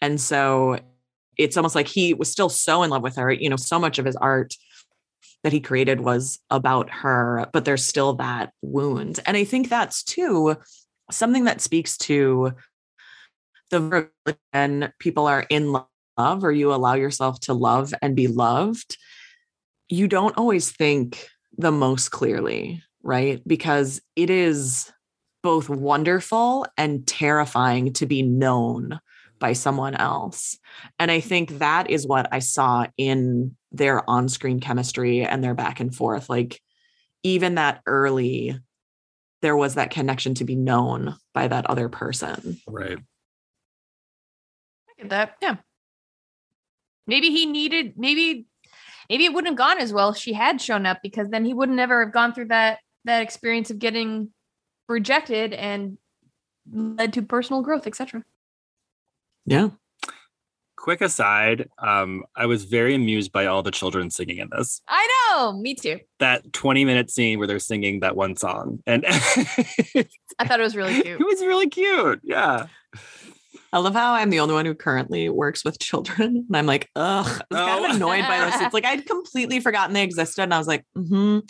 And 0.00 0.20
so 0.20 0.80
it's 1.38 1.56
almost 1.56 1.74
like 1.74 1.88
he 1.88 2.12
was 2.12 2.30
still 2.30 2.48
so 2.48 2.82
in 2.82 2.90
love 2.90 3.02
with 3.02 3.16
her. 3.16 3.30
You 3.30 3.50
know, 3.50 3.56
so 3.56 3.78
much 3.78 3.98
of 3.98 4.04
his 4.04 4.16
art 4.16 4.54
that 5.44 5.52
he 5.52 5.60
created 5.60 6.00
was 6.00 6.40
about 6.50 6.90
her, 6.90 7.48
but 7.52 7.64
there's 7.64 7.86
still 7.86 8.14
that 8.14 8.52
wound. 8.62 9.20
And 9.26 9.36
I 9.36 9.44
think 9.44 9.68
that's 9.68 10.02
too 10.02 10.56
something 11.10 11.44
that 11.44 11.60
speaks 11.60 11.98
to 11.98 12.52
the 13.70 14.10
when 14.52 14.92
people 14.98 15.26
are 15.26 15.46
in 15.50 15.72
love 15.72 16.44
or 16.44 16.52
you 16.52 16.72
allow 16.72 16.94
yourself 16.94 17.40
to 17.40 17.54
love 17.54 17.92
and 18.02 18.16
be 18.16 18.26
loved, 18.26 18.96
you 19.88 20.08
don't 20.08 20.36
always 20.36 20.70
think 20.70 21.28
the 21.56 21.72
most 21.72 22.10
clearly, 22.10 22.82
right? 23.02 23.42
Because 23.46 24.00
it 24.16 24.30
is 24.30 24.92
both 25.42 25.68
wonderful 25.68 26.66
and 26.78 27.06
terrifying 27.06 27.92
to 27.92 28.06
be 28.06 28.22
known 28.22 28.98
by 29.38 29.52
someone 29.52 29.94
else. 29.94 30.58
And 30.98 31.10
I 31.10 31.20
think 31.20 31.58
that 31.58 31.90
is 31.90 32.06
what 32.06 32.28
I 32.32 32.38
saw 32.38 32.86
in 32.96 33.56
their 33.72 34.08
on 34.08 34.28
screen 34.28 34.60
chemistry 34.60 35.22
and 35.22 35.44
their 35.44 35.54
back 35.54 35.80
and 35.80 35.94
forth. 35.94 36.30
Like, 36.30 36.60
even 37.22 37.56
that 37.56 37.82
early, 37.86 38.58
there 39.42 39.56
was 39.56 39.74
that 39.74 39.90
connection 39.90 40.34
to 40.34 40.44
be 40.44 40.54
known 40.54 41.16
by 41.34 41.48
that 41.48 41.66
other 41.66 41.88
person. 41.88 42.58
Right. 42.66 42.98
That. 45.10 45.36
Yeah. 45.40 45.56
Maybe 47.06 47.30
he 47.30 47.46
needed, 47.46 47.94
maybe, 47.96 48.46
maybe 49.10 49.24
it 49.26 49.34
wouldn't 49.34 49.52
have 49.52 49.58
gone 49.58 49.78
as 49.78 49.92
well 49.92 50.10
if 50.10 50.16
she 50.16 50.32
had 50.32 50.60
shown 50.60 50.86
up 50.86 51.00
because 51.02 51.28
then 51.28 51.44
he 51.44 51.52
would 51.52 51.68
not 51.68 51.76
never 51.76 52.04
have 52.04 52.14
gone 52.14 52.32
through 52.32 52.48
that 52.48 52.78
that 53.04 53.20
experience 53.22 53.70
of 53.70 53.78
getting 53.78 54.30
rejected 54.88 55.52
and 55.52 55.98
led 56.72 57.12
to 57.12 57.22
personal 57.22 57.62
growth, 57.62 57.86
etc. 57.86 58.24
Yeah. 59.46 59.70
Quick 60.76 61.00
aside, 61.00 61.68
um, 61.78 62.24
I 62.36 62.46
was 62.46 62.64
very 62.64 62.94
amused 62.94 63.32
by 63.32 63.46
all 63.46 63.62
the 63.62 63.70
children 63.70 64.10
singing 64.10 64.38
in 64.38 64.50
this. 64.54 64.82
I 64.86 65.08
know, 65.32 65.58
me 65.58 65.74
too. 65.74 66.00
That 66.18 66.52
20 66.52 66.84
minute 66.84 67.10
scene 67.10 67.38
where 67.38 67.46
they're 67.46 67.58
singing 67.58 68.00
that 68.00 68.16
one 68.16 68.36
song. 68.36 68.82
And 68.86 69.04
I 69.08 70.46
thought 70.46 70.60
it 70.60 70.62
was 70.62 70.76
really 70.76 70.94
cute. 71.02 71.20
it 71.20 71.24
was 71.24 71.40
really 71.40 71.70
cute. 71.70 72.20
Yeah. 72.22 72.66
I 73.74 73.78
love 73.78 73.94
how 73.94 74.14
I'm 74.14 74.30
the 74.30 74.38
only 74.38 74.54
one 74.54 74.66
who 74.66 74.74
currently 74.76 75.28
works 75.28 75.64
with 75.64 75.80
children. 75.80 76.46
And 76.48 76.56
I'm 76.56 76.64
like, 76.66 76.88
ugh, 76.94 77.26
I 77.26 77.28
was 77.28 77.60
kind 77.60 77.84
Oh. 77.84 77.90
of 77.90 77.96
annoyed 77.96 78.22
by 78.28 78.38
those. 78.38 78.60
It's 78.60 78.72
like 78.72 78.84
I'd 78.84 79.04
completely 79.14 79.58
forgotten 79.58 79.94
they 79.94 80.04
existed. 80.04 80.42
And 80.42 80.54
I 80.54 80.58
was 80.58 80.68
like, 80.68 80.84
mm-hmm. 80.96 81.40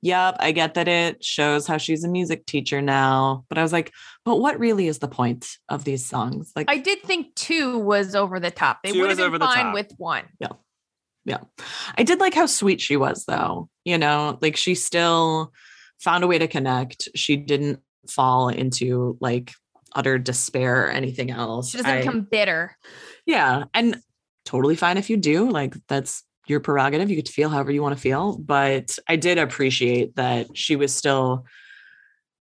Yep, 0.00 0.36
I 0.38 0.52
get 0.52 0.74
that 0.74 0.86
it 0.86 1.24
shows 1.24 1.66
how 1.66 1.78
she's 1.78 2.04
a 2.04 2.08
music 2.08 2.46
teacher 2.46 2.80
now. 2.80 3.44
But 3.48 3.58
I 3.58 3.62
was 3.62 3.72
like, 3.72 3.90
but 4.24 4.36
what 4.36 4.60
really 4.60 4.86
is 4.86 5.00
the 5.00 5.08
point 5.08 5.48
of 5.68 5.82
these 5.82 6.06
songs? 6.06 6.52
Like 6.54 6.70
I 6.70 6.78
did 6.78 7.02
think 7.02 7.34
two 7.34 7.78
was 7.78 8.14
over 8.14 8.38
the 8.38 8.52
top. 8.52 8.78
They 8.84 8.92
would 8.92 9.10
have 9.10 9.18
was 9.18 9.30
been 9.30 9.40
fine 9.40 9.64
top. 9.64 9.74
with 9.74 9.92
one. 9.96 10.24
Yeah. 10.38 10.52
Yeah. 11.24 11.38
I 11.98 12.04
did 12.04 12.20
like 12.20 12.34
how 12.34 12.46
sweet 12.46 12.80
she 12.80 12.96
was 12.96 13.24
though. 13.24 13.68
You 13.84 13.98
know, 13.98 14.38
like 14.40 14.56
she 14.56 14.76
still 14.76 15.52
found 15.98 16.22
a 16.22 16.28
way 16.28 16.38
to 16.38 16.46
connect. 16.46 17.08
She 17.16 17.36
didn't 17.36 17.80
fall 18.08 18.48
into 18.50 19.16
like 19.20 19.52
utter 19.94 20.18
despair 20.18 20.86
or 20.86 20.90
anything 20.90 21.30
else. 21.30 21.70
She 21.70 21.78
doesn't 21.78 21.90
I- 21.90 22.00
become 22.00 22.22
bitter. 22.30 22.76
yeah. 23.26 23.64
And 23.74 24.00
totally 24.44 24.76
fine 24.76 24.98
if 24.98 25.08
you 25.10 25.16
do. 25.16 25.48
Like 25.48 25.74
that's 25.88 26.22
your 26.48 26.60
prerogative. 26.60 27.08
You 27.08 27.16
get 27.16 27.26
to 27.26 27.32
feel 27.32 27.48
however 27.48 27.70
you 27.70 27.82
want 27.82 27.94
to 27.94 28.00
feel. 28.00 28.36
But 28.38 28.98
I 29.08 29.16
did 29.16 29.38
appreciate 29.38 30.16
that 30.16 30.56
she 30.56 30.76
was 30.76 30.94
still 30.94 31.44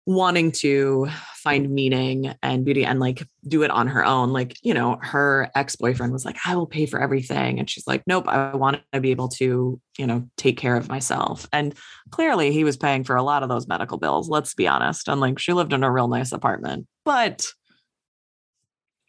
wanting 0.05 0.51
to 0.51 1.07
find 1.35 1.69
meaning 1.69 2.33
and 2.41 2.65
beauty 2.65 2.85
and 2.85 2.99
like 2.99 3.25
do 3.47 3.63
it 3.63 3.71
on 3.71 3.87
her 3.87 4.03
own. 4.03 4.31
Like, 4.31 4.57
you 4.61 4.73
know, 4.73 4.97
her 5.01 5.49
ex 5.55 5.75
boyfriend 5.75 6.11
was 6.11 6.25
like, 6.25 6.37
I 6.45 6.55
will 6.55 6.67
pay 6.67 6.85
for 6.85 7.01
everything. 7.01 7.59
And 7.59 7.69
she's 7.69 7.87
like, 7.87 8.03
nope, 8.07 8.27
I 8.27 8.55
want 8.55 8.81
to 8.91 8.99
be 8.99 9.11
able 9.11 9.29
to, 9.29 9.79
you 9.97 10.07
know, 10.07 10.27
take 10.37 10.57
care 10.57 10.75
of 10.75 10.89
myself. 10.89 11.47
And 11.53 11.73
clearly 12.11 12.51
he 12.51 12.63
was 12.63 12.77
paying 12.77 13.03
for 13.03 13.15
a 13.15 13.23
lot 13.23 13.43
of 13.43 13.49
those 13.49 13.67
medical 13.67 13.97
bills. 13.97 14.29
Let's 14.29 14.53
be 14.53 14.67
honest. 14.67 15.07
And 15.07 15.21
like, 15.21 15.39
she 15.39 15.53
lived 15.53 15.73
in 15.73 15.83
a 15.83 15.91
real 15.91 16.07
nice 16.07 16.31
apartment, 16.31 16.87
but 17.05 17.45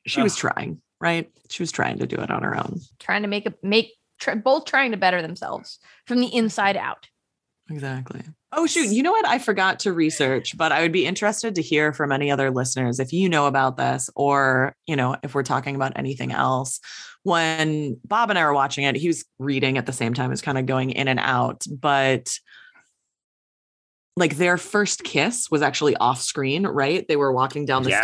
she 0.06 0.22
was 0.22 0.36
trying, 0.36 0.80
right? 1.00 1.30
She 1.50 1.62
was 1.62 1.72
trying 1.72 1.98
to 1.98 2.06
do 2.06 2.16
it 2.16 2.30
on 2.30 2.42
her 2.42 2.56
own. 2.56 2.80
Trying 2.98 3.22
to 3.22 3.28
make 3.28 3.46
a 3.46 3.54
make 3.62 3.92
tr- 4.20 4.34
both 4.34 4.64
trying 4.64 4.90
to 4.90 4.96
better 4.96 5.22
themselves 5.22 5.78
from 6.06 6.20
the 6.20 6.34
inside 6.34 6.76
out. 6.76 7.08
Exactly. 7.70 8.22
Oh, 8.56 8.66
shoot. 8.66 8.90
You 8.92 9.02
know 9.02 9.12
what? 9.12 9.26
I 9.26 9.38
forgot 9.38 9.80
to 9.80 9.92
research, 9.92 10.56
but 10.56 10.72
I 10.72 10.82
would 10.82 10.92
be 10.92 11.06
interested 11.06 11.54
to 11.56 11.62
hear 11.62 11.92
from 11.92 12.12
any 12.12 12.30
other 12.30 12.50
listeners 12.50 13.00
if 13.00 13.12
you 13.12 13.28
know 13.28 13.46
about 13.46 13.76
this 13.76 14.08
or, 14.14 14.74
you 14.86 14.96
know, 14.96 15.16
if 15.22 15.34
we're 15.34 15.42
talking 15.42 15.74
about 15.74 15.92
anything 15.96 16.32
else. 16.32 16.80
When 17.24 17.98
Bob 18.04 18.30
and 18.30 18.38
I 18.38 18.44
were 18.44 18.52
watching 18.54 18.84
it, 18.84 18.96
he 18.96 19.08
was 19.08 19.24
reading 19.38 19.78
at 19.78 19.86
the 19.86 19.92
same 19.92 20.12
time, 20.14 20.26
he 20.26 20.30
was 20.30 20.42
kind 20.42 20.58
of 20.58 20.66
going 20.66 20.90
in 20.90 21.08
and 21.08 21.18
out, 21.18 21.64
but 21.70 22.30
like 24.16 24.36
their 24.36 24.56
first 24.58 25.02
kiss 25.02 25.50
was 25.50 25.62
actually 25.62 25.96
off 25.96 26.20
screen, 26.22 26.66
right? 26.66 27.06
They 27.08 27.16
were 27.16 27.32
walking 27.32 27.64
down 27.66 27.82
the 27.82 27.90
Yeah. 27.90 28.00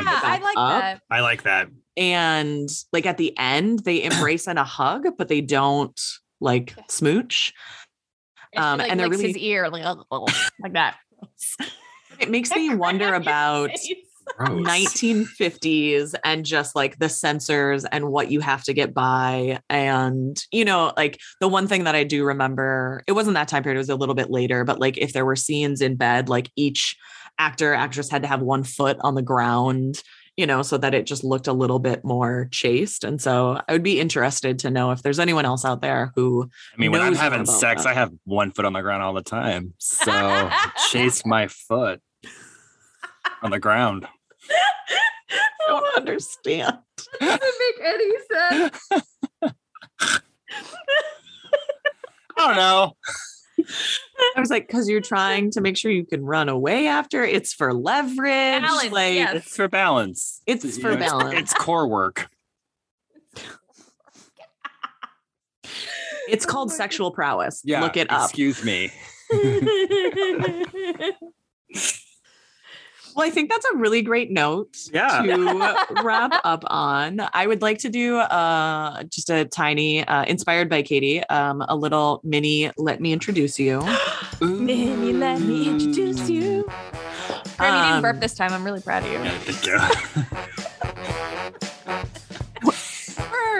stairs. 0.00 0.06
Yeah, 0.06 0.20
I 0.30 0.38
like 0.38 0.56
up. 0.56 0.80
that. 0.80 1.00
I 1.10 1.20
like 1.20 1.42
that. 1.44 1.68
And 1.96 2.68
like 2.92 3.06
at 3.06 3.18
the 3.18 3.36
end, 3.38 3.80
they 3.80 4.02
embrace 4.04 4.48
and 4.48 4.58
a 4.58 4.64
hug, 4.64 5.06
but 5.18 5.28
they 5.28 5.40
don't 5.40 6.00
like 6.40 6.74
smooch. 6.88 7.52
And, 8.54 8.64
Um, 8.64 8.78
she, 8.78 8.82
like, 8.82 8.90
and 8.90 9.00
they're 9.00 9.08
licks 9.08 9.22
his 9.22 9.34
really- 9.34 9.46
ear 9.46 9.68
like, 9.70 9.96
like 10.60 10.72
that. 10.74 10.96
It 12.20 12.30
makes 12.30 12.54
me 12.54 12.72
wonder 12.74 13.14
about 13.14 13.70
Gross. 14.36 14.48
1950s 14.48 16.14
and 16.24 16.44
just 16.44 16.76
like 16.76 16.98
the 16.98 17.08
censors 17.08 17.84
and 17.86 18.08
what 18.10 18.30
you 18.30 18.40
have 18.40 18.62
to 18.64 18.72
get 18.72 18.94
by 18.94 19.58
and 19.68 20.36
you 20.52 20.64
know 20.64 20.92
like 20.96 21.18
the 21.40 21.48
one 21.48 21.66
thing 21.66 21.84
that 21.84 21.94
i 21.96 22.04
do 22.04 22.24
remember 22.24 23.02
it 23.08 23.12
wasn't 23.12 23.34
that 23.34 23.48
time 23.48 23.62
period 23.62 23.76
it 23.76 23.78
was 23.78 23.88
a 23.88 23.96
little 23.96 24.14
bit 24.14 24.30
later 24.30 24.64
but 24.64 24.78
like 24.78 24.96
if 24.98 25.12
there 25.12 25.24
were 25.26 25.34
scenes 25.36 25.80
in 25.80 25.96
bed 25.96 26.28
like 26.28 26.50
each 26.56 26.96
actor 27.38 27.74
actress 27.74 28.08
had 28.10 28.22
to 28.22 28.28
have 28.28 28.42
one 28.42 28.62
foot 28.62 28.96
on 29.00 29.14
the 29.16 29.22
ground 29.22 30.02
you 30.36 30.46
know 30.46 30.62
so 30.62 30.78
that 30.78 30.94
it 30.94 31.06
just 31.06 31.24
looked 31.24 31.46
a 31.46 31.52
little 31.52 31.78
bit 31.78 32.04
more 32.04 32.48
chaste 32.50 33.04
and 33.04 33.20
so 33.20 33.60
i 33.68 33.72
would 33.72 33.82
be 33.82 34.00
interested 34.00 34.58
to 34.58 34.70
know 34.70 34.90
if 34.90 35.02
there's 35.02 35.18
anyone 35.18 35.44
else 35.44 35.64
out 35.64 35.80
there 35.82 36.12
who 36.16 36.48
I 36.74 36.80
mean, 36.80 36.90
when 36.92 37.00
I'm 37.00 37.14
having 37.14 37.46
sex, 37.46 37.84
that. 37.84 37.90
I 37.90 37.94
have 37.94 38.12
one 38.24 38.50
foot 38.50 38.64
on 38.64 38.72
the 38.72 38.82
ground 38.82 39.02
all 39.02 39.14
the 39.14 39.22
time. 39.22 39.74
So 39.78 40.50
chase 40.90 41.24
my 41.26 41.48
foot 41.48 42.00
on 43.42 43.50
the 43.50 43.60
ground. 43.60 44.06
I 44.50 45.68
don't 45.68 45.96
understand 45.96 46.78
doesn't 47.20 47.40
make 47.40 47.86
any 47.86 48.12
sense. 48.30 48.88
I 52.36 52.46
don't 52.46 52.56
know. 52.56 52.96
I 54.36 54.40
was 54.40 54.50
like 54.50 54.66
because 54.66 54.88
you're 54.88 55.00
trying 55.00 55.50
to 55.50 55.60
make 55.60 55.76
sure 55.76 55.90
you 55.90 56.04
can 56.04 56.24
run 56.24 56.48
away 56.48 56.86
after 56.86 57.24
it's 57.24 57.52
for 57.52 57.72
leverage 57.72 58.62
Balance, 58.62 58.92
like 58.92 59.14
yes. 59.14 59.34
It's 59.36 59.56
for 59.56 59.68
balance. 59.68 60.40
It's 60.46 60.64
You 60.64 60.70
for 60.82 60.90
know, 60.92 60.96
balance. 60.98 61.38
It's, 61.38 61.54
core 61.54 61.86
work. 61.86 62.28
It's 66.28 66.44
oh 66.46 66.48
called 66.48 66.72
sexual 66.72 67.10
prowess. 67.10 67.62
Yeah. 67.64 67.82
Look 67.82 67.96
it 67.96 68.10
up. 68.10 68.30
Excuse 68.30 68.64
me. 68.64 68.90
Well, 73.14 73.26
I 73.26 73.30
think 73.30 73.50
that's 73.50 73.66
a 73.72 73.76
really 73.76 74.02
great 74.02 74.30
note 74.30 74.76
Yeah. 74.92 75.22
to 75.22 75.76
wrap 76.02 76.40
up 76.44 76.64
on. 76.66 77.20
I 77.32 77.46
would 77.46 77.62
like 77.62 77.78
to 77.78 77.88
do 77.88 78.16
uh, 78.18 79.02
just 79.04 79.28
a 79.30 79.44
tiny, 79.44 80.04
uh, 80.06 80.24
inspired 80.24 80.68
by 80.70 80.82
Katie, 80.82 81.22
um, 81.24 81.62
a 81.68 81.76
little 81.76 82.20
mini 82.24 82.70
let 82.76 83.00
me 83.00 83.12
introduce 83.12 83.58
you. 83.58 83.82
mini 84.40 85.12
let 85.12 85.40
me 85.40 85.68
introduce 85.68 86.28
you. 86.30 86.64
Graham, 87.58 87.76
you 87.76 87.90
didn't 87.90 88.02
burp 88.02 88.14
Um, 88.14 88.20
this 88.20 88.34
time. 88.34 88.52
I'm 88.52 88.64
really 88.64 88.80
proud 88.80 89.02
of 89.04 89.08
you. 89.12 89.18
Yeah, 89.18 89.38
thank 89.38 89.66
you. 90.16 90.42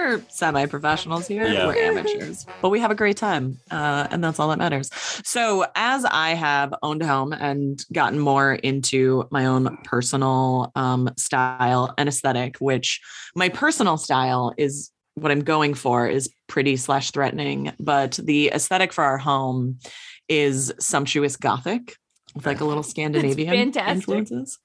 We're 0.03 0.21
semi 0.27 0.65
professionals 0.65 1.27
here. 1.27 1.47
Yeah. 1.47 1.67
We're 1.67 1.77
amateurs, 1.77 2.45
but 2.61 2.69
we 2.69 2.81
have 2.81 2.91
a 2.91 2.95
great 2.95 3.15
time. 3.15 3.57
Uh, 3.71 4.05
and 4.11 4.21
that's 4.21 4.37
all 4.37 4.49
that 4.49 4.57
matters. 4.57 4.89
So, 5.23 5.65
as 5.75 6.03
I 6.03 6.31
have 6.31 6.73
owned 6.83 7.01
a 7.01 7.07
home 7.07 7.31
and 7.31 7.81
gotten 7.93 8.19
more 8.19 8.53
into 8.53 9.25
my 9.31 9.45
own 9.45 9.77
personal 9.85 10.73
um, 10.75 11.09
style 11.17 11.93
and 11.97 12.09
aesthetic, 12.09 12.57
which 12.57 12.99
my 13.33 13.47
personal 13.47 13.95
style 13.95 14.53
is 14.57 14.91
what 15.15 15.31
I'm 15.31 15.43
going 15.43 15.73
for 15.73 16.05
is 16.05 16.29
pretty 16.47 16.75
slash 16.75 17.11
threatening, 17.11 17.71
but 17.79 18.19
the 18.21 18.49
aesthetic 18.53 18.91
for 18.91 19.05
our 19.05 19.17
home 19.17 19.79
is 20.27 20.73
sumptuous 20.79 21.37
gothic 21.37 21.95
with 22.35 22.45
like 22.45 22.59
a 22.59 22.65
little 22.65 22.83
Scandinavian 22.83 23.71
influences. 23.77 24.59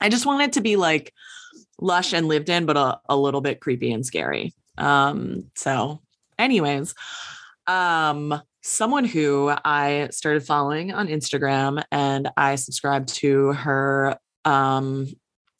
I 0.00 0.08
just 0.08 0.26
want 0.26 0.42
it 0.42 0.52
to 0.54 0.60
be 0.60 0.76
like 0.76 1.12
lush 1.80 2.12
and 2.12 2.28
lived 2.28 2.48
in, 2.48 2.66
but 2.66 2.76
a, 2.76 3.00
a 3.08 3.16
little 3.16 3.40
bit 3.40 3.60
creepy 3.60 3.92
and 3.92 4.04
scary. 4.04 4.54
Um, 4.76 5.50
so 5.54 6.00
anyways, 6.38 6.94
um, 7.66 8.40
someone 8.62 9.04
who 9.04 9.52
I 9.64 10.08
started 10.10 10.44
following 10.44 10.92
on 10.92 11.08
Instagram 11.08 11.82
and 11.90 12.28
I 12.36 12.56
subscribed 12.56 13.08
to 13.16 13.52
her 13.52 14.18
um 14.44 15.06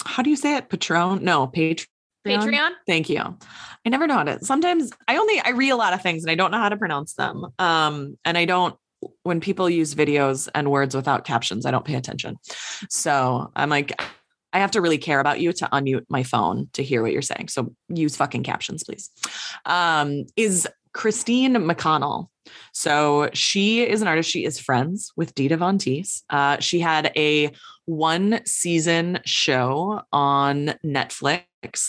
how 0.04 0.22
do 0.22 0.30
you 0.30 0.36
say 0.36 0.56
it? 0.56 0.68
Patron? 0.68 1.24
No, 1.24 1.48
Patreon. 1.48 1.86
Patreon. 2.26 2.70
Thank 2.86 3.08
you. 3.08 3.20
I 3.20 3.88
never 3.88 4.06
know 4.06 4.14
how 4.14 4.24
to. 4.24 4.44
Sometimes 4.44 4.92
I 5.06 5.16
only 5.16 5.40
I 5.40 5.50
read 5.50 5.70
a 5.70 5.76
lot 5.76 5.92
of 5.92 6.02
things 6.02 6.24
and 6.24 6.30
I 6.30 6.34
don't 6.34 6.50
know 6.50 6.58
how 6.58 6.68
to 6.68 6.76
pronounce 6.76 7.14
them. 7.14 7.46
Um, 7.58 8.18
and 8.24 8.36
I 8.36 8.44
don't 8.44 8.76
when 9.22 9.40
people 9.40 9.70
use 9.70 9.94
videos 9.94 10.48
and 10.54 10.70
words 10.70 10.94
without 10.94 11.24
captions, 11.24 11.64
I 11.66 11.70
don't 11.70 11.84
pay 11.84 11.94
attention. 11.94 12.36
So 12.90 13.50
I'm 13.54 13.70
like, 13.70 14.00
I 14.52 14.60
have 14.60 14.70
to 14.72 14.80
really 14.80 14.98
care 14.98 15.20
about 15.20 15.40
you 15.40 15.52
to 15.52 15.68
unmute 15.72 16.06
my 16.08 16.22
phone 16.22 16.68
to 16.72 16.82
hear 16.82 17.02
what 17.02 17.12
you're 17.12 17.22
saying. 17.22 17.48
So 17.48 17.74
use 17.88 18.16
fucking 18.16 18.44
captions, 18.44 18.84
please. 18.84 19.10
Um, 19.66 20.24
is 20.36 20.66
Christine 20.92 21.54
McConnell. 21.54 22.28
So 22.72 23.30
she 23.34 23.82
is 23.82 24.02
an 24.02 24.08
artist. 24.08 24.30
She 24.30 24.44
is 24.44 24.58
friends 24.58 25.12
with 25.16 25.34
Dita 25.34 25.56
Von 25.56 25.78
Teese. 25.78 26.22
Uh, 26.30 26.58
she 26.60 26.80
had 26.80 27.12
a 27.16 27.52
one 27.84 28.40
season 28.46 29.18
show 29.24 30.02
on 30.12 30.74
Netflix 30.84 31.44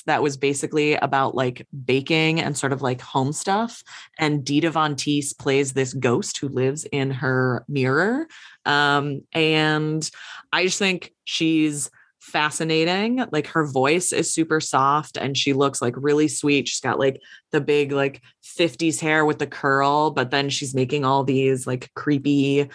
that 0.05 0.21
was 0.21 0.37
basically 0.37 0.95
about 0.95 1.35
like 1.35 1.65
baking 1.85 2.39
and 2.39 2.57
sort 2.57 2.73
of 2.73 2.81
like 2.81 3.01
home 3.01 3.31
stuff. 3.31 3.83
And 4.17 4.43
Dita 4.43 4.69
Von 4.69 4.95
Teese 4.95 5.37
plays 5.37 5.73
this 5.73 5.93
ghost 5.93 6.37
who 6.37 6.49
lives 6.49 6.85
in 6.85 7.11
her 7.11 7.65
mirror. 7.67 8.27
Um, 8.65 9.21
and 9.33 10.09
I 10.51 10.65
just 10.65 10.79
think 10.79 11.13
she's 11.23 11.89
fascinating. 12.19 13.23
Like 13.31 13.47
her 13.47 13.65
voice 13.65 14.11
is 14.13 14.31
super 14.33 14.59
soft 14.59 15.17
and 15.17 15.37
she 15.37 15.53
looks 15.53 15.81
like 15.81 15.93
really 15.97 16.27
sweet. 16.27 16.67
She's 16.67 16.79
got 16.81 16.99
like 16.99 17.21
the 17.51 17.61
big 17.61 17.91
like 17.91 18.21
50s 18.43 18.99
hair 18.99 19.25
with 19.25 19.39
the 19.39 19.47
curl, 19.47 20.11
but 20.11 20.31
then 20.31 20.49
she's 20.49 20.75
making 20.75 21.05
all 21.05 21.23
these 21.23 21.65
like 21.65 21.89
creepy 21.95 22.69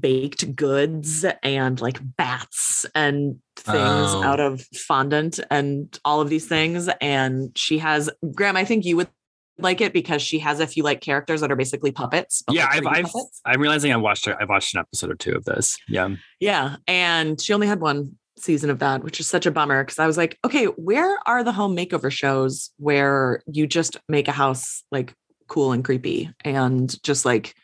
baked 0.00 0.56
goods 0.56 1.24
and 1.42 1.80
like 1.80 1.98
bats 2.16 2.86
and 2.94 3.38
things 3.56 3.78
Oh. 4.14 4.22
out 4.22 4.40
of 4.40 4.62
fondant 4.74 5.40
and 5.50 5.96
all 6.04 6.20
of 6.20 6.28
these 6.28 6.46
things. 6.46 6.88
And 7.00 7.56
she 7.56 7.78
has 7.78 8.10
Graham, 8.34 8.56
I 8.56 8.64
think 8.64 8.84
you 8.84 8.96
would 8.96 9.08
like 9.58 9.80
it 9.80 9.92
because 9.92 10.20
she 10.20 10.40
has 10.40 10.58
a 10.58 10.66
few 10.66 10.82
like 10.82 11.00
characters 11.00 11.40
that 11.40 11.52
are 11.52 11.56
basically 11.56 11.92
puppets. 11.92 12.42
yeah, 12.50 12.64
like, 12.66 12.74
I've, 12.74 12.82
3D 12.82 12.96
I've 12.96 13.04
puppets. 13.04 13.40
I'm 13.44 13.60
realizing 13.60 13.92
I 13.92 13.96
watched 13.96 14.26
I've 14.26 14.48
watched 14.48 14.74
an 14.74 14.80
episode 14.80 15.10
or 15.12 15.14
two 15.14 15.32
of 15.32 15.44
this. 15.44 15.76
Yeah. 15.88 16.08
Yeah. 16.40 16.76
And 16.88 17.40
she 17.40 17.52
only 17.52 17.68
had 17.68 17.80
one 17.80 18.16
season 18.36 18.70
of 18.70 18.80
that, 18.80 19.04
which 19.04 19.20
is 19.20 19.28
such 19.28 19.46
a 19.46 19.50
bummer 19.50 19.84
because 19.84 19.98
I 19.98 20.06
was 20.06 20.16
like, 20.16 20.38
okay, 20.44 20.66
where 20.66 21.18
are 21.26 21.44
the 21.44 21.52
home 21.52 21.76
makeover 21.76 22.10
shows 22.10 22.70
where 22.78 23.42
you 23.46 23.66
just 23.66 23.96
make 24.08 24.28
a 24.28 24.32
house 24.32 24.82
like 24.90 25.14
cool 25.46 25.72
and 25.72 25.84
creepy 25.84 26.30
and 26.44 27.02
just 27.02 27.24
like 27.24 27.54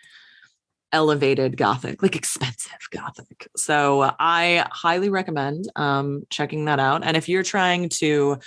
elevated 0.92 1.56
gothic, 1.56 2.02
like 2.02 2.16
expensive 2.16 2.78
gothic. 2.90 3.48
So 3.56 4.12
I 4.18 4.66
highly 4.70 5.08
recommend 5.08 5.70
um, 5.76 6.24
checking 6.30 6.66
that 6.66 6.80
out. 6.80 7.04
And 7.04 7.16
if 7.16 7.28
you're 7.28 7.42
trying 7.42 7.88
to 8.00 8.38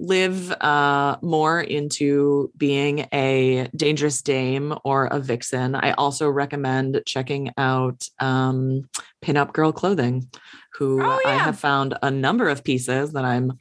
live 0.00 0.50
uh, 0.50 1.18
more 1.20 1.60
into 1.60 2.50
being 2.56 3.06
a 3.12 3.68
dangerous 3.76 4.22
dame 4.22 4.74
or 4.82 5.06
a 5.06 5.20
vixen, 5.20 5.74
I 5.74 5.92
also 5.92 6.28
recommend 6.28 7.02
checking 7.06 7.52
out 7.58 8.08
um, 8.18 8.88
Pinup 9.22 9.52
Girl 9.52 9.72
Clothing, 9.72 10.28
who 10.74 11.02
Oh, 11.02 11.20
I 11.26 11.32
have 11.34 11.58
found 11.58 11.96
a 12.02 12.10
number 12.10 12.48
of 12.48 12.64
pieces 12.64 13.12
that 13.12 13.24
I'm 13.24 13.52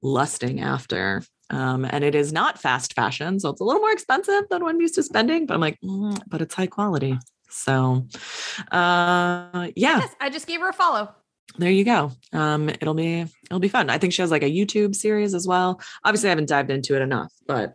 lusting 0.00 0.60
after. 0.60 1.22
Um, 1.50 1.84
and 1.84 2.04
it 2.04 2.14
is 2.14 2.32
not 2.32 2.60
fast 2.60 2.94
fashion, 2.94 3.40
so 3.40 3.50
it's 3.50 3.60
a 3.60 3.64
little 3.64 3.80
more 3.80 3.90
expensive 3.90 4.44
than 4.48 4.62
what 4.62 4.70
I'm 4.70 4.80
used 4.80 4.94
to 4.94 5.02
spending. 5.02 5.46
But 5.46 5.54
I'm 5.54 5.60
like, 5.60 5.80
"Mm, 5.84 6.20
but 6.28 6.40
it's 6.40 6.54
high 6.54 6.68
quality. 6.68 7.18
So, 7.50 8.06
uh, 8.70 9.68
yeah, 9.74 9.98
Yes, 9.98 10.14
I 10.20 10.30
just 10.30 10.46
gave 10.46 10.60
her 10.60 10.68
a 10.68 10.72
follow. 10.72 11.12
There 11.58 11.70
you 11.70 11.84
go. 11.84 12.12
Um, 12.32 12.68
it'll 12.68 12.94
be 12.94 13.20
it'll 13.20 13.60
be 13.60 13.68
fun. 13.68 13.90
I 13.90 13.98
think 13.98 14.12
she 14.12 14.22
has 14.22 14.30
like 14.30 14.42
a 14.42 14.50
YouTube 14.50 14.94
series 14.94 15.34
as 15.34 15.46
well. 15.46 15.80
Obviously, 16.04 16.28
I 16.28 16.30
haven't 16.30 16.48
dived 16.48 16.70
into 16.70 16.96
it 16.96 17.02
enough, 17.02 17.32
but 17.46 17.74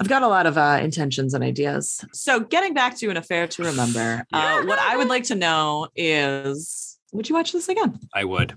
I've 0.00 0.08
got 0.08 0.22
a 0.22 0.28
lot 0.28 0.46
of 0.46 0.56
uh, 0.56 0.78
intentions 0.80 1.34
and 1.34 1.42
ideas. 1.42 2.04
So, 2.12 2.40
getting 2.40 2.74
back 2.74 2.96
to 2.98 3.10
an 3.10 3.16
affair 3.16 3.48
to 3.48 3.64
remember, 3.64 4.24
uh, 4.32 4.62
what 4.62 4.78
I 4.78 4.96
would 4.96 5.08
like 5.08 5.24
to 5.24 5.34
know 5.34 5.88
is, 5.96 6.98
would 7.12 7.28
you 7.28 7.34
watch 7.34 7.52
this 7.52 7.68
again? 7.68 7.98
I 8.14 8.24
would. 8.24 8.56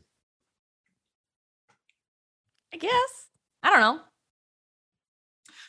I 2.74 2.78
guess. 2.78 3.28
I 3.64 3.70
don't 3.72 3.80
know. 3.80 3.99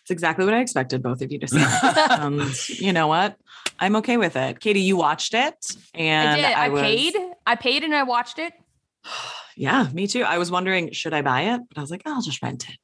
It's 0.02 0.10
exactly 0.10 0.44
what 0.44 0.54
I 0.54 0.60
expected 0.60 1.02
both 1.02 1.22
of 1.22 1.30
you 1.30 1.38
to 1.38 1.48
say. 1.48 1.62
um, 2.10 2.50
you 2.66 2.92
know 2.92 3.06
what? 3.06 3.36
I'm 3.78 3.96
okay 3.96 4.16
with 4.16 4.36
it. 4.36 4.60
Katie, 4.60 4.80
you 4.80 4.96
watched 4.96 5.34
it, 5.34 5.54
and 5.94 6.28
I 6.30 6.36
did. 6.36 6.44
I, 6.44 6.68
was- 6.68 6.82
paid. 6.82 7.14
I 7.46 7.56
paid 7.56 7.82
and 7.84 7.94
I 7.94 8.02
watched 8.04 8.38
it. 8.38 8.52
Yeah, 9.54 9.86
me 9.92 10.06
too. 10.06 10.22
I 10.22 10.38
was 10.38 10.50
wondering, 10.50 10.92
should 10.92 11.12
I 11.12 11.20
buy 11.20 11.42
it? 11.52 11.60
But 11.68 11.76
I 11.76 11.82
was 11.82 11.90
like, 11.90 12.00
I'll 12.06 12.22
just 12.22 12.42
rent 12.42 12.70
it. 12.70 12.76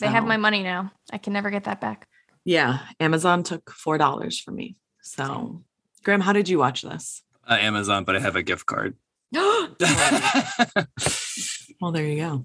They 0.00 0.06
have 0.06 0.24
my 0.24 0.38
money 0.38 0.62
now. 0.62 0.92
I 1.12 1.18
can 1.18 1.34
never 1.34 1.50
get 1.50 1.64
that 1.64 1.78
back. 1.78 2.08
Yeah, 2.42 2.78
Amazon 3.00 3.42
took 3.42 3.70
four 3.70 3.98
dollars 3.98 4.40
from 4.40 4.54
me. 4.56 4.76
So, 5.02 5.62
Graham, 6.04 6.22
how 6.22 6.32
did 6.32 6.48
you 6.48 6.58
watch 6.58 6.80
this? 6.80 7.22
Uh, 7.46 7.58
Amazon, 7.60 8.04
but 8.04 8.16
I 8.16 8.20
have 8.20 8.34
a 8.34 8.42
gift 8.42 8.64
card. 8.64 8.96
Well, 11.80 11.92
there 11.92 12.04
you 12.06 12.16
go. 12.16 12.44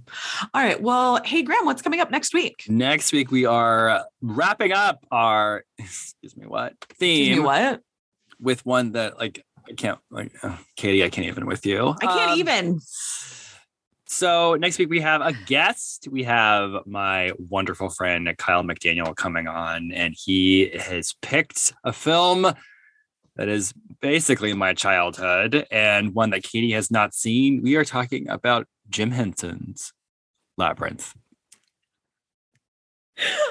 All 0.53 0.61
right. 0.61 0.79
Well, 0.79 1.19
hey, 1.25 1.41
Graham, 1.41 1.65
what's 1.65 1.81
coming 1.81 1.99
up 1.99 2.11
next 2.11 2.33
week? 2.33 2.65
Next 2.69 3.11
week 3.11 3.31
we 3.31 3.45
are 3.45 4.05
wrapping 4.21 4.71
up 4.73 5.05
our 5.11 5.63
excuse 5.77 6.37
me 6.37 6.45
what 6.45 6.73
theme 6.99 7.21
Excuse 7.29 7.37
me, 7.39 7.43
what? 7.45 7.81
with 8.39 8.65
one 8.65 8.91
that 8.91 9.17
like 9.17 9.43
I 9.67 9.73
can't 9.73 9.99
like 10.11 10.31
uh, 10.43 10.57
Katie 10.75 11.03
I 11.03 11.09
can't 11.09 11.27
even 11.27 11.45
with 11.47 11.65
you. 11.65 11.95
I 12.01 12.05
can't 12.05 12.31
Um, 12.33 12.37
even. 12.39 12.79
So 14.05 14.53
next 14.55 14.77
week 14.77 14.89
we 14.89 15.01
have 15.01 15.21
a 15.21 15.33
guest. 15.33 16.07
We 16.11 16.23
have 16.23 16.85
my 16.85 17.31
wonderful 17.49 17.89
friend 17.89 18.29
Kyle 18.37 18.63
McDaniel 18.63 19.15
coming 19.15 19.47
on, 19.47 19.91
and 19.91 20.13
he 20.15 20.69
has 20.77 21.15
picked 21.23 21.73
a 21.83 21.91
film 21.91 22.45
that 23.35 23.47
is 23.49 23.73
basically 24.01 24.53
my 24.53 24.73
childhood 24.75 25.65
and 25.71 26.13
one 26.13 26.29
that 26.29 26.43
Katie 26.43 26.73
has 26.73 26.91
not 26.91 27.15
seen. 27.15 27.63
We 27.63 27.75
are 27.77 27.85
talking 27.85 28.29
about 28.29 28.67
Jim 28.89 29.11
Henson's 29.11 29.93
Labyrinth. 30.57 31.13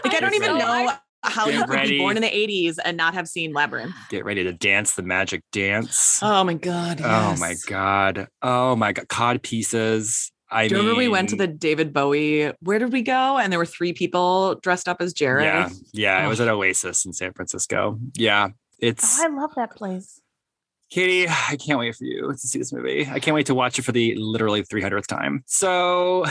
Like, 0.04 0.14
I 0.14 0.20
don't 0.20 0.34
even 0.34 0.48
so 0.48 0.56
know 0.58 0.92
how 1.24 1.46
Get 1.46 1.54
you 1.54 1.60
could 1.64 1.70
ready. 1.70 1.90
be 1.90 1.98
born 1.98 2.16
in 2.16 2.22
the 2.22 2.28
80s 2.28 2.78
and 2.84 2.96
not 2.96 3.14
have 3.14 3.28
seen 3.28 3.52
Labyrinth. 3.52 3.94
Get 4.10 4.24
ready 4.24 4.42
to 4.44 4.52
dance 4.52 4.94
the 4.96 5.02
magic 5.02 5.42
dance. 5.52 6.18
Oh 6.20 6.42
my 6.42 6.54
God. 6.54 7.00
Oh 7.02 7.36
my 7.38 7.54
god. 7.68 8.26
Oh 8.42 8.74
my 8.74 8.92
god. 8.92 9.08
Cod 9.08 9.42
pieces. 9.42 10.32
I 10.50 10.68
Do 10.68 10.74
you 10.74 10.80
remember 10.80 10.98
we 10.98 11.08
went 11.08 11.28
to 11.30 11.36
the 11.36 11.46
David 11.46 11.92
Bowie? 11.94 12.52
Where 12.60 12.78
did 12.78 12.92
we 12.92 13.02
go? 13.02 13.38
And 13.38 13.50
there 13.52 13.58
were 13.58 13.64
three 13.64 13.92
people 13.92 14.56
dressed 14.56 14.88
up 14.88 15.00
as 15.00 15.14
Jareth. 15.14 15.42
Yeah. 15.44 15.68
Yeah. 15.92 16.22
It 16.22 16.26
oh. 16.26 16.28
was 16.28 16.40
Oh. 16.40 16.44
at 16.44 16.48
Oasis 16.50 17.06
in 17.06 17.12
San 17.12 17.32
Francisco. 17.32 17.98
Yeah. 18.14 18.48
It's 18.78 19.20
Oh, 19.20 19.24
I 19.24 19.28
love 19.28 19.52
that 19.56 19.76
place. 19.76 20.20
Katie, 20.92 21.26
I 21.28 21.56
can't 21.56 21.78
wait 21.78 21.94
for 21.96 22.04
you 22.04 22.30
to 22.32 22.36
see 22.38 22.58
this 22.58 22.70
movie. 22.72 23.08
I 23.10 23.18
can't 23.18 23.34
wait 23.34 23.46
to 23.46 23.54
watch 23.54 23.78
it 23.78 23.82
for 23.82 23.92
the 23.92 24.14
literally 24.16 24.62
300th 24.62 25.06
time. 25.06 25.42
So, 25.46 26.24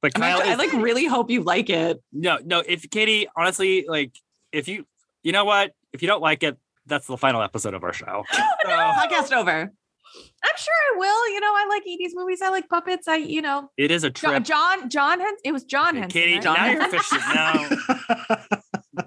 but 0.00 0.12
And 0.16 0.24
I, 0.24 0.32
Kyle, 0.40 0.50
I 0.50 0.54
like 0.56 0.72
really 0.72 1.06
hope 1.06 1.30
you 1.30 1.42
like 1.44 1.70
it. 1.70 2.02
no, 2.12 2.38
no. 2.44 2.64
If 2.66 2.90
Katie, 2.90 3.28
honestly, 3.36 3.84
like, 3.88 4.12
if 4.50 4.66
you, 4.66 4.84
you 5.22 5.30
know 5.30 5.44
what, 5.44 5.70
if 5.92 6.02
you 6.02 6.08
don't 6.08 6.20
like 6.20 6.42
it, 6.42 6.58
that's 6.86 7.06
the 7.06 7.16
final 7.16 7.42
episode 7.42 7.74
of 7.74 7.84
our 7.84 7.92
show. 7.92 8.24
So- 8.32 8.68
Podcast 8.70 9.32
over. 9.32 9.70
I'm 10.44 10.56
sure 10.56 10.74
I 10.94 10.98
will. 10.98 11.30
You 11.32 11.40
know, 11.40 11.46
I 11.46 11.66
like 11.70 11.84
80s 11.84 12.10
movies. 12.14 12.42
I 12.42 12.48
like 12.50 12.68
puppets. 12.68 13.08
I, 13.08 13.16
you 13.16 13.40
know, 13.40 13.70
it 13.78 13.90
is 13.90 14.04
a 14.04 14.10
trip. 14.10 14.42
John, 14.44 14.90
John, 14.90 15.20
Hens- 15.20 15.40
it 15.44 15.52
was 15.52 15.64
John 15.64 15.94
Henson. 15.96 16.10
Katie, 16.10 16.34
right? 16.34 16.42
John 16.42 16.54
now 16.56 16.66
you're 16.66 16.88
fishing. 16.88 17.18
No, 17.34 19.06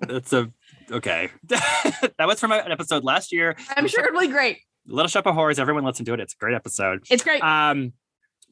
that's 0.08 0.32
a 0.32 0.52
okay. 0.96 1.30
that 1.44 2.14
was 2.20 2.40
from 2.40 2.52
an 2.52 2.72
episode 2.72 3.04
last 3.04 3.32
year. 3.32 3.56
I'm 3.76 3.86
sure 3.88 4.04
it'll 4.04 4.20
be 4.20 4.28
great. 4.28 4.58
Little 4.86 5.08
Shop 5.08 5.26
of 5.26 5.34
Horrors. 5.34 5.58
Everyone 5.58 5.84
listen 5.84 6.04
to 6.06 6.14
it. 6.14 6.20
It's 6.20 6.34
a 6.34 6.36
great 6.36 6.54
episode. 6.54 7.04
It's 7.10 7.24
great. 7.24 7.42
Um, 7.42 7.92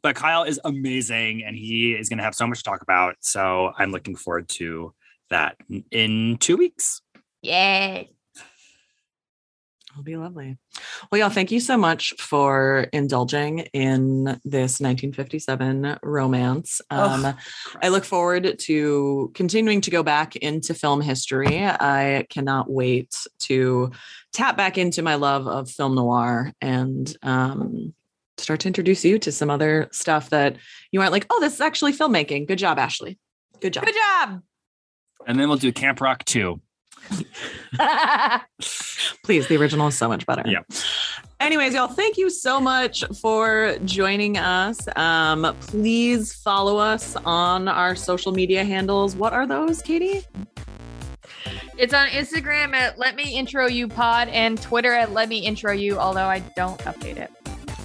but 0.03 0.17
Kyle 0.17 0.45
is 0.45 0.61
amazing, 0.65 1.45
and 1.45 1.57
he 1.57 1.93
is 1.93 2.09
going 2.09 2.19
to 2.19 2.25
have 2.25 2.35
so 2.35 2.47
much 2.47 2.59
to 2.59 2.65
talk 2.65 2.83
about. 2.83 3.17
So 3.21 3.73
I'm 3.79 3.91
looking 3.91 4.17
forward 4.17 4.49
to 4.51 4.93
that 5.31 5.57
in 5.91 6.37
two 6.39 6.57
weeks. 6.57 7.01
Yay. 7.43 8.11
It'll 9.95 10.03
be 10.03 10.17
lovely. 10.17 10.59
Well, 11.13 11.21
y'all, 11.21 11.31
thank 11.31 11.53
you 11.53 11.61
so 11.61 11.77
much 11.77 12.15
for 12.19 12.89
indulging 12.93 13.61
in 13.73 14.25
this 14.45 14.81
1957 14.81 16.01
romance. 16.03 16.81
Um, 16.91 17.37
I 17.81 17.91
look 17.91 18.05
forward 18.05 18.59
to 18.59 19.31
continuing 19.35 19.81
to 19.83 19.93
go 19.93 20.03
back 20.03 20.35
into 20.35 20.75
film 20.75 21.01
history. 21.01 21.65
I 21.65 22.27
cannot 22.29 22.69
wait 22.69 23.25
to 23.41 23.93
tap 24.33 24.57
back 24.57 24.79
into 24.79 25.01
my 25.01 25.15
love 25.15 25.47
of 25.47 25.71
film 25.71 25.95
noir 25.95 26.53
and 26.61 27.17
um, 27.23 27.95
start 28.37 28.59
to 28.61 28.67
introduce 28.67 29.05
you 29.05 29.21
to 29.21 29.31
some 29.31 29.49
other 29.49 29.89
stuff 29.93 30.31
that 30.31 30.57
you 30.91 31.01
aren't 31.01 31.13
like, 31.13 31.27
oh, 31.31 31.39
this 31.39 31.55
is 31.55 31.61
actually 31.61 31.93
filmmaking. 31.93 32.49
Good 32.49 32.59
job, 32.59 32.81
Ashley. 32.81 33.17
Good 33.61 33.75
job. 33.75 33.85
Good 33.85 33.95
job. 33.95 34.43
And 35.25 35.39
then 35.39 35.49
we'll 35.49 35.59
do 35.59 35.71
Camp 35.71 36.01
Rock 36.01 36.25
2. 36.25 36.61
Please, 39.25 39.49
the 39.49 39.57
original 39.57 39.89
is 39.89 39.97
so 39.97 40.09
much 40.09 40.27
better. 40.27 40.43
Yeah. 40.47 40.61
Anyways, 41.41 41.75
y'all, 41.75 41.89
thank 41.89 42.17
you 42.17 42.31
so 42.31 42.61
much 42.61 43.05
for 43.21 43.77
joining 43.85 44.39
us. 44.39 44.79
Um, 44.97 45.55
please 45.61 46.33
follow 46.33 46.79
us 46.79 47.17
on 47.25 47.69
our 47.69 47.95
social 47.95 48.33
media 48.33 48.65
handles. 48.65 49.17
What 49.17 49.33
are 49.33 49.47
those, 49.47 49.83
Katie? 49.83 50.25
It's 51.77 51.93
on 51.93 52.09
Instagram 52.09 52.73
at 52.73 52.99
Let 52.99 53.17
Me 53.17 53.37
Intro 53.37 53.67
You 53.67 53.89
Pod 53.89 54.29
and 54.29 54.61
Twitter 54.63 54.93
at 54.93 55.13
Let 55.13 55.29
Me 55.29 55.39
Intro 55.39 55.73
You, 55.73 55.99
although 55.99 56.27
I 56.27 56.39
don't 56.57 56.79
update 56.81 57.17
it. 57.17 57.31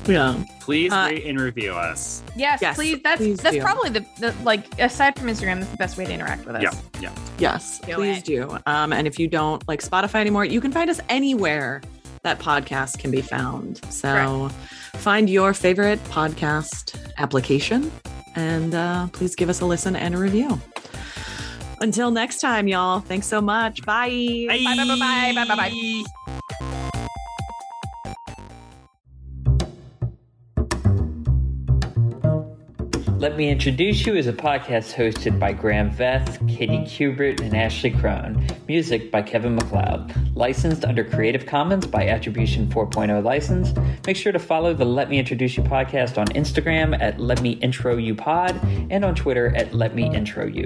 Yeah. 0.10 0.36
Please 0.60 0.92
Uh, 0.92 1.08
rate 1.12 1.26
and 1.26 1.40
review 1.40 1.74
us. 1.74 2.24
Yes, 2.36 2.60
Yes, 2.62 2.76
please. 2.76 3.00
That's 3.04 3.18
please 3.18 3.38
that's 3.38 3.56
do. 3.56 3.62
probably 3.62 3.90
the, 3.90 4.06
the 4.20 4.34
like 4.44 4.66
aside 4.80 5.18
from 5.18 5.28
Instagram, 5.28 5.60
that's 5.60 5.72
the 5.72 5.78
best 5.78 5.98
way 5.98 6.06
to 6.06 6.12
interact 6.14 6.46
with 6.46 6.56
us. 6.56 6.64
Yeah, 6.64 6.74
yeah. 7.02 7.12
Yes, 7.38 7.80
Do 7.86 7.96
please 7.96 8.18
it. 8.20 8.26
do. 8.26 8.58
Um, 8.66 8.92
and 8.94 9.08
if 9.08 9.20
you 9.20 9.28
don't 9.28 9.66
like 9.68 9.82
Spotify 9.82 10.16
anymore, 10.16 10.46
you 10.46 10.60
can 10.62 10.72
find 10.72 10.90
us 10.90 11.00
anywhere 11.10 11.82
that 12.24 12.40
podcast 12.40 13.00
can 13.00 13.12
be 13.12 13.22
found. 13.22 13.80
So 13.90 14.50
find 14.96 15.30
your 15.30 15.54
favorite 15.54 16.04
podcast 16.06 17.00
application 17.18 17.92
and 18.36 18.76
uh, 18.76 19.08
please 19.14 19.36
give 19.36 19.48
us 19.50 19.62
a 19.62 19.66
listen 19.66 19.96
and 19.96 20.16
a 20.16 20.18
review. 20.18 20.60
Until 21.82 22.12
next 22.12 22.40
time, 22.42 22.68
y'all. 22.68 23.00
Thanks 23.00 23.26
so 23.28 23.40
much. 23.40 23.86
Bye. 23.86 24.10
Bye 24.50 24.62
bye 24.66 24.76
bye 24.76 24.86
bye 24.86 25.32
bye 25.46 25.46
bye 25.46 25.56
bye. 25.56 26.59
Let 33.20 33.36
Me 33.36 33.50
Introduce 33.50 34.06
You 34.06 34.16
is 34.16 34.28
a 34.28 34.32
podcast 34.32 34.94
hosted 34.94 35.38
by 35.42 35.52
Graham 35.52 35.92
Veth, 35.92 36.40
Katie 36.48 36.78
Kubert, 36.78 37.42
and 37.42 37.54
Ashley 37.54 37.92
Crone. 37.92 38.48
Music 38.66 39.12
by 39.12 39.22
Kevin 39.22 39.56
MacLeod. 39.56 40.16
Licensed 40.38 40.86
under 40.86 41.04
Creative 41.04 41.46
Commons 41.46 41.86
by 41.86 42.08
Attribution 42.08 42.68
4.0 42.68 43.22
license. 43.22 43.74
Make 44.08 44.16
sure 44.16 44.32
to 44.32 44.40
follow 44.40 44.74
the 44.74 44.86
Let 44.86 45.10
Me 45.10 45.20
Introduce 45.20 45.58
You 45.58 45.64
podcast 45.64 46.18
on 46.18 46.28
Instagram 46.28 46.98
at 47.02 47.20
Let 47.20 47.42
Me 47.42 47.52
Intro 47.56 47.98
You 47.98 48.16
Pod 48.16 48.58
and 48.90 49.04
on 49.04 49.16
Twitter 49.16 49.54
at 49.54 49.74
Let 49.74 49.96
Me 49.96 50.10
Intro 50.16 50.46
You. 50.46 50.66